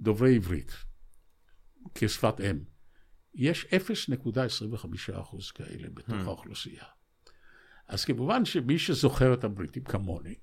דוברי 0.00 0.36
עברית, 0.36 0.72
כשפת 1.94 2.40
אם. 2.40 2.58
יש 3.34 3.66
0.25% 3.66 5.52
כאלה 5.54 5.88
בתוך 5.94 6.14
Hmm. 6.14 6.26
האוכלוסייה. 6.26 6.84
אז 7.88 8.04
כמובן 8.04 8.44
שמי 8.44 8.78
שזוכר 8.78 9.34
את 9.34 9.44
הבריטים 9.44 9.84
כמוני, 9.84 10.34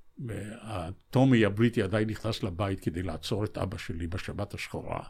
הטומי 0.62 1.45
הבריטי 1.45 1.82
עדיין 1.82 2.10
נכנס 2.10 2.43
לבית 2.43 2.80
כדי 2.80 3.04
לעצור 3.04 3.45
את 3.45 3.58
אבא 3.58 3.78
שלי 3.78 4.08
בשבת 4.08 4.54
השחורה, 4.54 5.04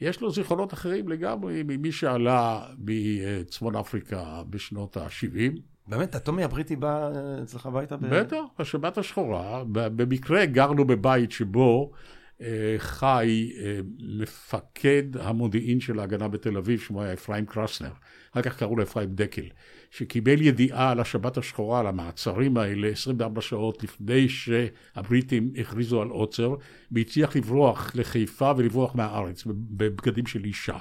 יש 0.00 0.20
לו 0.20 0.30
זיכרונות 0.30 0.72
אחרים 0.72 1.08
לגמרי 1.08 1.62
ממי 1.62 1.92
שעלה 1.92 2.68
מצפון 2.78 3.76
אפריקה 3.76 4.42
בשנות 4.50 4.96
ה-70. 4.96 5.60
באמת, 5.88 6.14
הטומי 6.14 6.44
הבריטי 6.44 6.76
בא 6.76 7.10
אה, 7.14 7.42
אצלך 7.42 7.66
הביתה? 7.66 7.96
ב- 7.96 8.14
בטח, 8.14 8.36
בשבת 8.58 8.98
השחורה. 8.98 9.64
במקרה 9.72 10.46
גרנו 10.46 10.84
בבית 10.84 11.32
שבו 11.32 11.92
אה, 12.40 12.74
חי 12.78 13.52
אה, 13.56 13.80
מפקד 14.20 15.16
המודיעין 15.20 15.80
של 15.80 15.98
ההגנה 15.98 16.28
בתל 16.28 16.56
אביב, 16.56 16.80
שמו 16.80 17.02
היה 17.02 17.12
אפרים 17.12 17.46
קרסנר. 17.46 17.90
אחר 18.32 18.42
כך 18.42 18.58
קראו 18.58 18.76
לו 18.76 18.82
אפרים 18.82 19.14
דקל, 19.14 19.44
שקיבל 19.90 20.42
ידיעה 20.42 20.90
על 20.90 21.00
השבת 21.00 21.36
השחורה, 21.36 21.80
על 21.80 21.86
המעצרים 21.86 22.56
האלה, 22.56 22.88
24 22.88 23.40
שעות 23.40 23.82
לפני 23.82 24.28
שהבריטים 24.28 25.52
הכריזו 25.60 26.02
על 26.02 26.08
עוצר, 26.08 26.54
והצליח 26.92 27.36
לברוח 27.36 27.90
לחיפה 27.94 28.52
ולברוח 28.56 28.94
מהארץ 28.94 29.44
בבגדים 29.46 30.26
של 30.26 30.44
אישה. 30.44 30.76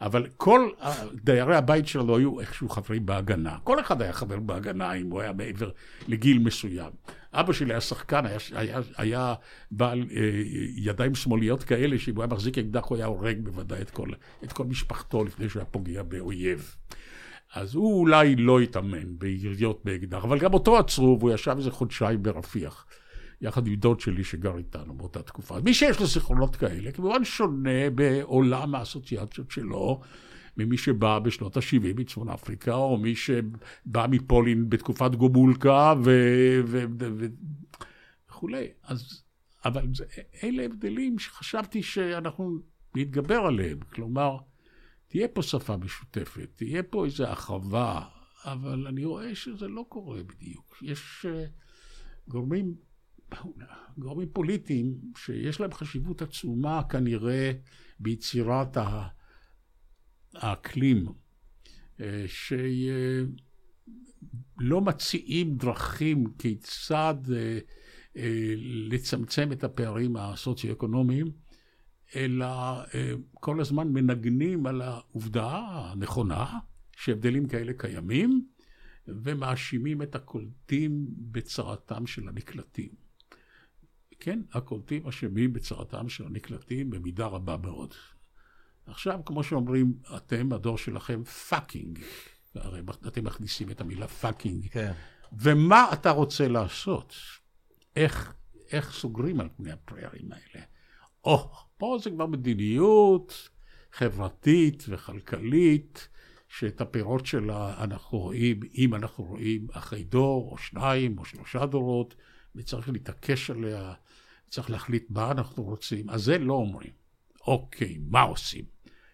אבל 0.00 0.26
כל 0.36 0.68
דיירי 1.14 1.56
הבית 1.56 1.86
שלו 1.86 2.16
היו 2.16 2.40
איכשהו 2.40 2.68
חברים 2.68 3.06
בהגנה. 3.06 3.56
כל 3.64 3.80
אחד 3.80 4.02
היה 4.02 4.12
חבר 4.12 4.40
בהגנה 4.40 4.92
אם 4.92 5.10
הוא 5.10 5.20
היה 5.20 5.32
מעבר 5.32 5.70
לגיל 6.08 6.38
מסוים. 6.38 6.90
אבא 7.32 7.52
שלי 7.52 7.72
היה 7.72 7.80
שחקן, 7.80 8.26
היה, 8.26 8.38
היה, 8.54 8.80
היה 8.96 9.34
בעל 9.70 10.06
אה, 10.16 10.30
ידיים 10.76 11.14
שמאליות 11.14 11.62
כאלה, 11.62 11.98
שאם 11.98 12.14
הוא 12.14 12.22
היה 12.22 12.32
מחזיק 12.32 12.58
אקדח 12.58 12.84
הוא 12.84 12.96
היה 12.96 13.06
הורג 13.06 13.38
בוודאי 13.38 13.82
את 13.82 13.90
כל, 13.90 14.08
את 14.44 14.52
כל 14.52 14.64
משפחתו 14.64 15.24
לפני 15.24 15.48
שהוא 15.48 15.60
היה 15.60 15.70
פוגע 15.70 16.02
באויב. 16.02 16.76
אז 17.54 17.74
הוא 17.74 18.00
אולי 18.00 18.36
לא 18.36 18.60
התאמן 18.60 19.18
ביריות 19.18 19.80
באקדח, 19.84 20.24
אבל 20.24 20.38
גם 20.38 20.54
אותו 20.54 20.78
עצרו 20.78 21.16
והוא 21.20 21.30
ישב 21.30 21.54
איזה 21.56 21.70
חודשיים 21.70 22.22
ברפיח. 22.22 22.86
יחד 23.40 23.66
עם 23.66 23.74
דוד 23.74 24.00
שלי 24.00 24.24
שגר 24.24 24.58
איתנו 24.58 24.94
באותה 24.94 25.22
תקופה. 25.22 25.60
מי 25.60 25.74
שיש 25.74 26.00
לו 26.00 26.06
זיכרונות 26.06 26.56
כאלה, 26.56 26.92
כמובן 26.92 27.24
שונה 27.24 27.90
בעולם 27.94 28.74
האסוציאציות 28.74 29.50
שלו 29.50 30.00
ממי 30.56 30.78
שבא 30.78 31.18
בשנות 31.18 31.56
ה-70 31.56 31.94
מצפון 31.96 32.28
אפריקה, 32.28 32.74
או 32.74 32.96
מי 32.96 33.16
שבא 33.16 34.06
מפולין 34.10 34.70
בתקופת 34.70 35.14
גומולקה. 35.14 35.94
וכולי. 38.28 38.68
אז, 38.82 39.22
אבל 39.64 39.86
זה, 39.94 40.04
אלה 40.42 40.64
הבדלים 40.64 41.18
שחשבתי 41.18 41.82
שאנחנו 41.82 42.58
נתגבר 42.96 43.38
עליהם. 43.38 43.78
כלומר, 43.80 44.36
תהיה 45.08 45.28
פה 45.28 45.42
שפה 45.42 45.76
משותפת, 45.76 46.48
תהיה 46.56 46.82
פה 46.82 47.04
איזו 47.04 47.24
החרבה, 47.24 48.02
אבל 48.44 48.86
אני 48.86 49.04
רואה 49.04 49.34
שזה 49.34 49.68
לא 49.68 49.84
קורה 49.88 50.22
בדיוק. 50.22 50.78
יש 50.82 51.26
uh, 51.28 51.50
גורמים 52.28 52.74
גורמים 53.98 54.28
פוליטיים 54.32 54.94
שיש 55.16 55.60
להם 55.60 55.72
חשיבות 55.72 56.22
עצומה 56.22 56.82
כנראה 56.88 57.52
ביצירת 58.00 58.76
האקלים, 60.34 61.06
שלא 62.26 62.80
מציעים 64.80 65.56
דרכים 65.56 66.24
כיצד 66.38 67.14
לצמצם 68.90 69.52
את 69.52 69.64
הפערים 69.64 70.16
הסוציו-אקונומיים, 70.16 71.26
אלא 72.16 72.46
אה, 72.94 73.12
כל 73.34 73.60
הזמן 73.60 73.88
מנגנים 73.88 74.66
על 74.66 74.82
העובדה 74.82 75.64
הנכונה 75.68 76.58
שהבדלים 76.96 77.48
כאלה 77.48 77.72
קיימים, 77.76 78.46
ומאשימים 79.08 80.02
את 80.02 80.14
הקולטים 80.14 81.06
בצרתם 81.10 82.06
של 82.06 82.28
הנקלטים. 82.28 83.05
כן, 84.20 84.40
הקולטים 84.52 85.06
אשמים 85.06 85.52
בצרתם 85.52 86.08
של 86.08 86.26
הנקלטים 86.26 86.90
במידה 86.90 87.26
רבה 87.26 87.56
מאוד. 87.56 87.94
עכשיו, 88.86 89.20
כמו 89.24 89.42
שאומרים, 89.42 89.94
אתם, 90.16 90.52
הדור 90.52 90.78
שלכם, 90.78 91.24
fucking. 91.24 91.98
הרי 92.54 92.80
אתם 93.06 93.24
מכניסים 93.24 93.70
את 93.70 93.80
המילה 93.80 94.08
fucking. 94.08 94.68
כן. 94.70 94.92
ומה 95.32 95.92
אתה 95.92 96.10
רוצה 96.10 96.48
לעשות? 96.48 97.14
איך, 97.96 98.34
איך 98.72 98.92
סוגרים 98.92 99.40
על 99.40 99.48
פני 99.56 99.72
הפריירים 99.72 100.32
האלה? 100.32 100.64
או, 101.24 101.50
פה 101.76 101.98
זה 102.02 102.10
כבר 102.10 102.26
מדיניות 102.26 103.48
חברתית 103.92 104.84
וכלכלית, 104.88 106.08
שאת 106.48 106.80
הפירות 106.80 107.26
שלה 107.26 107.84
אנחנו 107.84 108.18
רואים, 108.18 108.60
אם 108.74 108.94
אנחנו 108.94 109.24
רואים 109.24 109.66
אחרי 109.72 110.04
דור, 110.04 110.50
או 110.52 110.58
שניים, 110.58 111.18
או 111.18 111.24
שלושה 111.24 111.66
דורות, 111.66 112.14
וצריך 112.56 112.88
להתעקש 112.88 113.50
עליה, 113.50 113.94
צריך 114.48 114.70
להחליט 114.70 115.06
מה 115.10 115.30
אנחנו 115.30 115.62
רוצים. 115.62 116.10
אז 116.10 116.22
זה 116.22 116.38
לא 116.38 116.54
אומרים. 116.54 116.92
אוקיי, 117.46 117.98
מה 118.10 118.20
עושים? 118.20 118.64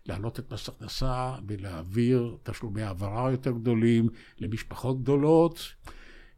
להעלות 0.07 0.39
את 0.39 0.53
מס 0.53 0.69
הכנסה 0.69 1.35
ולהעביר 1.49 2.37
תשלומי 2.43 2.83
העברה 2.83 3.31
יותר 3.31 3.51
גדולים 3.51 4.09
למשפחות 4.39 5.03
גדולות, 5.03 5.75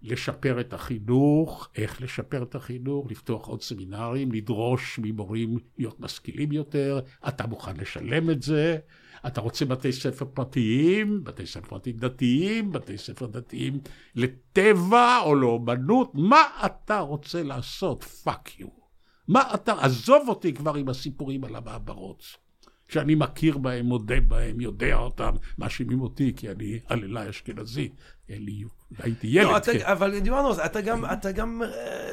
לשפר 0.02 0.60
את 0.60 0.72
החינוך, 0.72 1.68
איך 1.76 2.02
לשפר 2.02 2.42
את 2.42 2.54
החינוך, 2.54 3.10
לפתוח 3.10 3.46
עוד 3.46 3.62
סמינרים, 3.62 4.32
לדרוש 4.32 5.00
ממורים 5.02 5.58
להיות 5.78 6.00
משכילים 6.00 6.52
יותר, 6.52 7.00
אתה 7.28 7.46
מוכן 7.46 7.76
לשלם 7.76 8.30
את 8.30 8.42
זה, 8.42 8.78
אתה 9.26 9.40
רוצה 9.40 9.64
בתי 9.64 9.92
ספר 9.92 10.24
פרטיים, 10.24 11.24
בתי 11.24 11.46
ספר 11.46 11.68
פרטיים 11.68 11.96
דתיים, 11.96 12.72
בתי 12.72 12.98
ספר 12.98 13.26
דתיים 13.26 13.78
לטבע 14.14 15.18
או 15.24 15.34
לאומנות, 15.34 16.10
מה 16.14 16.42
אתה 16.66 16.98
רוצה 16.98 17.42
לעשות? 17.42 18.04
fuck 18.04 18.60
you. 18.60 18.83
מה 19.28 19.54
אתה, 19.54 19.72
עזוב 19.80 20.28
אותי 20.28 20.52
כבר 20.54 20.74
עם 20.74 20.88
הסיפורים 20.88 21.44
על 21.44 21.56
המעברות. 21.56 22.44
שאני 22.88 23.14
מכיר 23.14 23.58
בהם, 23.58 23.86
מודה 23.86 24.20
בהם, 24.20 24.60
יודע 24.60 24.94
אותם, 24.96 25.30
מאשימים 25.58 26.00
אותי 26.00 26.32
כי 26.36 26.50
אני 26.50 26.80
אללי 26.90 27.30
אשכנזי. 27.30 27.88
אין 28.28 28.44
לי, 28.44 28.64
הייתי 28.98 29.26
ילד. 29.26 29.46
לא, 29.46 29.56
אתה, 29.56 29.72
כן. 29.72 29.78
אבל 29.82 30.20
דיברנו 30.20 30.48
על 30.48 30.54
זה, 30.54 30.64
אתה 30.64 30.80
גם, 30.80 31.04
אתה 31.04 31.32
גם 31.32 31.62
אה, 31.62 32.12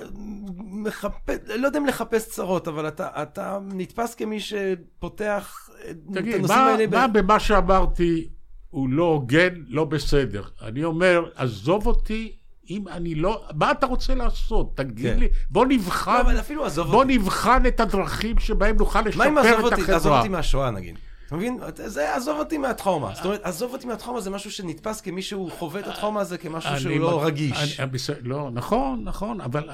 מחפש, 0.58 1.38
לא 1.56 1.68
יודע 1.68 1.80
אם 1.80 1.86
לחפש 1.86 2.30
צרות, 2.30 2.68
אבל 2.68 2.88
אתה, 2.88 3.24
אתה 3.24 3.60
נתפס 3.74 4.16
כמי 4.16 4.40
שפותח 4.40 5.70
אה, 5.86 5.92
את 5.92 5.98
תגיד, 6.14 6.36
הנושאים 6.36 6.60
מה, 6.60 6.66
האלה. 6.66 6.88
ב- 6.88 6.92
מה 6.96 7.08
במה 7.08 7.40
שאמרתי 7.40 8.30
הוא 8.70 8.90
לא 8.90 9.04
הוגן, 9.04 9.54
לא 9.68 9.86
בסדר? 9.86 10.44
אני 10.62 10.84
אומר, 10.84 11.30
עזוב 11.36 11.88
אותי 11.88 12.36
אם 12.70 12.88
אני 12.88 13.16
לא... 13.16 13.42
מה 13.56 13.72
אתה 13.72 13.86
רוצה 13.86 14.16
לעשות? 14.16 14.78
תגיד 14.78 15.14
כן. 15.14 15.20
לי, 15.20 15.28
בוא 15.50 15.66
לא, 15.66 15.72
נבחן, 15.72 16.18
אבל 16.22 16.40
אפילו 16.40 16.66
עזוב 16.66 16.88
בוא 16.88 17.04
אותי. 17.04 17.18
נבחן 17.18 17.66
את 17.66 17.80
הדרכים 17.80 18.40
שבהם 18.40 18.76
נוכל 18.78 19.00
מה 19.18 19.28
אם 19.28 19.38
לשפר 19.38 19.56
עזוב 19.56 19.66
את 19.66 19.72
אותי, 19.72 19.82
עזוב 19.82 19.96
החברה. 19.96 20.18
אותי 20.18 20.30
מהשואה 20.30 20.72
נגיד? 20.72 20.96
אתה 21.28 21.36
מבין? 21.36 21.60
זה 21.86 22.16
עזוב 22.16 22.40
אותי 22.40 22.58
מהטראומה. 22.58 23.12
זאת 23.16 23.26
אומרת, 23.26 23.42
עזוב 23.44 23.74
אותי 23.74 23.88
מהטראומה 23.88 24.22
זה 24.22 24.30
משהו 24.30 24.52
שנתפס 24.52 25.02
כמי 25.02 25.22
שהוא 25.22 25.52
חווה 25.52 25.80
את 25.80 25.88
הטראומה 25.88 26.22
הזה 26.22 26.38
כמשהו 26.38 26.80
שהוא 26.80 27.00
לא 27.00 27.24
רגיש. 27.26 27.80
לא, 28.22 28.50
נכון, 28.54 29.02
נכון, 29.04 29.42
אבל 29.42 29.70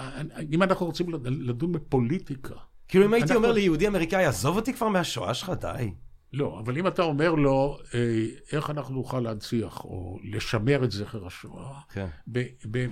אם 0.54 0.64
אנחנו 0.64 0.86
רוצים 0.86 1.10
לד- 1.14 1.28
לדון 1.28 1.72
בפוליטיקה, 1.72 2.54
כאילו 2.88 3.06
אם 3.06 3.14
הייתי 3.14 3.36
אומר 3.36 3.52
ליהודי 3.52 3.88
אמריקאי, 3.88 4.26
עזוב 4.26 4.56
אותי 4.56 4.74
כבר 4.74 4.88
מהשואה 4.88 5.34
שלך, 5.34 5.52
די. 5.62 5.92
לא, 6.34 6.60
אבל 6.60 6.78
אם 6.78 6.88
אתה 6.88 7.02
אומר 7.02 7.32
לו, 7.32 7.78
אה, 7.94 8.26
איך 8.52 8.70
אנחנו 8.70 8.96
נוכל 8.96 9.20
להנציח 9.20 9.86
או 9.86 10.20
לשמר 10.24 10.84
את 10.84 10.92
זכר 10.92 11.26
השואה 11.28 11.80
כן. 11.90 12.08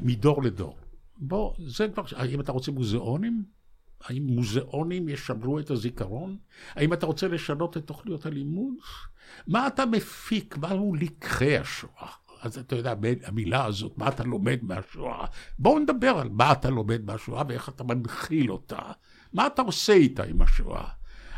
מדור 0.01 0.43
לדור. 0.43 0.77
בוא, 1.17 1.53
זה 1.67 1.87
כבר, 1.87 2.03
האם 2.15 2.39
אתה 2.39 2.51
רוצה 2.51 2.71
מוזיאונים? 2.71 3.43
האם 4.03 4.23
מוזיאונים 4.27 5.09
ישמרו 5.09 5.59
את 5.59 5.71
הזיכרון? 5.71 6.37
האם 6.75 6.93
אתה 6.93 7.05
רוצה 7.05 7.27
לשנות 7.27 7.77
את 7.77 7.85
תוכניות 7.85 8.25
הלימוד? 8.25 8.73
מה 9.47 9.67
אתה 9.67 9.85
מפיק? 9.85 10.57
מהו 10.57 10.95
לקחי 10.95 11.57
השואה? 11.57 12.07
אז 12.41 12.57
אתה 12.57 12.75
יודע, 12.75 12.93
המילה 13.23 13.65
הזאת, 13.65 13.97
מה 13.97 14.07
אתה 14.07 14.23
לומד 14.23 14.59
מהשואה? 14.61 15.25
בואו 15.59 15.79
נדבר 15.79 16.09
על 16.09 16.29
מה 16.29 16.51
אתה 16.51 16.69
לומד 16.69 17.05
מהשואה 17.05 17.43
ואיך 17.47 17.69
אתה 17.69 17.83
מנחיל 17.83 18.51
אותה. 18.51 18.79
מה 19.33 19.47
אתה 19.47 19.61
עושה 19.61 19.93
איתה 19.93 20.23
עם 20.23 20.41
השואה? 20.41 20.87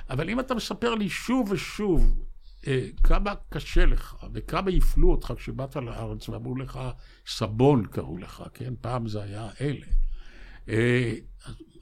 אבל 0.09 0.29
אם 0.29 0.39
אתה 0.39 0.55
מספר 0.55 0.95
לי 0.95 1.09
שוב 1.09 1.51
ושוב 1.51 2.27
אה, 2.67 2.87
כמה 3.03 3.33
קשה 3.49 3.85
לך 3.85 4.15
וכמה 4.33 4.71
הפלו 4.77 5.11
אותך 5.11 5.33
כשבאת 5.37 5.75
לארץ 5.75 6.29
ואמרו 6.29 6.55
לך, 6.55 6.79
סבון 7.27 7.85
קראו 7.85 8.17
לך, 8.17 8.43
כן? 8.53 8.73
פעם 8.81 9.07
זה 9.07 9.23
היה 9.23 9.49
אלה. 9.61 9.85
אה, 10.69 11.13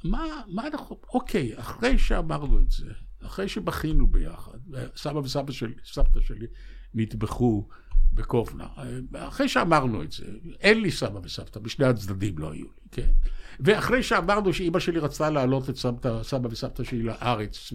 מה, 0.04 0.42
מה 0.48 0.68
אנחנו, 0.68 1.00
אוקיי, 1.14 1.60
אחרי 1.60 1.98
שאמרנו 1.98 2.60
את 2.60 2.72
זה, 2.72 2.92
אחרי 3.26 3.50
שבכינו 3.50 4.08
ביחד, 4.08 4.58
סבא 4.96 5.18
וסבא 5.18 5.52
שלי, 5.52 5.74
סבתא 5.86 6.20
שלי 6.22 6.48
נטבחו 6.94 7.68
בקובנה, 8.14 8.68
אה, 8.78 9.28
אחרי 9.28 9.50
שאמרנו 9.50 10.04
את 10.04 10.12
זה, 10.12 10.26
אין 10.60 10.82
לי 10.82 10.92
סבא 10.92 11.20
וסבתא, 11.24 11.60
בשני 11.60 11.86
הצדדים 11.86 12.38
לא 12.38 12.52
היו 12.52 12.66
לי, 12.66 12.88
כן? 12.92 13.12
ואחרי 13.60 14.04
שאמרנו 14.04 14.54
שאימא 14.54 14.80
שלי 14.80 15.00
רצתה 15.00 15.30
להעלות 15.30 15.70
את 15.70 15.78
סבתא, 15.78 16.24
סבא 16.24 16.48
וסבתא 16.52 16.84
שלי 16.84 17.04
לארץ, 17.04 17.74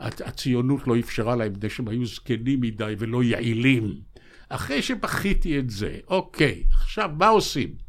והציונות 0.00 0.86
לא 0.86 0.98
אפשרה 0.98 1.36
להם, 1.36 1.52
מפני 1.52 1.70
שהם 1.70 1.88
היו 1.88 2.06
זקנים 2.06 2.60
מדי 2.60 2.94
ולא 2.98 3.22
יעילים, 3.22 3.94
אחרי 4.48 4.82
שבכיתי 4.82 5.58
את 5.58 5.70
זה, 5.70 5.96
אוקיי, 6.08 6.62
עכשיו 6.72 7.10
מה 7.18 7.28
עושים? 7.28 7.87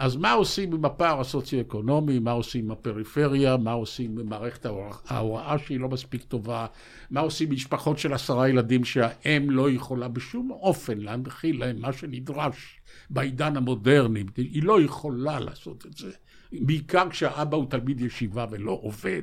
אז 0.00 0.16
מה 0.16 0.32
עושים 0.32 0.72
עם 0.72 0.84
הפער 0.84 1.20
הסוציו-אקונומי, 1.20 2.18
מה 2.18 2.30
עושים 2.30 2.64
עם 2.64 2.70
הפריפריה, 2.70 3.56
מה 3.56 3.72
עושים 3.72 4.18
עם 4.18 4.28
מערכת 4.28 4.66
ההוראה- 5.06 5.58
שהיא 5.58 5.80
לא 5.80 5.88
מספיק 5.88 6.22
טובה, 6.24 6.66
מה 7.10 7.20
עושים 7.20 7.48
עם 7.48 7.54
משפחות 7.54 7.98
של 7.98 8.12
עשרה 8.12 8.48
ילדים 8.48 8.84
שהאם 8.84 9.50
לא 9.50 9.70
יכולה 9.70 10.08
בשום 10.08 10.50
אופן 10.50 10.98
להנחיל 10.98 11.60
להם 11.60 11.80
מה 11.80 11.92
שנדרש 11.92 12.80
בעידן 13.10 13.56
המודרני, 13.56 14.24
היא 14.36 14.62
לא 14.62 14.80
יכולה 14.80 15.40
לעשות 15.40 15.86
את 15.86 15.96
זה, 15.96 16.10
בעיקר 16.52 17.10
כשהאבא 17.10 17.56
הוא 17.56 17.70
תלמיד 17.70 18.00
ישיבה 18.00 18.46
ולא 18.50 18.78
עובד, 18.82 19.22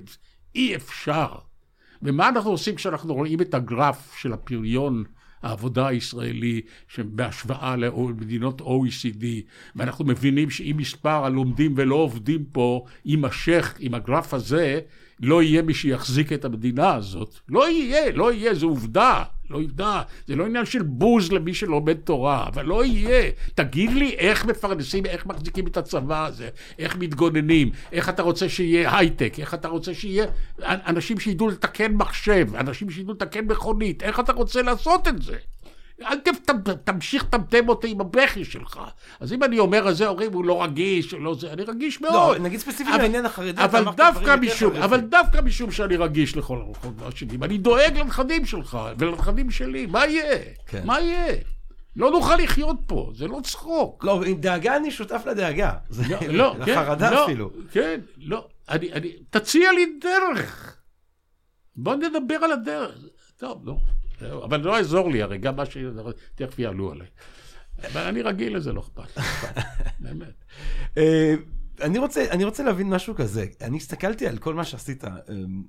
אי 0.55 0.75
אפשר. 0.75 1.35
ומה 2.01 2.29
אנחנו 2.29 2.51
עושים 2.51 2.75
כשאנחנו 2.75 3.13
רואים 3.13 3.41
את 3.41 3.53
הגרף 3.53 4.15
של 4.17 4.33
הפריון 4.33 5.03
העבודה 5.43 5.87
הישראלי 5.87 6.61
בהשוואה 6.97 7.75
למדינות 7.75 8.61
OECD, 8.61 9.25
ואנחנו 9.75 10.05
מבינים 10.05 10.49
שאם 10.49 10.75
מספר 10.77 11.25
הלומדים 11.25 11.73
ולא 11.77 11.95
עובדים 11.95 12.45
פה 12.51 12.85
יימשך 13.05 13.75
עם 13.79 13.93
הגרף 13.93 14.33
הזה, 14.33 14.79
לא 15.19 15.43
יהיה 15.43 15.61
מי 15.61 15.73
שיחזיק 15.73 16.33
את 16.33 16.45
המדינה 16.45 16.95
הזאת. 16.95 17.39
לא 17.49 17.69
יהיה, 17.69 18.11
לא 18.11 18.33
יהיה, 18.33 18.53
זו 18.53 18.67
עובדה. 18.67 19.23
לא 19.49 19.57
עובדה, 19.57 20.01
זה 20.27 20.35
לא 20.35 20.45
עניין 20.45 20.65
של 20.65 20.81
בוז 20.81 21.31
למי 21.31 21.53
שלומד 21.53 21.93
תורה, 21.93 22.47
אבל 22.47 22.65
לא 22.65 22.85
יהיה. 22.85 23.31
תגיד 23.55 23.91
לי 23.91 24.15
איך 24.17 24.45
מפרנסים, 24.45 25.05
איך 25.05 25.25
מחזיקים 25.25 25.67
את 25.67 25.77
הצבא 25.77 26.25
הזה, 26.25 26.49
איך 26.79 26.95
מתגוננים, 26.95 27.71
איך 27.91 28.09
אתה 28.09 28.21
רוצה 28.21 28.49
שיהיה 28.49 28.97
הייטק, 28.97 29.33
איך 29.39 29.53
אתה 29.53 29.67
רוצה 29.67 29.93
שיהיה 29.93 30.25
אנשים 30.61 31.19
שידעו 31.19 31.47
לתקן 31.47 31.93
מחשב, 31.93 32.47
אנשים 32.55 32.89
שידעו 32.89 33.13
לתקן 33.13 33.45
מכונית, 33.45 34.03
איך 34.03 34.19
אתה 34.19 34.33
רוצה 34.33 34.61
לעשות 34.61 35.07
את 35.07 35.21
זה? 35.21 35.35
אל 36.01 36.17
תמשיך 36.83 37.23
לטמטם 37.23 37.69
אותי 37.69 37.91
עם 37.91 38.01
הבכי 38.01 38.45
שלך. 38.45 38.79
אז 39.19 39.33
אם 39.33 39.43
אני 39.43 39.59
אומר 39.59 39.87
על 39.87 39.93
זה, 39.93 40.07
אומרים, 40.07 40.33
הוא 40.33 40.45
לא 40.45 40.63
רגיש, 40.63 41.13
לא 41.13 41.35
זה, 41.35 41.53
אני 41.53 41.63
רגיש 41.63 42.01
מאוד. 42.01 42.37
לא, 42.37 42.43
נגיד 42.43 42.59
ספציפית 42.59 42.93
לעניין 42.97 43.25
החרדי, 43.25 43.63
אבל 43.63 43.85
דווקא 43.95 44.35
משום. 44.35 44.75
אבל 44.75 44.99
דווקא 44.99 45.41
משום 45.41 45.71
שאני 45.71 45.97
רגיש 45.97 46.37
לכל 46.37 46.57
הרוחות 46.57 46.93
והשדים, 46.97 47.43
אני 47.43 47.57
דואג 47.57 47.97
לנכדים 47.97 48.45
שלך 48.45 48.77
ולנכדים 48.97 49.51
שלי, 49.51 49.85
מה 49.85 50.05
יהיה? 50.07 50.37
כן. 50.67 50.81
מה 50.85 50.99
יהיה? 50.99 51.35
לא 51.95 52.11
נוכל 52.11 52.35
לחיות 52.35 52.77
פה, 52.87 53.11
זה 53.15 53.27
לא 53.27 53.39
צחוק. 53.43 54.03
לא, 54.03 54.23
עם 54.25 54.37
דאגה 54.41 54.75
אני 54.75 54.91
שותף 54.91 55.23
לדאגה. 55.25 55.73
זה- 55.89 56.03
לא, 56.09 56.27
לא, 56.31 56.55
כן, 56.65 56.71
לחרדה 56.71 57.11
לא, 57.11 57.25
אפילו. 57.25 57.51
כן, 57.71 57.99
לא, 58.17 58.47
אני, 58.69 58.93
אני, 58.93 59.11
תציע 59.29 59.71
לי 59.71 59.85
דרך. 60.01 60.77
בוא 61.75 61.95
נדבר 61.95 62.35
על 62.35 62.51
הדרך. 62.51 62.95
טוב, 63.37 63.61
נו, 63.65 63.71
זהו, 63.73 63.96
אבל 64.21 64.59
לא 64.59 64.77
יעזור 64.77 65.11
לי, 65.11 65.21
הרי 65.21 65.37
גם 65.37 65.55
מה 65.55 65.65
ש... 65.65 65.77
תכף 66.35 66.59
יעלו 66.59 66.91
עליי. 66.91 67.07
אבל 67.83 68.01
אני 68.01 68.21
רגיל 68.21 68.55
לזה, 68.57 68.73
לא 68.73 68.81
אכפת, 68.81 69.21
באמת. 69.99 70.43
אה, 70.97 71.35
אני 71.81 71.97
רוצה, 71.97 72.25
אני 72.31 72.43
רוצה 72.43 72.63
להבין 72.63 72.89
משהו 72.89 73.15
כזה. 73.15 73.45
אני 73.61 73.77
הסתכלתי 73.77 74.27
על 74.27 74.37
כל 74.37 74.53
מה 74.53 74.65
שעשית, 74.65 75.05
אה, 75.05 75.09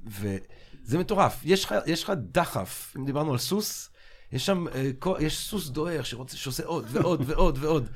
וזה 0.06 0.98
מטורף. 0.98 1.40
יש 1.44 2.04
לך, 2.04 2.12
דחף, 2.16 2.94
אם 2.98 3.04
דיברנו 3.04 3.32
על 3.32 3.38
סוס, 3.38 3.90
יש 4.32 4.46
שם, 4.46 4.66
אה, 4.74 4.90
יש 5.20 5.38
סוס 5.38 5.68
דוהר 5.68 6.02
שרוצה, 6.02 6.36
שעושה 6.36 6.64
עוד 6.64 6.86
ועוד 6.90 7.22
ועוד 7.26 7.58
ועוד. 7.60 7.88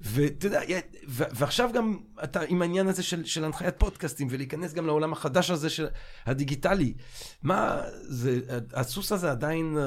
ואתה 0.00 0.46
יודע, 0.46 0.60
ועכשיו 1.08 1.70
גם 1.74 1.98
אתה 2.24 2.40
עם 2.48 2.62
העניין 2.62 2.88
הזה 2.88 3.02
של, 3.02 3.24
של 3.24 3.44
הנחיית 3.44 3.74
פודקאסטים, 3.78 4.28
ולהיכנס 4.30 4.74
גם 4.74 4.86
לעולם 4.86 5.12
החדש 5.12 5.50
הזה 5.50 5.70
של 5.70 5.86
הדיגיטלי. 6.26 6.94
מה, 7.42 7.82
זה, 8.00 8.40
הסוס 8.74 9.12
הזה 9.12 9.30
עדיין, 9.30 9.76
אה, 9.78 9.86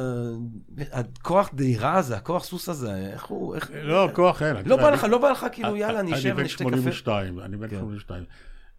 הכוח 0.91 1.49
דהירה 1.53 1.97
הזה, 1.97 2.17
הכוח 2.17 2.43
סוס 2.43 2.69
הזה, 2.69 3.11
איך 3.13 3.25
הוא, 3.25 3.55
איך... 3.55 3.71
לא, 3.73 4.09
כוח 4.13 4.41
אין. 4.41 4.55
לא 4.65 4.77
בא 4.77 4.89
לך, 4.89 5.03
לא 5.03 5.17
בא 5.17 5.31
לך, 5.31 5.45
כאילו, 5.51 5.75
יאללה, 5.75 5.99
אני 5.99 6.13
אשב, 6.13 6.39
אני 6.39 6.47
אשתה 6.47 6.63
קפה. 6.63 6.73
אני 6.73 6.81
בן 6.81 6.91
82, 6.91 7.39
אני 7.39 7.57
בן 7.57 7.69
82. 7.69 8.23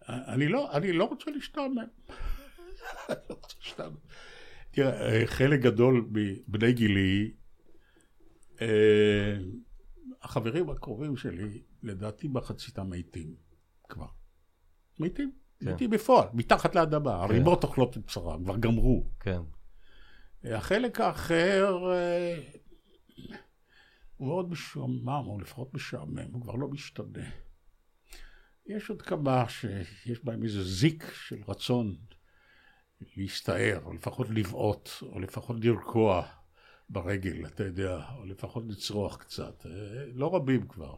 אני 0.08 0.48
לא, 0.48 0.72
אני 0.72 0.92
לא 0.92 1.04
רוצה 1.04 1.30
להשתעמם. 1.30 1.76
תראה, 4.70 5.22
חלק 5.26 5.60
גדול 5.60 6.06
מבני 6.12 6.72
גילי, 6.72 7.30
אה, 8.60 9.36
החברים 10.22 10.70
הקרובים 10.70 11.16
שלי, 11.16 11.62
לדעתי 11.82 12.28
מחציתם 12.28 12.90
מתים 12.90 13.34
כבר. 13.88 14.06
מתים, 14.98 15.32
כן. 15.60 15.74
מתים 15.74 15.90
בפועל, 15.90 16.28
מתחת 16.32 16.74
לאדמה. 16.74 17.10
כן. 17.10 17.34
הריבות 17.34 17.64
אוכלות 17.64 17.96
את 17.96 18.06
בשרם, 18.06 18.44
כבר 18.44 18.56
גמרו. 18.56 19.04
כן. 19.20 19.40
החלק 20.44 21.00
האחר 21.00 21.92
אה, 21.92 22.40
הוא 24.16 24.28
מאוד 24.28 24.50
משועמם, 24.50 25.24
או 25.26 25.40
לפחות 25.40 25.74
משעמם, 25.74 26.32
הוא 26.32 26.42
כבר 26.42 26.54
לא 26.54 26.68
משתנה. 26.68 27.30
יש 28.66 28.90
עוד 28.90 29.02
כמה 29.02 29.48
שיש 29.48 30.24
בהם 30.24 30.42
איזה 30.42 30.64
זיק 30.64 31.12
של 31.14 31.42
רצון 31.48 31.96
להסתער, 33.16 33.80
או 33.84 33.92
לפחות 33.92 34.30
לבעוט, 34.30 34.90
או 35.02 35.20
לפחות 35.20 35.56
לרקוע 35.60 36.26
ברגל, 36.92 37.46
אתה 37.46 37.64
יודע, 37.64 38.00
או 38.18 38.24
לפחות 38.24 38.64
לצרוח 38.68 39.16
קצת. 39.16 39.66
לא 40.14 40.34
רבים 40.34 40.68
כבר. 40.68 40.94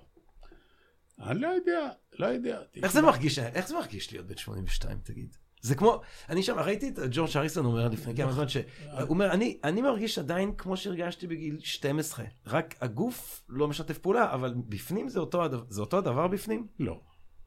אני 1.21 1.41
לא 1.41 1.49
יודע, 1.49 1.89
לא 2.19 2.27
יודע. 2.27 2.63
איך 2.83 2.93
זה 2.93 3.03
מרגיש, 3.03 3.39
איך 3.39 3.69
זה 3.69 3.75
מרגיש 3.75 4.13
להיות 4.13 4.27
בן 4.27 4.37
82, 4.37 4.99
תגיד? 4.99 5.37
זה 5.61 5.75
כמו, 5.75 6.01
אני 6.29 6.43
שם, 6.43 6.59
ראיתי 6.59 6.89
את 6.89 6.99
ג'ורג' 7.11 7.37
אריסון 7.37 7.67
אומר 7.67 7.89
לפני 7.89 8.17
כמה 8.17 8.33
זמן, 8.33 8.49
שהוא 8.49 8.65
אומר, 9.09 9.33
אני, 9.33 9.59
אני 9.65 9.83
מרגיש 9.83 10.19
עדיין 10.19 10.55
כמו 10.57 10.77
שהרגשתי 10.77 11.27
בגיל 11.27 11.59
12, 11.61 12.25
רק 12.47 12.75
הגוף 12.81 13.45
לא 13.49 13.69
משתף 13.69 13.99
פעולה, 13.99 14.35
אבל 14.35 14.55
בפנים 14.69 15.09
זה 15.09 15.21
אותו, 15.21 15.43
זה 15.69 15.81
אותו 15.81 15.99
הדבר 15.99 16.29
בפנים? 16.29 16.67
לא, 16.79 17.01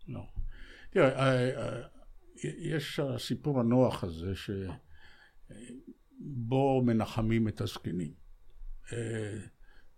לא. 0.08 0.22
תראה, 0.90 1.10
אה, 1.10 1.58
אה, 1.58 1.82
יש 2.44 3.00
הסיפור 3.00 3.60
הנוח 3.60 4.04
הזה, 4.04 4.34
שבו 5.50 6.82
מנחמים 6.86 7.48
את 7.48 7.62
הזקנים. 7.62 8.27
אה, 8.94 9.38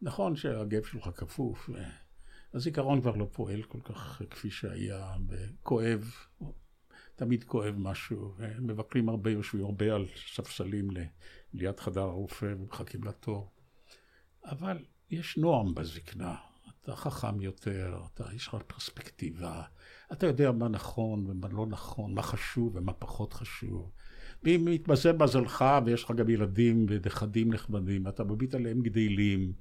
נכון 0.01 0.35
שהגב 0.35 0.83
שלך 0.83 1.09
כפוף, 1.15 1.69
הזיכרון 2.53 3.01
כבר 3.01 3.15
לא 3.15 3.27
פועל 3.31 3.63
כל 3.63 3.79
כך 3.81 4.21
כפי 4.29 4.51
שהיה, 4.51 5.13
וכואב, 5.27 6.11
תמיד 7.15 7.43
כואב 7.43 7.75
משהו, 7.77 8.35
מבקרים 8.59 9.09
הרבה, 9.09 9.31
יושבים 9.31 9.65
הרבה 9.65 9.95
על 9.95 10.05
ספסלים 10.33 10.89
ליד 11.53 11.79
חדר 11.79 12.01
הרופא 12.01 12.45
ומחכים 12.45 13.03
לתור. 13.03 13.51
אבל 14.45 14.85
יש 15.09 15.37
נועם 15.37 15.75
בזקנה, 15.75 16.35
אתה 16.81 16.95
חכם 16.95 17.41
יותר, 17.41 17.99
אתה, 18.13 18.23
יש 18.33 18.47
לך 18.47 18.57
פרספקטיבה, 18.67 19.63
אתה 20.11 20.27
יודע 20.27 20.51
מה 20.51 20.67
נכון 20.67 21.25
ומה 21.27 21.47
לא 21.47 21.65
נכון, 21.65 22.13
מה 22.13 22.21
חשוב 22.21 22.75
ומה 22.75 22.93
פחות 22.93 23.33
חשוב. 23.33 23.91
ואם 24.43 24.65
מתמזל 24.65 25.17
מזלך 25.17 25.65
ויש 25.85 26.03
לך 26.03 26.11
גם 26.11 26.29
ילדים 26.29 26.85
ונכדים 26.89 27.53
נחמדים, 27.53 28.07
אתה 28.07 28.23
מביט 28.23 28.55
עליהם 28.55 28.81
גדלים, 28.81 29.51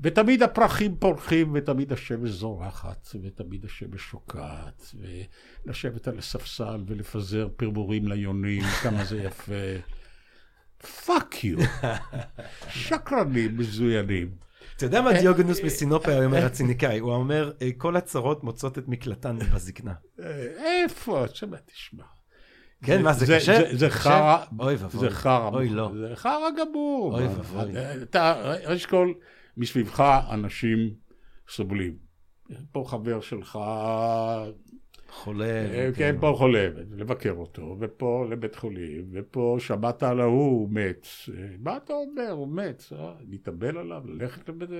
ותמיד 0.00 0.42
הפרחים 0.42 0.96
פורחים, 0.96 1.50
ותמיד 1.54 1.92
השמש 1.92 2.30
זורחת, 2.30 3.08
ותמיד 3.22 3.64
השמש 3.64 4.00
שוקעת, 4.00 4.94
ולשבת 5.66 6.08
על 6.08 6.18
הספסל 6.18 6.84
ולפזר 6.86 7.48
פירורים 7.56 8.08
ליונים, 8.08 8.62
כמה 8.82 9.04
זה 9.04 9.16
יפה. 9.16 9.52
fuck 11.06 11.44
you. 11.44 11.58
שקרנים 12.68 13.58
מזוינים. 13.58 14.30
אתה 14.76 14.86
יודע 14.86 15.02
מה 15.02 15.12
דיוגנס 15.20 15.60
מסינופה 15.60 16.10
היה 16.10 16.24
אומר 16.24 16.46
הציניקאי? 16.46 16.98
הוא 16.98 17.12
אומר, 17.12 17.52
כל 17.78 17.96
הצרות 17.96 18.44
מוצאות 18.44 18.78
את 18.78 18.88
מקלטן 18.88 19.38
בזקנה. 19.38 19.94
איפה? 20.58 21.24
שמע, 21.34 21.56
תשמע. 21.66 22.04
כן, 22.84 23.02
מה, 23.02 23.12
זה 23.12 23.36
קשה? 23.36 23.76
זה 23.76 23.90
חרא. 23.90 24.44
אוי 24.58 24.74
ואבוי. 24.74 25.00
זה 25.00 25.10
חרא. 25.10 25.48
אוי, 25.48 25.68
לא. 25.68 25.92
זה 26.00 26.16
חרא 26.16 26.48
גמור. 26.60 27.14
אוי 27.14 27.26
ואבוי. 27.26 27.72
אתה, 28.02 28.54
כל, 28.86 29.12
מסביבך 29.56 30.20
אנשים 30.30 30.90
סובלים. 31.48 32.11
פה 32.72 32.84
חבר 32.86 33.20
שלך... 33.20 33.58
חולה. 35.12 35.68
כן, 35.72 35.90
כן, 35.96 36.16
פה 36.20 36.34
חולה, 36.38 36.68
לבקר 36.96 37.30
אותו, 37.30 37.76
ופה 37.80 38.26
לבית 38.30 38.56
חולים, 38.56 39.04
ופה 39.12 39.56
שמעת 39.60 40.02
על 40.02 40.20
ההוא, 40.20 40.68
מת. 40.70 41.06
מה 41.58 41.76
אתה 41.76 41.92
אומר, 41.92 42.30
הוא 42.30 42.48
מת, 42.48 42.82
אה? 42.92 43.12
להתאבל 43.28 43.78
עליו, 43.78 44.02
ללכת 44.04 44.48
לבית... 44.48 44.70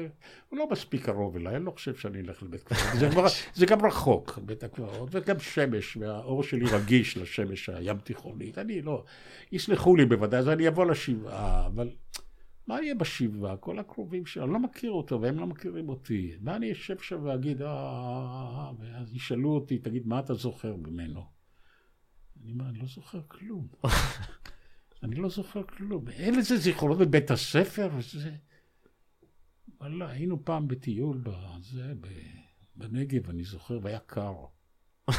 הוא 0.48 0.58
לא 0.58 0.68
מספיק 0.70 1.04
קרוב 1.04 1.36
אליי, 1.36 1.56
אני 1.56 1.64
לא 1.64 1.70
חושב 1.70 1.94
שאני 1.94 2.20
אלך 2.20 2.42
לבית 2.42 2.62
קברות. 2.62 3.32
זה 3.54 3.66
גם 3.66 3.86
רחוק, 3.86 4.38
בית 4.42 4.64
הקברות, 4.64 5.08
וגם 5.12 5.38
שמש, 5.38 5.96
והאור 5.96 6.42
שלי 6.42 6.64
רגיש 6.72 7.16
לשמש 7.16 7.68
הים 7.68 7.98
תיכונית. 7.98 8.58
אני 8.58 8.82
לא... 8.82 9.04
יסלחו 9.52 9.96
לי 9.96 10.04
בוודאי, 10.04 10.40
אז 10.40 10.48
אני 10.48 10.68
אבוא 10.68 10.86
לשבעה, 10.86 11.66
אבל... 11.66 11.88
מה 12.66 12.82
יהיה 12.82 12.94
בשבעה? 12.94 13.56
כל 13.56 13.78
הקרובים 13.78 14.26
שלי, 14.26 14.44
אני 14.44 14.52
לא 14.52 14.58
מכיר 14.58 14.90
אותו 14.90 15.20
והם 15.20 15.38
לא 15.38 15.46
מכירים 15.46 15.88
אותי. 15.88 16.36
מה 16.40 16.56
אני 16.56 16.72
אשב 16.72 16.98
שם 16.98 17.24
ואגיד, 17.24 17.62
אה... 17.62 18.70
ואז 18.78 19.14
ישאלו 19.14 19.54
אותי, 19.54 19.78
תגיד, 19.78 20.06
מה 20.06 20.20
אתה 20.20 20.34
זוכר 20.34 20.76
ממנו? 20.76 21.24
אני 22.42 22.52
אומר, 22.52 22.68
אני 22.68 22.78
לא 22.78 22.86
זוכר 22.86 23.20
כלום. 23.28 23.68
אני 25.02 25.14
לא 25.14 25.28
זוכר 25.28 25.62
כלום. 25.62 26.08
אין 26.08 26.38
לזה 26.38 26.56
זיכרונות 26.56 26.98
בבית 26.98 27.30
הספר, 27.30 27.88
וזה... 27.96 28.30
וואלה, 29.80 30.10
היינו 30.10 30.44
פעם 30.44 30.68
בטיול 30.68 31.22
בזה, 31.22 31.92
בנגב, 32.76 33.30
אני 33.30 33.44
זוכר, 33.44 33.78
והיה 33.82 33.98
קר. 33.98 34.34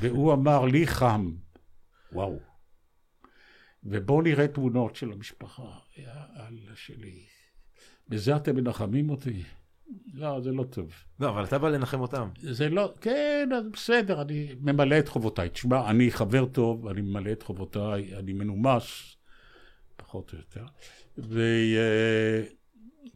והוא 0.00 0.32
אמר, 0.32 0.64
לי 0.64 0.86
חם. 0.86 1.32
וואו. 2.12 2.55
ובואו 3.88 4.22
נראה 4.22 4.48
תמונות 4.48 4.96
של 4.96 5.12
המשפחה. 5.12 5.62
יאללה 5.96 6.72
שלי. 6.74 7.24
בזה 8.08 8.36
אתם 8.36 8.56
מנחמים 8.56 9.10
אותי? 9.10 9.42
לא, 10.14 10.40
זה 10.40 10.52
לא 10.52 10.62
טוב. 10.62 10.92
לא, 11.20 11.28
אבל 11.28 11.44
אתה 11.44 11.58
בא 11.58 11.68
לנחם 11.68 12.00
אותם. 12.00 12.28
זה 12.40 12.68
לא, 12.68 12.92
כן, 13.00 13.48
בסדר, 13.72 14.22
אני 14.22 14.54
ממלא 14.60 14.98
את 14.98 15.08
חובותיי. 15.08 15.48
תשמע, 15.48 15.90
אני 15.90 16.10
חבר 16.10 16.46
טוב, 16.46 16.86
אני 16.86 17.00
ממלא 17.00 17.32
את 17.32 17.42
חובותיי, 17.42 18.16
אני 18.16 18.32
מנומס, 18.32 19.16
פחות 19.96 20.32
או 20.32 20.38
יותר. 20.38 20.64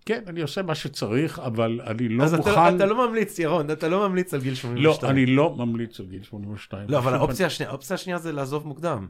וכן, 0.03 0.23
אני 0.27 0.41
עושה 0.41 0.63
מה 0.63 0.75
שצריך, 0.75 1.39
אבל 1.39 1.81
אני 1.87 2.09
לא 2.09 2.25
אז 2.25 2.35
מוכן... 2.35 2.51
אז 2.51 2.75
אתה 2.75 2.87
לא 2.87 3.09
ממליץ, 3.09 3.39
ירון, 3.39 3.71
אתה 3.71 3.89
לא 3.89 4.09
ממליץ 4.09 4.35
על 4.35 4.41
גיל 4.41 4.55
82. 4.55 4.85
לא, 4.85 5.11
אני 5.11 5.27
לא 5.27 5.57
ממליץ 5.57 6.01
על 6.01 6.07
גיל 6.07 6.23
82. 6.23 6.91
לא, 6.91 6.99
אבל 6.99 7.15
האופציה 7.15 7.47
השנייה, 7.47 7.71
האופציה 7.71 7.95
השנייה 7.95 8.19
זה 8.19 8.33
לעזוב 8.33 8.67
מוקדם. 8.67 9.09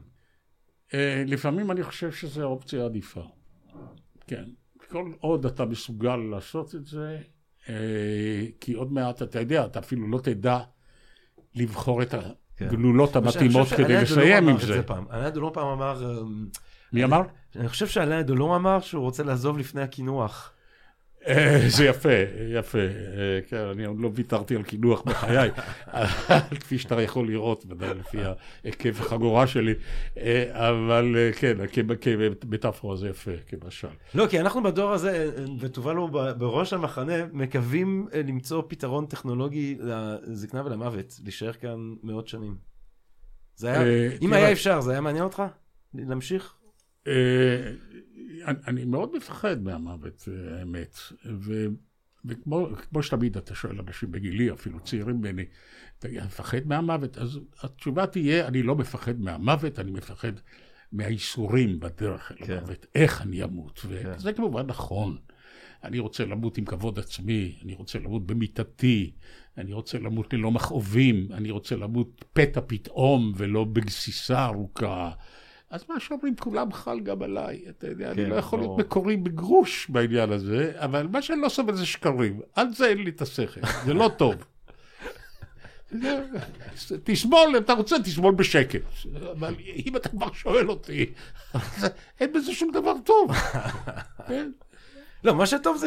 לפעמים 1.27 1.71
אני 1.71 1.83
חושב 1.83 2.11
שזו 2.11 2.41
האופציה 2.41 2.85
עדיפה. 2.85 3.23
כן. 4.27 4.43
כל 4.89 5.11
עוד 5.19 5.45
אתה 5.45 5.65
מסוגל 5.65 6.15
לעשות 6.15 6.75
את 6.75 6.85
זה, 6.85 7.19
כי 8.59 8.73
עוד 8.73 8.91
מעט, 8.91 9.21
אתה 9.21 9.39
יודע, 9.39 9.65
אתה 9.65 9.79
אפילו 9.79 10.07
לא 10.07 10.19
תדע 10.19 10.59
לבחור 11.55 12.01
את 12.01 12.13
הגלולות 12.59 13.15
המתאימות 13.15 13.67
כדי 13.67 14.01
לסיים 14.01 14.49
עם 14.49 14.57
זה. 14.59 14.81
אליה 15.11 15.29
דולון 15.29 15.53
פעם 15.53 15.67
אמר... 15.67 16.23
מי 16.93 17.03
אמר? 17.03 17.21
אני 17.55 17.69
חושב 17.69 17.87
שאליה 17.87 18.23
דולון 18.23 18.55
אמר 18.55 18.79
שהוא 18.79 19.01
רוצה 19.01 19.23
לעזוב 19.23 19.57
לפני 19.57 19.81
הקינוח. 19.81 20.53
זה 21.67 21.85
יפה, 21.85 22.09
יפה. 22.49 22.77
כן, 23.47 23.57
אני 23.57 23.85
עוד 23.85 23.99
לא 23.99 24.11
ויתרתי 24.13 24.55
על 24.55 24.63
קינוח 24.63 25.01
בחיי, 25.01 25.51
כפי 26.59 26.77
שאתה 26.77 27.01
יכול 27.01 27.27
לראות, 27.27 27.65
ודאי 27.69 27.89
לפי 27.93 28.17
היקף 28.63 29.01
החגורה 29.01 29.47
שלי, 29.47 29.73
אבל 30.51 31.15
כן, 31.35 31.57
כמטאפורה 32.41 32.95
זה 32.95 33.09
יפה, 33.09 33.31
כמשל. 33.47 33.87
לא, 34.15 34.27
כי 34.27 34.39
אנחנו 34.39 34.63
בדור 34.63 34.91
הזה, 34.91 35.31
ותובל 35.59 35.93
לו 35.93 36.07
בראש 36.37 36.73
המחנה, 36.73 37.13
מקווים 37.31 38.07
למצוא 38.27 38.63
פתרון 38.67 39.05
טכנולוגי 39.05 39.77
לזקנה 40.23 40.65
ולמוות, 40.65 41.19
להישאר 41.23 41.53
כאן 41.53 41.93
מאות 42.03 42.27
שנים. 42.27 42.55
זה 43.55 43.71
היה, 43.71 44.11
אם 44.21 44.33
היה 44.33 44.51
אפשר, 44.51 44.81
זה 44.81 44.91
היה 44.91 45.01
מעניין 45.01 45.23
אותך? 45.23 45.43
להמשיך? 45.93 46.55
אני 48.67 48.85
מאוד 48.85 49.15
מפחד 49.15 49.63
מהמוות, 49.63 50.27
האמת. 50.51 50.95
ו, 51.25 51.65
וכמו 52.25 53.03
שתמיד 53.03 53.37
אתה 53.37 53.55
שואל 53.55 53.79
אנשים 53.79 54.11
בגילי, 54.11 54.51
אפילו 54.51 54.79
צעירים 54.79 55.17
ממני, 55.17 55.45
אתה 55.99 56.07
מפחד 56.25 56.57
מהמוות? 56.65 57.17
אז 57.17 57.39
התשובה 57.61 58.07
תהיה, 58.07 58.47
אני 58.47 58.63
לא 58.63 58.75
מפחד 58.75 59.19
מהמוות, 59.19 59.79
אני 59.79 59.91
מפחד 59.91 60.31
מהייסורים 60.91 61.79
בדרך 61.79 62.31
אל 62.31 62.45
כן. 62.45 62.57
המוות, 62.57 62.85
איך 62.95 63.21
אני 63.21 63.43
אמות. 63.43 63.81
וזה 63.87 64.31
כן. 64.31 64.37
כמובן 64.37 64.65
נכון. 64.65 65.17
אני 65.83 65.99
רוצה 65.99 66.25
למות 66.25 66.57
עם 66.57 66.65
כבוד 66.65 66.99
עצמי, 66.99 67.59
אני 67.63 67.73
רוצה 67.73 67.99
למות 67.99 68.25
במיטתי, 68.25 69.11
אני 69.57 69.73
רוצה 69.73 69.99
למות 69.99 70.33
ללא 70.33 70.51
מכאובים, 70.51 71.27
אני 71.31 71.51
רוצה 71.51 71.75
למות 71.75 72.25
פתע 72.33 72.61
פתאום 72.67 73.33
ולא 73.37 73.63
בגסיסה 73.63 74.45
ארוכה. 74.45 75.11
אז 75.71 75.83
מה 75.89 75.99
שאומרים 75.99 76.35
כולם 76.35 76.73
חל 76.73 76.99
גם 76.99 77.21
עליי, 77.21 77.61
אתה 77.69 77.87
יודע, 77.87 78.13
כן, 78.13 78.21
אני 78.21 78.29
לא 78.29 78.35
יכול 78.35 78.59
להיות 78.59 78.79
מקורי 78.79 79.17
בגרוש 79.17 79.89
בעניין 79.89 80.31
הזה, 80.31 80.73
אבל 80.75 81.07
מה 81.07 81.21
שאני 81.21 81.41
לא 81.41 81.49
סובל 81.49 81.75
זה 81.75 81.85
שקרים, 81.85 82.41
על 82.55 82.73
זה 82.73 82.87
אין 82.87 82.97
לי 82.97 83.09
את 83.09 83.21
השכל, 83.21 83.61
זה 83.85 83.93
לא 83.93 84.11
טוב. 84.17 84.35
תסבול, 87.03 87.49
אם 87.49 87.57
אתה 87.57 87.73
רוצה, 87.73 87.95
תסבול 88.03 88.35
בשקט. 88.35 88.81
אבל 89.31 89.55
אם 89.85 89.95
אתה 89.95 90.09
כבר 90.09 90.33
שואל 90.33 90.69
אותי, 90.69 91.05
אין 92.19 92.33
בזה 92.33 92.53
שום 92.53 92.71
דבר 92.71 92.93
טוב. 93.05 93.31
כן? 95.21 95.27
לא, 95.27 95.35
מה 95.35 95.45
שטוב 95.45 95.77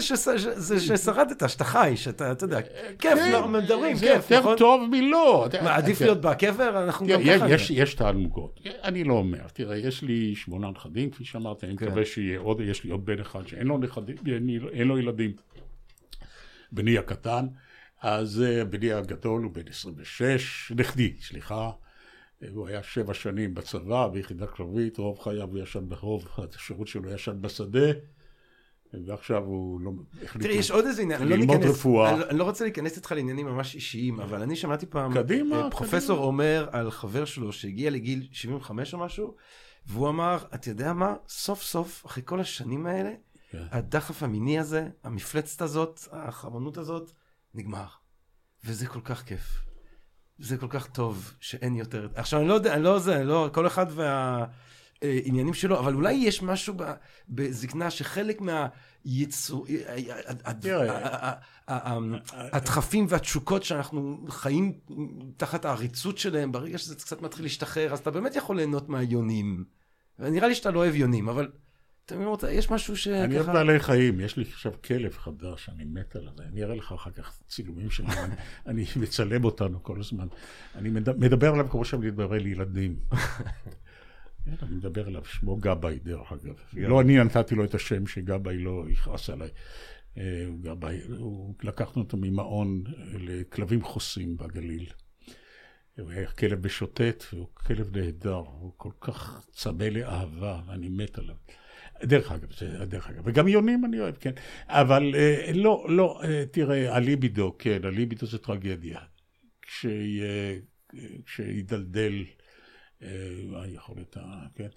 זה 0.56 0.78
ששרדת, 0.80 1.48
שאתה 1.48 1.64
חי, 1.64 1.92
שאתה, 1.96 2.32
אתה 2.32 2.44
יודע, 2.44 2.62
כיף, 2.62 2.70
כן, 2.98 3.32
לא, 3.32 3.48
מדברים, 3.48 3.98
כיף, 3.98 4.08
נכון? 4.12 4.28
זה 4.28 4.34
יותר 4.34 4.56
טוב 4.56 4.90
מלא. 4.90 5.48
מה, 5.62 5.74
עדיף 5.74 6.00
להיות 6.00 6.20
בקבר? 6.20 6.84
אנחנו 6.84 7.06
גם 7.06 7.20
ככה. 7.20 7.46
יש 7.70 7.94
תענוגות. 7.94 8.60
אני 8.84 9.04
לא 9.04 9.14
אומר, 9.14 9.48
תראה, 9.52 9.76
יש 9.76 10.02
לי 10.02 10.34
שמונה 10.34 10.70
נכדים, 10.70 11.10
כפי 11.10 11.24
שאמרתי, 11.24 11.66
אני 11.66 11.76
כן. 11.76 11.86
מקווה 11.86 12.04
שיהיה 12.04 12.38
עוד, 12.38 12.60
יש 12.60 12.84
לי 12.84 12.90
עוד 12.90 13.04
בן 13.04 13.20
אחד 13.20 13.46
שאין 13.46 13.66
לו 13.66 13.78
נכדים, 13.78 14.16
אין 14.72 14.88
לו 14.88 14.98
ילדים. 14.98 15.32
בני 16.72 16.98
הקטן. 16.98 17.46
אז 18.04 18.42
אה, 18.42 18.64
בני 18.64 18.92
הגדול 18.92 19.42
הוא 19.42 19.52
בן 19.52 19.68
26, 19.68 20.72
נכדי, 20.76 21.12
סליחה. 21.20 21.70
הוא 22.52 22.68
היה 22.68 22.82
שבע 22.82 23.14
שנים 23.14 23.54
בצבא, 23.54 24.08
ביחידה 24.08 24.46
קרבית, 24.46 24.98
רוב 24.98 25.18
חייו 25.18 25.48
הוא 25.48 25.58
ישן 25.58 25.88
ברוב, 25.88 26.28
השירות 26.54 26.88
שלו 26.88 27.10
ישן 27.10 27.36
בשדה, 27.40 27.92
ועכשיו 29.06 29.44
הוא 29.44 29.80
לא... 29.80 29.90
תראה, 30.40 30.54
יש 30.54 30.70
עוד 30.70 30.84
איזה 30.86 31.02
עניין, 31.02 31.20
אני 31.20 31.30
לא 31.30 31.36
ניכנס, 31.36 31.70
רפואה. 31.70 32.14
אני, 32.14 32.24
אני 32.24 32.38
לא 32.38 32.44
רוצה 32.44 32.64
להיכנס 32.64 32.96
איתך 32.96 33.12
לעניינים 33.12 33.46
ממש 33.46 33.74
אישיים, 33.74 34.20
אבל 34.20 34.42
אני 34.42 34.56
שמעתי 34.56 34.86
פעם, 34.86 35.14
קדימה, 35.14 35.62
אה, 35.62 35.70
פרופסור 35.70 36.16
קדימה. 36.16 36.26
אומר 36.26 36.68
על 36.72 36.90
חבר 36.90 37.24
שלו 37.24 37.52
שהגיע 37.52 37.90
לגיל 37.90 38.28
75 38.32 38.94
או 38.94 38.98
משהו, 38.98 39.34
והוא 39.86 40.08
אמר, 40.08 40.38
אתה 40.54 40.68
יודע 40.68 40.92
מה, 40.92 41.14
סוף 41.28 41.62
סוף, 41.62 42.06
אחרי 42.06 42.22
כל 42.26 42.40
השנים 42.40 42.86
האלה, 42.86 43.10
כן. 43.50 43.62
הדחף 43.70 44.22
המיני 44.22 44.58
הזה, 44.58 44.88
המפלצת 45.04 45.62
הזאת, 45.62 46.00
החמונות 46.12 46.78
הזאת, 46.78 47.12
נגמר. 47.54 47.86
וזה 48.64 48.86
כל 48.86 49.00
כך 49.04 49.22
כיף. 49.22 49.64
זה 50.38 50.56
כל 50.56 50.66
כך 50.70 50.86
טוב 50.86 51.34
שאין 51.40 51.74
יותר... 51.74 52.08
עכשיו, 52.14 52.40
אני 52.40 52.48
לא 52.48 52.54
יודע, 52.54 52.74
אני 52.74 52.82
לא 52.82 52.98
זה, 52.98 53.16
אני 53.16 53.24
לא... 53.24 53.50
כל 53.52 53.66
אחד 53.66 53.86
והעניינים 55.02 55.54
שלו, 55.54 55.78
אבל 55.78 55.94
אולי 55.94 56.12
יש 56.12 56.42
משהו 56.42 56.74
בזקנה 57.28 57.90
שחלק 57.90 58.40
מהייצור... 58.40 59.66
הדחפים 62.28 63.06
והתשוקות 63.08 63.64
שאנחנו 63.64 64.26
חיים 64.28 64.72
תחת 65.36 65.64
העריצות 65.64 66.18
שלהם, 66.18 66.52
ברגע 66.52 66.78
שזה 66.78 66.94
קצת 66.94 67.22
מתחיל 67.22 67.44
להשתחרר, 67.44 67.92
אז 67.92 67.98
אתה 67.98 68.10
באמת 68.10 68.36
יכול 68.36 68.56
ליהנות 68.56 68.88
מהיונים. 68.88 69.64
נראה 70.18 70.48
לי 70.48 70.54
שאתה 70.54 70.70
לא 70.70 70.78
אוהב 70.78 70.94
יונים, 70.94 71.28
אבל 71.28 71.48
אתה 72.06 72.16
מבין, 72.16 72.28
יש 72.50 72.70
משהו 72.70 72.96
ש... 72.96 73.08
אני 73.08 73.36
אוהב 73.36 73.46
בעלי 73.46 73.80
חיים, 73.80 74.20
יש 74.20 74.36
לי 74.36 74.44
עכשיו 74.52 74.72
כלב 74.84 75.16
חדש, 75.16 75.68
אני 75.68 75.84
מת 75.84 76.16
עליו, 76.16 76.32
אני 76.52 76.64
אראה 76.64 76.74
לך 76.74 76.92
אחר 76.92 77.10
כך 77.10 77.38
צילומים 77.48 77.90
שלו, 77.90 78.08
אני 78.66 78.84
מצלם 78.96 79.44
אותנו 79.44 79.82
כל 79.82 80.00
הזמן. 80.00 80.26
אני 80.74 80.90
מדבר 81.16 81.52
עליו 81.52 81.68
כמו 81.70 81.84
שאני 81.84 82.06
מדבר 82.06 82.32
על 82.32 82.46
ילדים. 82.46 82.96
כן, 83.10 83.16
אני 84.62 84.76
מדבר 84.76 85.06
עליו, 85.06 85.24
שמו 85.24 85.56
גבאי, 85.56 85.98
דרך 85.98 86.32
אגב. 86.32 86.54
לא 86.72 87.00
אני 87.00 87.24
נתתי 87.24 87.54
לו 87.54 87.64
את 87.64 87.74
השם 87.74 88.06
שגבאי 88.06 88.58
לא 88.58 88.84
יכעס 88.90 89.30
עליי. 89.30 89.48
אה, 90.18 90.46
גבאי, 90.60 91.00
לקחנו 91.62 92.02
אותו 92.02 92.16
ממעון 92.16 92.84
לכלבים 93.12 93.82
חוסים 93.82 94.36
בגליל. 94.36 94.86
הוא 95.98 96.10
היה 96.10 96.26
כלב 96.26 96.66
משוטט, 96.66 97.24
והוא 97.32 97.48
כלב 97.54 97.96
נהדר, 97.96 98.34
הוא 98.34 98.72
כל 98.76 98.90
כך 99.00 99.46
צמא 99.52 99.84
לאהבה, 99.84 100.60
אני 100.68 100.88
מת 100.88 101.18
עליו. 101.18 101.34
דרך 102.02 102.32
אגב, 102.32 102.52
זה 102.52 102.84
דרך 102.86 103.08
אגב, 103.08 103.22
וגם 103.26 103.48
יונים 103.48 103.84
אני 103.84 104.00
אוהב, 104.00 104.14
כן, 104.16 104.32
אבל 104.68 105.14
אה, 105.14 105.50
לא, 105.54 105.86
לא, 105.88 106.20
אה, 106.24 106.44
תראה, 106.50 106.96
הליבידו, 106.96 107.58
כן, 107.58 107.80
הליבידו 107.84 108.26
זה 108.26 108.38
טרגדיה. 108.38 109.00
כשידלדל, 111.24 112.12
אה, 112.12 112.43
היכולת 113.54 114.16
ה... 114.16 114.22
כן. 114.54 114.68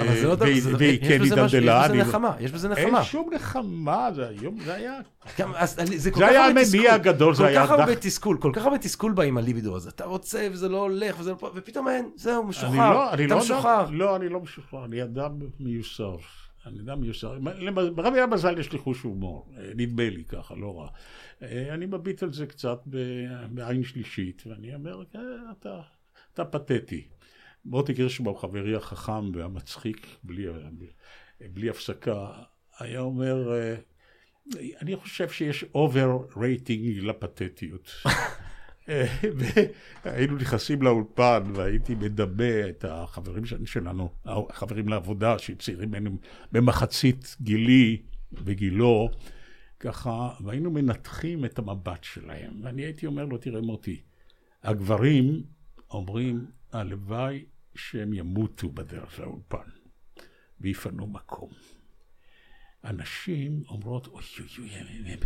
אבל 0.00 0.14
זה 0.20 0.28
לא 0.28 0.34
דבר, 0.34 0.46
והיא 0.78 1.00
כן 1.00 1.22
הידלדלה. 1.22 1.86
יש 1.86 1.90
בזה 1.90 2.02
נחמה, 2.02 2.36
יש 2.40 2.52
בזה 2.52 2.68
נחמה. 2.68 2.98
אין 2.98 3.04
שום 3.04 3.30
נחמה, 3.34 4.08
זה 4.14 4.28
היום, 4.28 4.58
זה 4.64 4.74
היה... 4.74 4.98
זה 6.14 6.26
היה 6.26 6.46
המניע 6.46 6.94
הגדול, 6.94 7.34
זה 7.34 7.46
היה... 7.46 7.66
כל 7.66 7.72
כך 7.74 7.80
הרבה 7.80 7.96
תסכול, 7.96 8.38
כל 8.40 8.50
כך 8.54 8.64
הרבה 8.64 8.78
תסכול 8.78 9.12
בא 9.12 9.22
עם 9.22 9.38
הליבידו 9.38 9.76
הזה. 9.76 9.88
אתה 9.90 10.04
רוצה 10.04 10.48
וזה 10.52 10.68
לא 10.68 10.82
הולך 10.82 11.20
וזה 11.20 11.30
לא 11.30 11.36
פה, 11.36 11.50
ופתאום 11.54 11.88
אין, 11.88 12.10
זהו, 12.16 12.44
משוחרר. 12.44 12.92
לא- 12.92 13.14
אתה 13.14 13.26
לא 13.26 13.38
משוחרר. 13.38 13.90
לא, 13.90 14.16
אני 14.16 14.28
לא 14.28 14.40
משוחרר, 14.40 14.84
אני 14.84 15.02
אדם 15.02 15.32
מיוסר. 15.60 16.16
אני 16.66 16.80
אדם 16.80 17.00
מיוסר. 17.00 17.38
ברבי 17.94 18.20
המזל 18.20 18.58
יש 18.58 18.72
לי 18.72 18.78
חוש 18.78 19.02
הומור, 19.02 19.46
נדמה 19.74 20.10
לי 20.10 20.24
ככה, 20.24 20.54
לא 20.54 20.78
רע. 20.80 20.88
אני 21.74 21.86
מביט 21.86 22.22
על 22.22 22.32
זה 22.32 22.46
קצת 22.46 22.78
בעין 23.50 23.84
שלישית, 23.84 24.42
ואני 24.46 24.74
אומר, 24.74 25.02
אה, 25.16 25.20
אתה 26.34 26.44
פתטי. 26.44 27.08
מוטי 27.68 27.94
קירשבאום, 27.94 28.38
חברי 28.38 28.76
החכם 28.76 29.34
והמצחיק, 29.34 30.06
בלי, 30.22 30.46
בלי 31.40 31.70
הפסקה, 31.70 32.28
היה 32.78 33.00
אומר, 33.00 33.52
אה, 33.52 33.74
אני 34.82 34.96
חושב 34.96 35.28
שיש 35.28 35.64
overrating 35.74 36.98
לפתטיות. 36.98 37.90
והיינו 40.04 40.36
נכנסים 40.36 40.82
לאולפן 40.82 41.42
והייתי 41.54 41.94
מדמה 41.94 42.68
את 42.68 42.84
החברים 42.88 43.44
שלנו, 43.64 44.10
החברים 44.24 44.88
לעבודה, 44.88 45.38
שצעירים 45.38 45.88
ממנו 45.88 46.18
במחצית 46.52 47.36
גילי 47.40 48.02
וגילו, 48.32 49.08
ככה, 49.80 50.30
והיינו 50.40 50.70
מנתחים 50.70 51.44
את 51.44 51.58
המבט 51.58 52.04
שלהם. 52.04 52.60
ואני 52.62 52.82
הייתי 52.82 53.06
אומר 53.06 53.24
לו, 53.24 53.38
תראה 53.38 53.60
מוטי, 53.60 54.00
הגברים 54.62 55.42
אומרים, 55.90 56.46
הלוואי 56.72 57.44
שהם 57.76 58.12
ימותו 58.12 58.70
בדרך 58.70 59.18
לאולפן 59.18 59.68
ויפנו 60.60 61.06
מקום. 61.06 61.50
הנשים 62.82 63.62
אומרות, 63.68 64.06
אוי 64.06 64.22
אוי 64.40 64.48
אוי, 64.58 64.70
הם, 64.70 65.06
הם, 65.06 65.18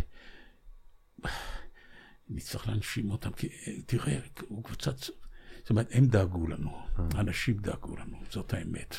נצטרך 2.29 2.67
להנשים 2.67 3.11
אותם, 3.11 3.31
כי 3.31 3.49
תראה, 3.85 4.19
הוא 4.47 4.63
קבוצת... 4.63 4.97
זאת 4.97 5.69
אומרת, 5.69 5.87
הם 5.91 6.05
דאגו 6.05 6.47
לנו, 6.47 6.77
אנשים 7.15 7.57
דאגו 7.57 7.97
לנו, 7.97 8.17
זאת 8.29 8.53
האמת. 8.53 8.95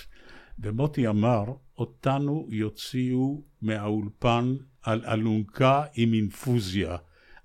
ומוטי 0.59 1.09
אמר, 1.09 1.45
אותנו 1.79 2.49
יוציאו 2.51 3.45
מהאולפן 3.63 4.55
על 4.83 5.05
אלונקה 5.05 5.85
עם 5.95 6.15
אינפוזיה. 6.15 6.97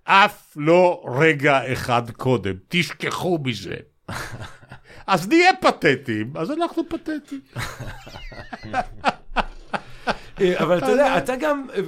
אף 0.04 0.58
לא 0.58 1.06
רגע 1.20 1.74
אחד 1.74 2.12
קודם, 2.12 2.56
תשכחו 2.68 3.40
מזה. 3.44 3.76
אז 5.08 5.28
נהיה 5.28 5.52
פתטיים, 5.62 6.32
אז 6.36 6.52
אנחנו 6.52 6.84
פתטיים. 6.90 7.42
אה, 10.42 10.64
אבל 10.64 10.78
אתה 10.78 10.86
יודע, 10.86 11.18
אתה 11.18 11.36
גם, 11.36 11.68
אה, 11.74 11.80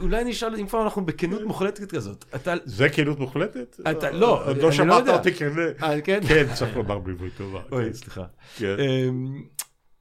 אולי 0.00 0.24
נשאל, 0.24 0.56
אם 0.56 0.66
כבר 0.66 0.82
אנחנו 0.82 1.06
בכנות 1.06 1.42
מוחלטת 1.42 1.90
כזאת. 1.90 2.24
זה 2.64 2.88
כנות 2.88 3.18
מוחלטת? 3.18 3.80
אתה, 3.90 4.10
לא, 4.10 4.48
עוד 4.48 4.56
לא 4.56 4.72
שמעת 4.72 5.08
אותי 5.08 5.34
כנה. 5.34 5.62
אה, 5.82 6.00
כן? 6.00 6.20
כן, 6.28 6.46
צריך 6.54 6.76
לומר 6.76 6.98
בעברית 6.98 7.32
טובה. 7.36 7.60
אוי, 7.72 7.84
כן. 7.84 7.92
סליחה. 7.92 8.24
כן. 8.56 8.76
אמ, 8.78 9.42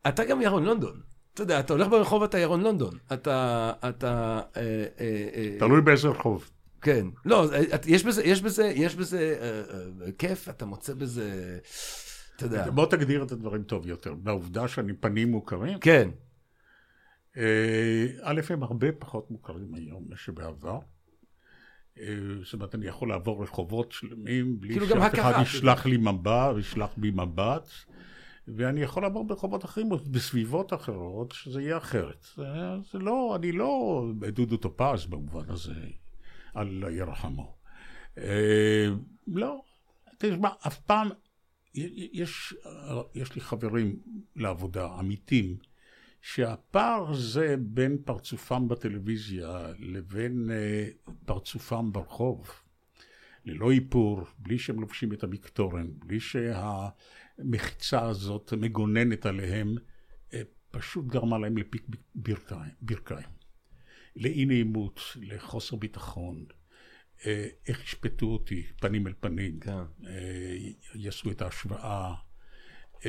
אתה 0.08 0.26
גם 0.26 0.42
ירון 0.42 0.64
לונדון. 0.66 1.00
אתה 1.34 1.44
יודע, 1.44 1.60
אתה 1.60 1.74
הולך 1.74 1.88
ברחוב, 1.88 2.24
אתה 2.24 2.40
ירון 2.40 2.62
לונדון. 2.62 2.98
אתה, 3.14 3.72
אתה... 3.90 4.42
תלוי 5.60 5.82
באיזה 5.82 6.08
רחוב. 6.08 6.50
כן. 6.82 7.08
לא, 7.26 7.46
יש 7.86 8.04
בזה, 8.04 8.24
יש 8.24 8.42
בזה, 8.42 8.72
יש 8.76 8.96
בזה 8.96 9.36
כיף, 10.18 10.50
אתה 10.50 10.66
מוצא 10.66 10.94
בזה... 10.94 11.58
אתה 12.36 12.46
יודע. 12.46 12.70
בוא 12.70 12.86
תגדיר 12.86 13.24
את 13.24 13.32
הדברים 13.32 13.64
טוב 13.64 13.88
יותר. 13.88 14.14
בעובדה 14.14 14.68
שאני 14.68 14.94
פנים 14.94 15.32
מוכרים? 15.32 15.80
כן. 15.80 16.10
אה, 17.38 18.06
א', 18.22 18.42
הם 18.50 18.64
הרבה 18.64 18.92
פחות 18.92 19.32
מוכרים 19.32 19.74
היום 19.74 20.06
משבעבר. 20.10 20.80
אה, 22.00 22.06
זאת 22.44 22.54
אומרת, 22.54 22.76
אני 22.76 22.86
יכול 22.86 23.10
לעבור 23.10 23.44
רחובות 23.44 23.92
שלמים 23.92 24.60
בלי 24.60 24.74
כאילו 24.74 24.88
שאף 24.88 25.14
אחד 25.14 25.34
ישלח 25.42 25.86
לי 25.86 25.98
מבט, 25.98 26.56
ישלח 26.60 26.90
בי 26.98 27.12
מבט, 27.12 27.70
ואני 28.48 28.82
יכול 28.82 29.04
לעבור 29.04 29.28
ברחובות 29.28 29.66
אחרים, 29.66 29.90
בסביבות 30.12 30.74
אחרות, 30.74 31.32
שזה 31.32 31.62
יהיה 31.62 31.78
אחרת. 31.78 32.28
זה, 32.36 32.48
זה 32.92 33.00
לא, 33.00 33.36
אני 33.36 33.52
לא 33.52 34.04
דודו 34.28 34.58
טופז 34.58 35.06
במובן 35.06 35.50
הזה, 35.50 35.74
על 36.54 36.84
ירחמו. 36.92 37.56
אה, 38.18 38.88
לא, 39.28 39.62
תשמע, 40.18 40.50
אף 40.68 40.80
פעם, 40.80 41.10
יש, 41.76 42.54
יש 43.16 43.36
לי 43.36 43.42
חברים 43.42 44.00
לעבודה, 44.36 44.86
עמיתים, 44.86 45.58
שהפער 46.22 47.14
זה 47.14 47.56
בין 47.60 47.98
פרצופם 48.06 48.68
בטלוויזיה 48.68 49.74
לבין 49.80 50.50
uh, 50.50 51.12
פרצופם 51.26 51.92
ברחוב, 51.92 52.52
ללא 53.46 53.72
איפור, 53.72 54.22
בלי 54.38 54.60
שהם 54.60 54.80
לובשים 54.80 55.14
את 55.14 55.24
המקטורן, 55.24 55.88
בלי 56.00 56.20
שהמחיצה 56.20 58.02
הזאת 58.02 58.54
מגוננת 58.54 59.26
עליהם, 59.26 59.76
uh, 60.32 60.36
פשוט 60.72 61.06
גרמה 61.06 61.38
להם 61.38 61.58
לפיק 61.58 61.88
ברכיים, 62.82 63.30
לאי 64.16 64.46
נעימות, 64.46 65.02
לחוסר 65.16 65.76
ביטחון. 65.76 66.46
איך 67.68 67.84
ישפטו 67.84 68.26
אותי 68.26 68.64
פנים 68.80 69.08
אל 69.08 69.14
פנים, 69.20 69.60
כן. 69.60 69.72
uh, 70.02 70.06
יעשו 70.96 71.32
את 71.32 71.42
ההשוואה. 71.42 72.14
Uh, 73.00 73.06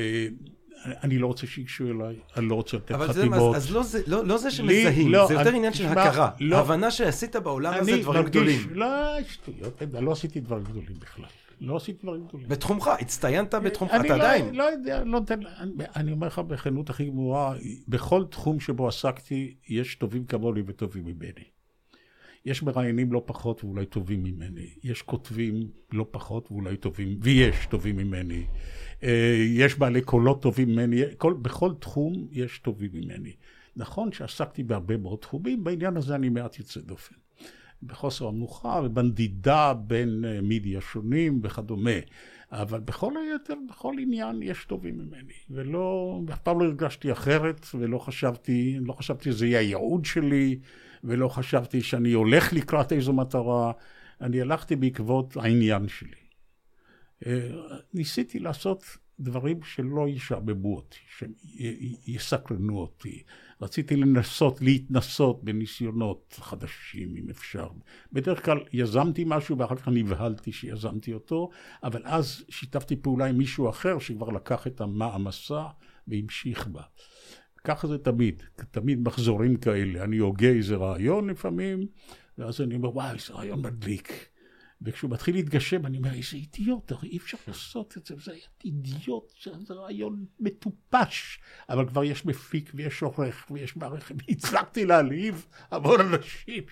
אני 0.86 1.18
לא 1.18 1.26
רוצה 1.26 1.46
שיגשו 1.46 1.84
אליי, 1.90 2.16
אני 2.36 2.46
לא 2.46 2.54
רוצה 2.54 2.76
לתת 2.76 2.94
חתימות. 2.94 3.38
אבל 3.38 3.56
אז 3.56 3.72
לא 3.72 3.82
זה, 3.82 4.02
לא, 4.06 4.24
לא 4.24 4.38
זה 4.38 4.50
שמזהים, 4.50 5.12
לא, 5.12 5.26
זה 5.26 5.34
יותר 5.34 5.48
אני, 5.48 5.56
עניין 5.56 5.72
של 5.72 5.86
הכרה. 5.86 6.30
לא, 6.40 6.58
הבנה 6.58 6.90
שעשית 6.90 7.36
בעולם 7.36 7.74
הזה 7.80 7.96
דברים 7.96 8.22
מרגיש, 8.22 8.30
גדולים. 8.30 8.60
לא, 8.70 8.86
שטויות, 9.28 9.82
לא 10.00 10.12
עשיתי 10.12 10.40
דברים 10.40 10.64
גדולים 10.64 10.94
בכלל. 11.00 11.24
לא 11.60 11.76
עשיתי 11.76 12.02
דברים 12.02 12.26
גדולים. 12.28 12.48
בתחומך, 12.48 12.90
הצטיינת 13.00 13.54
בתחומך, 13.54 13.90
אתה 13.90 14.08
לא, 14.08 14.14
עדיין. 14.14 14.48
אני 14.48 14.56
לא 14.56 14.62
יודע, 14.62 14.98
לא 14.98 15.04
נותן, 15.04 15.40
אני, 15.46 15.72
אני 15.96 16.12
אומר 16.12 16.26
לך 16.26 16.38
בכנות 16.38 16.90
הכי 16.90 17.04
גמורה, 17.04 17.54
בכל 17.88 18.24
תחום 18.30 18.60
שבו 18.60 18.88
עסקתי, 18.88 19.54
יש 19.68 19.94
טובים 19.94 20.24
כמוני 20.24 20.62
וטובים 20.66 21.04
ממני. 21.04 21.55
יש 22.46 22.62
מראיינים 22.62 23.12
לא 23.12 23.22
פחות 23.26 23.64
ואולי 23.64 23.86
טובים 23.86 24.22
ממני. 24.22 24.66
יש 24.84 25.02
כותבים 25.02 25.70
לא 25.92 26.06
פחות 26.10 26.52
ואולי 26.52 26.76
טובים, 26.76 27.18
ויש 27.22 27.66
טובים 27.66 27.96
ממני. 27.96 28.46
אה, 29.02 29.44
יש 29.48 29.78
בעלי 29.78 30.02
קולות 30.02 30.42
טובים 30.42 30.68
ממני, 30.68 31.02
כל, 31.18 31.34
בכל 31.42 31.72
תחום 31.80 32.28
יש 32.30 32.58
טובים 32.58 32.90
ממני. 32.94 33.32
נכון 33.76 34.12
שעסקתי 34.12 34.62
בהרבה 34.62 34.96
מאוד 34.96 35.18
תחומים, 35.18 35.64
בעניין 35.64 35.96
הזה 35.96 36.14
אני 36.14 36.28
מעט 36.28 36.58
יוצא 36.58 36.80
דופן. 36.80 37.14
בחוסר 37.82 38.26
המנוחה 38.28 38.80
ובנדידה 38.84 39.74
בין 39.74 40.24
אה, 40.24 40.40
מידיה 40.40 40.80
שונים 40.80 41.40
וכדומה. 41.42 41.90
אבל 42.52 42.80
בכל 42.80 43.12
היתר, 43.16 43.54
בכל 43.68 43.94
עניין 43.98 44.42
יש 44.42 44.64
טובים 44.64 44.98
ממני. 44.98 45.32
ולא, 45.50 46.20
אף 46.32 46.38
פעם 46.38 46.60
לא 46.60 46.64
הרגשתי 46.64 47.12
אחרת, 47.12 47.66
ולא 47.74 47.98
חשבתי, 47.98 48.78
לא 48.80 48.92
חשבתי 48.92 49.32
שזה 49.32 49.46
יהיה 49.46 49.58
הייעוד 49.58 50.04
שלי, 50.04 50.58
ולא 51.04 51.28
חשבתי 51.28 51.82
שאני 51.82 52.12
הולך 52.12 52.52
לקראת 52.52 52.92
איזו 52.92 53.12
מטרה. 53.12 53.72
אני 54.20 54.40
הלכתי 54.40 54.76
בעקבות 54.76 55.36
העניין 55.36 55.88
שלי. 55.88 56.26
אה, 57.26 57.48
ניסיתי 57.94 58.38
לעשות 58.38 58.84
דברים 59.20 59.62
שלא 59.62 60.08
ישעבבו 60.08 60.76
אותי, 60.76 60.98
שיסקרנו 61.08 62.78
אותי. 62.78 63.22
רציתי 63.60 63.96
לנסות, 63.96 64.60
להתנסות 64.60 65.44
בניסיונות 65.44 66.38
חדשים, 66.40 67.16
אם 67.16 67.30
אפשר. 67.30 67.68
בדרך 68.12 68.44
כלל 68.44 68.58
יזמתי 68.72 69.24
משהו 69.26 69.58
ואחר 69.58 69.76
כך 69.76 69.88
נבהלתי 69.88 70.52
שיזמתי 70.52 71.12
אותו, 71.12 71.50
אבל 71.82 72.02
אז 72.04 72.44
שיתפתי 72.48 72.96
פעולה 72.96 73.26
עם 73.26 73.38
מישהו 73.38 73.70
אחר 73.70 73.98
שכבר 73.98 74.28
לקח 74.28 74.66
את 74.66 74.80
המעמסה 74.80 75.64
והמשיך 76.08 76.66
בה. 76.66 76.82
ככה 77.66 77.86
זה 77.86 77.98
תמיד, 77.98 78.42
תמיד 78.70 79.00
מחזורים 79.00 79.56
כאלה. 79.56 80.04
אני 80.04 80.18
הוגה 80.18 80.48
איזה 80.48 80.76
רעיון 80.76 81.30
לפעמים, 81.30 81.86
ואז 82.38 82.60
אני 82.60 82.74
אומר, 82.74 82.96
וואי, 82.96 83.14
איזה 83.14 83.32
רעיון 83.32 83.62
מדליק. 83.62 84.28
וכשהוא 84.82 85.10
מתחיל 85.10 85.34
להתגשם, 85.34 85.86
אני 85.86 85.98
אומר, 85.98 86.12
איזה 86.12 86.36
אידיוט, 86.36 86.92
הרי 86.92 87.08
אי 87.08 87.16
אפשר 87.16 87.36
לעשות 87.48 87.96
את 87.96 88.06
זה, 88.06 88.14
זה 88.24 88.32
היה 88.32 88.40
אידיוט, 88.64 89.32
זה 89.66 89.74
רעיון 89.74 90.24
מטופש. 90.40 91.38
אבל 91.68 91.88
כבר 91.88 92.04
יש 92.04 92.26
מפיק 92.26 92.70
ויש 92.74 93.02
עורך 93.02 93.46
ויש 93.50 93.76
מערכת, 93.76 94.14
והצלחתי 94.28 94.84
להלהיב 94.84 95.46
המון 95.70 96.00
אנשים, 96.00 96.64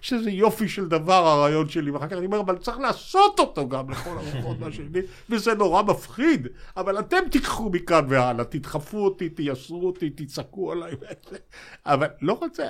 שזה 0.00 0.30
יופי 0.30 0.68
של 0.68 0.88
דבר 0.88 1.26
הרעיון 1.26 1.68
שלי, 1.68 1.90
ואחר 1.90 2.06
כך 2.06 2.12
אני 2.12 2.26
אומר, 2.26 2.40
אבל 2.40 2.58
צריך 2.58 2.78
לעשות 2.78 3.40
אותו 3.40 3.68
גם 3.68 3.90
לכל 3.90 4.10
הרוחות 4.18 4.58
מהשני, 4.58 5.00
וזה 5.30 5.54
נורא 5.54 5.82
מפחיד, 5.82 6.48
אבל 6.76 6.98
אתם 6.98 7.28
תיקחו 7.30 7.70
מכאן 7.70 8.04
והלאה, 8.08 8.44
תדחפו 8.44 9.04
אותי, 9.04 9.28
תייסרו 9.28 9.86
אותי, 9.86 10.10
תצעקו 10.10 10.72
עליי, 10.72 10.92
אבל 11.86 12.06
לא 12.22 12.38
רוצה, 12.42 12.64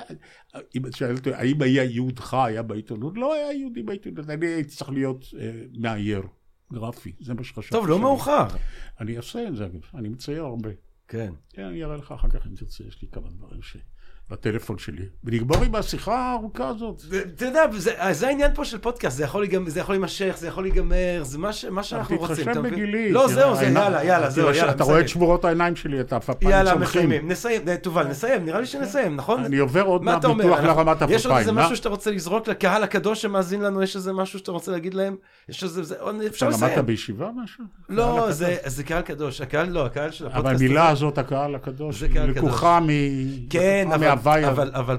אם 0.75 0.85
את 0.85 0.95
שואלת, 0.95 1.27
האם 1.27 1.61
היה 1.61 1.83
ייעודך 1.83 2.33
היה 2.33 2.61
בעיתונות? 2.61 3.13
לא 3.17 3.33
היה 3.33 3.51
ייעודי 3.51 3.83
בעיתונות, 3.83 4.29
אני 4.29 4.45
הייתי 4.45 4.69
צריך 4.69 4.89
להיות 4.89 5.25
אה, 5.39 5.51
מאייר, 5.77 6.21
גרפי, 6.73 7.11
זה 7.19 7.33
מה 7.33 7.43
שחשבתי. 7.43 7.71
טוב, 7.71 7.87
לא 7.87 7.99
מאוחר. 7.99 8.47
אני 8.99 9.17
אעשה 9.17 9.47
את 9.47 9.55
זה, 9.55 9.67
אני 9.93 10.09
מצייר 10.09 10.43
הרבה. 10.43 10.69
כן. 11.07 11.33
כן, 11.49 11.63
אני 11.63 11.83
אראה 11.83 11.97
לך 11.97 12.11
אחר 12.11 12.29
כך 12.29 12.47
אם 12.47 12.55
תרצה, 12.55 12.83
יש 12.87 13.01
לי 13.01 13.07
כמה 13.11 13.29
דברים 13.29 13.61
ש... 13.61 13.77
בטלפון 14.31 14.77
שלי, 14.77 15.05
ונגמור 15.23 15.63
עם 15.63 15.75
השיחה 15.75 16.15
הארוכה 16.15 16.67
הזאת. 16.67 17.01
אתה 17.35 17.45
יודע, 17.45 17.61
זה, 17.77 17.91
זה 18.11 18.27
העניין 18.27 18.51
פה 18.55 18.65
של 18.65 18.77
פודקאסט, 18.77 19.17
זה 19.17 19.23
יכול, 19.23 19.47
זה 19.67 19.79
יכול 19.79 19.95
להימשך, 19.95 20.35
זה 20.37 20.47
יכול 20.47 20.63
להיגמר, 20.63 21.21
זה 21.23 21.37
מה, 21.37 21.49
מה 21.71 21.83
שאנחנו 21.83 22.17
רוצים. 22.17 22.35
תתחשב 22.35 22.61
בגילי. 22.61 23.11
לא, 23.11 23.27
זהו, 23.27 23.55
זה, 23.55 23.65
יאללה, 23.65 24.03
יאללה, 24.03 24.29
זהו, 24.29 24.53
יאללה. 24.53 24.71
אתה 24.71 24.83
רואה 24.83 24.99
את 24.99 25.09
שמורות 25.09 25.45
העיניים 25.45 25.75
שלי, 25.75 26.01
אתה 26.01 26.17
אפפיים 26.17 26.51
יאללה, 26.51 26.75
מסיימים, 26.75 27.27
נסיים, 27.27 27.61
תובל, 27.81 28.07
נסיים, 28.07 28.45
נראה 28.45 28.59
לי 28.59 28.65
שנסיים, 28.65 29.15
נכון? 29.15 29.45
אני 29.45 29.57
עובר 29.57 29.81
עוד 29.81 30.03
מהביטוח 30.03 30.59
לרמת 30.59 31.01
אפפיים. 31.01 31.15
יש 31.15 31.25
עוד 31.25 31.37
איזה 31.37 31.51
משהו 31.51 31.75
שאתה 31.75 31.89
רוצה 31.89 32.11
לזרוק 32.11 32.47
לקהל 32.47 32.83
הקדוש 32.83 33.21
שמאזין 33.21 33.61
לנו, 33.61 33.83
יש 33.83 33.95
איזה 33.95 34.13
משהו 34.13 34.39
שאתה 34.39 34.51
רוצה 34.51 34.71
להגיד 34.71 34.93
להם? 34.93 35.15
יש 35.49 35.63
איזה, 35.63 35.95
אפשר 36.27 36.49
לסיים. 36.49 36.65
אתה 36.65 36.75
למדת 36.75 36.85
בישיבה 36.85 37.29
משהו? 37.43 37.63
לא, 37.89 38.27
זה 38.65 38.83
קהל 38.83 39.01
קדוש, 39.01 39.41
הקהל 39.41 39.69
לא, 39.69 39.85
הקהל 39.85 40.11
של 40.11 40.25
הפודקאסט. 40.25 40.45
אבל 40.45 40.55
המילה 40.55 40.89
הזאת, 40.89 41.17
הקהל 41.17 41.55
הקדוש, 41.55 42.03
לקוחה 42.03 42.79
מהוואי. 42.79 43.47
אבל 43.95 44.16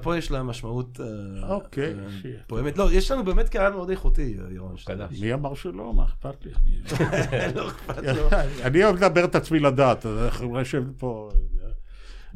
פה 0.03 0.19
יש 0.19 0.31
לה 0.31 0.43
משמעות 0.43 1.01
אה, 1.01 1.49
אוקיי, 1.49 1.95
אה, 2.25 2.31
פועמת. 2.47 2.79
לא, 2.79 2.93
יש 2.93 3.11
לנו 3.11 3.25
באמת 3.25 3.49
קהל 3.49 3.73
מאוד 3.73 3.91
איכותי, 3.91 4.37
ירון. 4.51 4.75
מי 5.21 5.35
אמר 5.35 5.55
שלא? 5.55 5.93
מה 5.95 6.05
אכפת 6.05 6.45
לי? 6.45 6.53
לא 7.57 7.69
אכפת 7.69 8.03
לו. 8.03 8.29
אני 8.67 8.85
אוהב 8.85 8.97
לדבר 8.97 9.25
את 9.25 9.35
עצמי 9.35 9.59
לדעת, 9.59 10.07
אנחנו 10.07 10.59
יושבים 10.59 10.93
פה... 10.99 11.31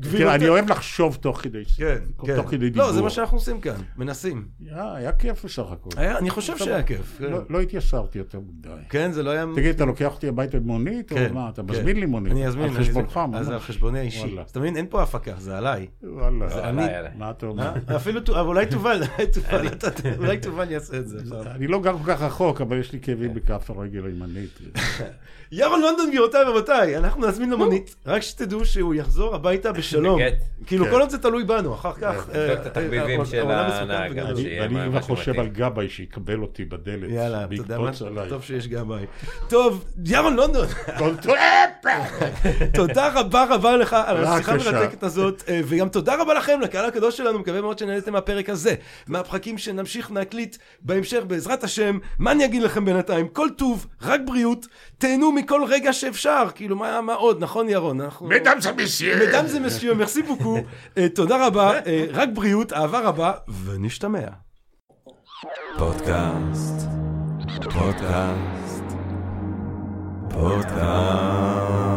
תראה, 0.00 0.34
אני 0.34 0.48
אוהב 0.48 0.70
לחשוב 0.70 1.18
תוך 1.20 1.40
כדי, 1.40 1.64
כן, 1.64 1.98
כן. 2.26 2.36
תוך 2.36 2.50
כדי 2.50 2.70
דיבור. 2.70 2.86
לא, 2.86 2.92
זה 2.92 3.02
מה 3.02 3.10
שאנחנו 3.10 3.36
עושים 3.36 3.60
כאן, 3.60 3.74
מנסים. 3.96 4.48
היה 4.70 5.12
כיף 5.12 5.44
בסך 5.44 5.64
הכל. 5.72 5.90
אני 6.00 6.30
חושב 6.30 6.58
שהיה 6.58 6.82
כיף. 6.82 7.18
כן. 7.18 7.24
לא, 7.24 7.38
לא 7.50 7.60
התייסרתי 7.60 8.18
יותר 8.18 8.40
מדי. 8.40 8.68
כן, 8.88 9.12
זה 9.12 9.22
לא 9.22 9.30
היה... 9.30 9.46
תגיד, 9.54 9.74
אתה 9.74 9.84
לוקח 9.84 10.14
אותי 10.14 10.28
הביתה 10.28 10.60
במונית, 10.60 11.12
או 11.12 11.16
כן, 11.16 11.34
מה? 11.34 11.48
אתה 11.48 11.62
מזמין 11.62 12.00
לי 12.00 12.06
מונית. 12.06 12.32
אני 12.32 12.46
אזמין. 12.46 12.64
על 12.64 12.74
חשבונך, 12.74 13.16
מה? 13.16 13.38
אז 13.38 13.50
על 13.50 13.58
חשבוני 13.58 13.98
האישי. 13.98 14.38
אז 14.40 14.50
אתה 14.50 14.60
מבין, 14.60 14.76
אין 14.76 14.86
פה 14.90 15.02
הפקה, 15.02 15.34
זה 15.38 15.58
עליי. 15.58 15.86
וואלה. 16.02 16.48
זה 16.48 16.68
אני. 16.68 16.82
מה 17.18 17.30
אתה 17.30 17.46
אומר? 17.46 17.72
אפילו, 17.96 18.20
אולי 18.28 18.66
תובל, 18.66 19.02
אולי 20.18 20.38
תובל 20.38 20.70
יעשה 20.70 20.96
את 20.96 21.08
זה. 21.08 21.18
אני 21.50 21.66
לא 21.66 21.80
גר 21.80 21.98
כל 21.98 22.12
כך 22.12 22.22
רחוק, 22.22 22.60
אבל 22.60 22.78
יש 22.78 22.92
לי 22.92 23.00
כאבים 23.00 23.34
בכף 23.34 23.70
הרגל 23.70 24.04
הימנית. 24.06 24.58
ירון 25.54 25.80
לונדון, 25.80 26.10
גבירותיי 26.10 26.44
ורבותיי, 26.44 26.96
אנחנו 26.96 27.26
נזמין 27.26 27.50
לו 27.50 27.58
מונית, 27.58 27.94
רק 28.06 28.22
שתדעו 28.22 28.64
שהוא 28.64 28.94
יחזור 28.94 29.34
הביתה 29.34 29.72
בשלום. 29.72 30.20
כאילו, 30.66 30.84
כן. 30.84 30.90
כל 30.90 31.00
עוד 31.00 31.10
זה 31.10 31.18
תלוי 31.18 31.44
בנו, 31.44 31.74
אחר 31.74 31.92
כך... 31.92 32.28
נבדוק 32.28 32.60
את 32.60 32.66
התחביבים 32.66 33.20
אה, 33.20 33.26
של 33.26 33.50
הנהג. 33.50 34.18
אני 34.18 34.90
כבר 34.90 35.00
חושב 35.00 35.40
על 35.40 35.48
גבאי 35.48 35.88
שיקבל 35.88 36.42
אותי 36.42 36.64
בדלת. 36.64 37.10
יאללה, 37.10 37.44
אתה 37.44 37.54
יודע 37.54 37.78
מה? 37.78 37.90
טוב 38.28 38.42
שיש 38.42 38.68
גבאי. 38.68 39.04
טוב, 39.48 39.84
ירון 40.06 40.36
לונדון. 40.36 40.66
תודה 42.74 43.10
רבה 43.14 43.44
רבה 43.50 43.76
לך 43.76 43.96
על 44.06 44.24
השיחה 44.24 44.52
המרתקת 44.52 45.02
הזאת, 45.02 45.42
אה, 45.48 45.60
וגם 45.64 45.88
תודה 45.88 46.20
רבה 46.20 46.34
לכם, 46.34 46.60
לקהל 46.60 46.84
הקדוש 46.84 47.16
שלנו, 47.16 47.38
מקווה 47.38 47.60
מאוד 47.60 47.78
שנהנתם 47.78 48.12
מהפרק 48.12 48.50
הזה, 48.50 48.74
מהפרקים 49.06 49.58
שנמשיך 49.58 50.12
להקליט 50.12 50.56
בהמשך, 50.80 51.22
בעזרת 51.26 51.64
השם. 51.64 51.98
מה 52.18 52.32
אני 52.32 52.44
אגיד 52.44 52.62
לכם 52.62 52.84
בינתיים? 52.84 53.28
כל 53.28 53.48
טוב, 53.56 53.86
רק 54.02 54.20
בריאות, 54.24 54.66
תהנו 54.98 55.32
מכל 55.42 55.64
רגע 55.68 55.92
שאפשר. 55.92 56.44
כאילו, 56.54 56.76
מה 56.76 57.14
עוד, 57.14 57.42
נכון 57.42 57.68
ירון? 57.68 58.00
מדאם 58.20 58.60
זה 58.60 58.72
מסייר. 58.72 59.28
מדאם 59.28 59.46
זה 59.46 59.60
מסייר, 59.60 59.94
מרסי 59.94 60.22
בוקו. 60.22 60.58
תודה 61.14 61.46
רבה, 61.46 61.78
אה, 61.86 62.06
רק 62.12 62.28
בריאות, 62.34 62.72
אהבה 62.72 63.00
רבה, 63.00 63.32
ונשתמע. 63.64 64.28
פודקאסט, 65.78 66.88
פודקאסט, 67.64 68.84
פודקאסט. 70.30 71.91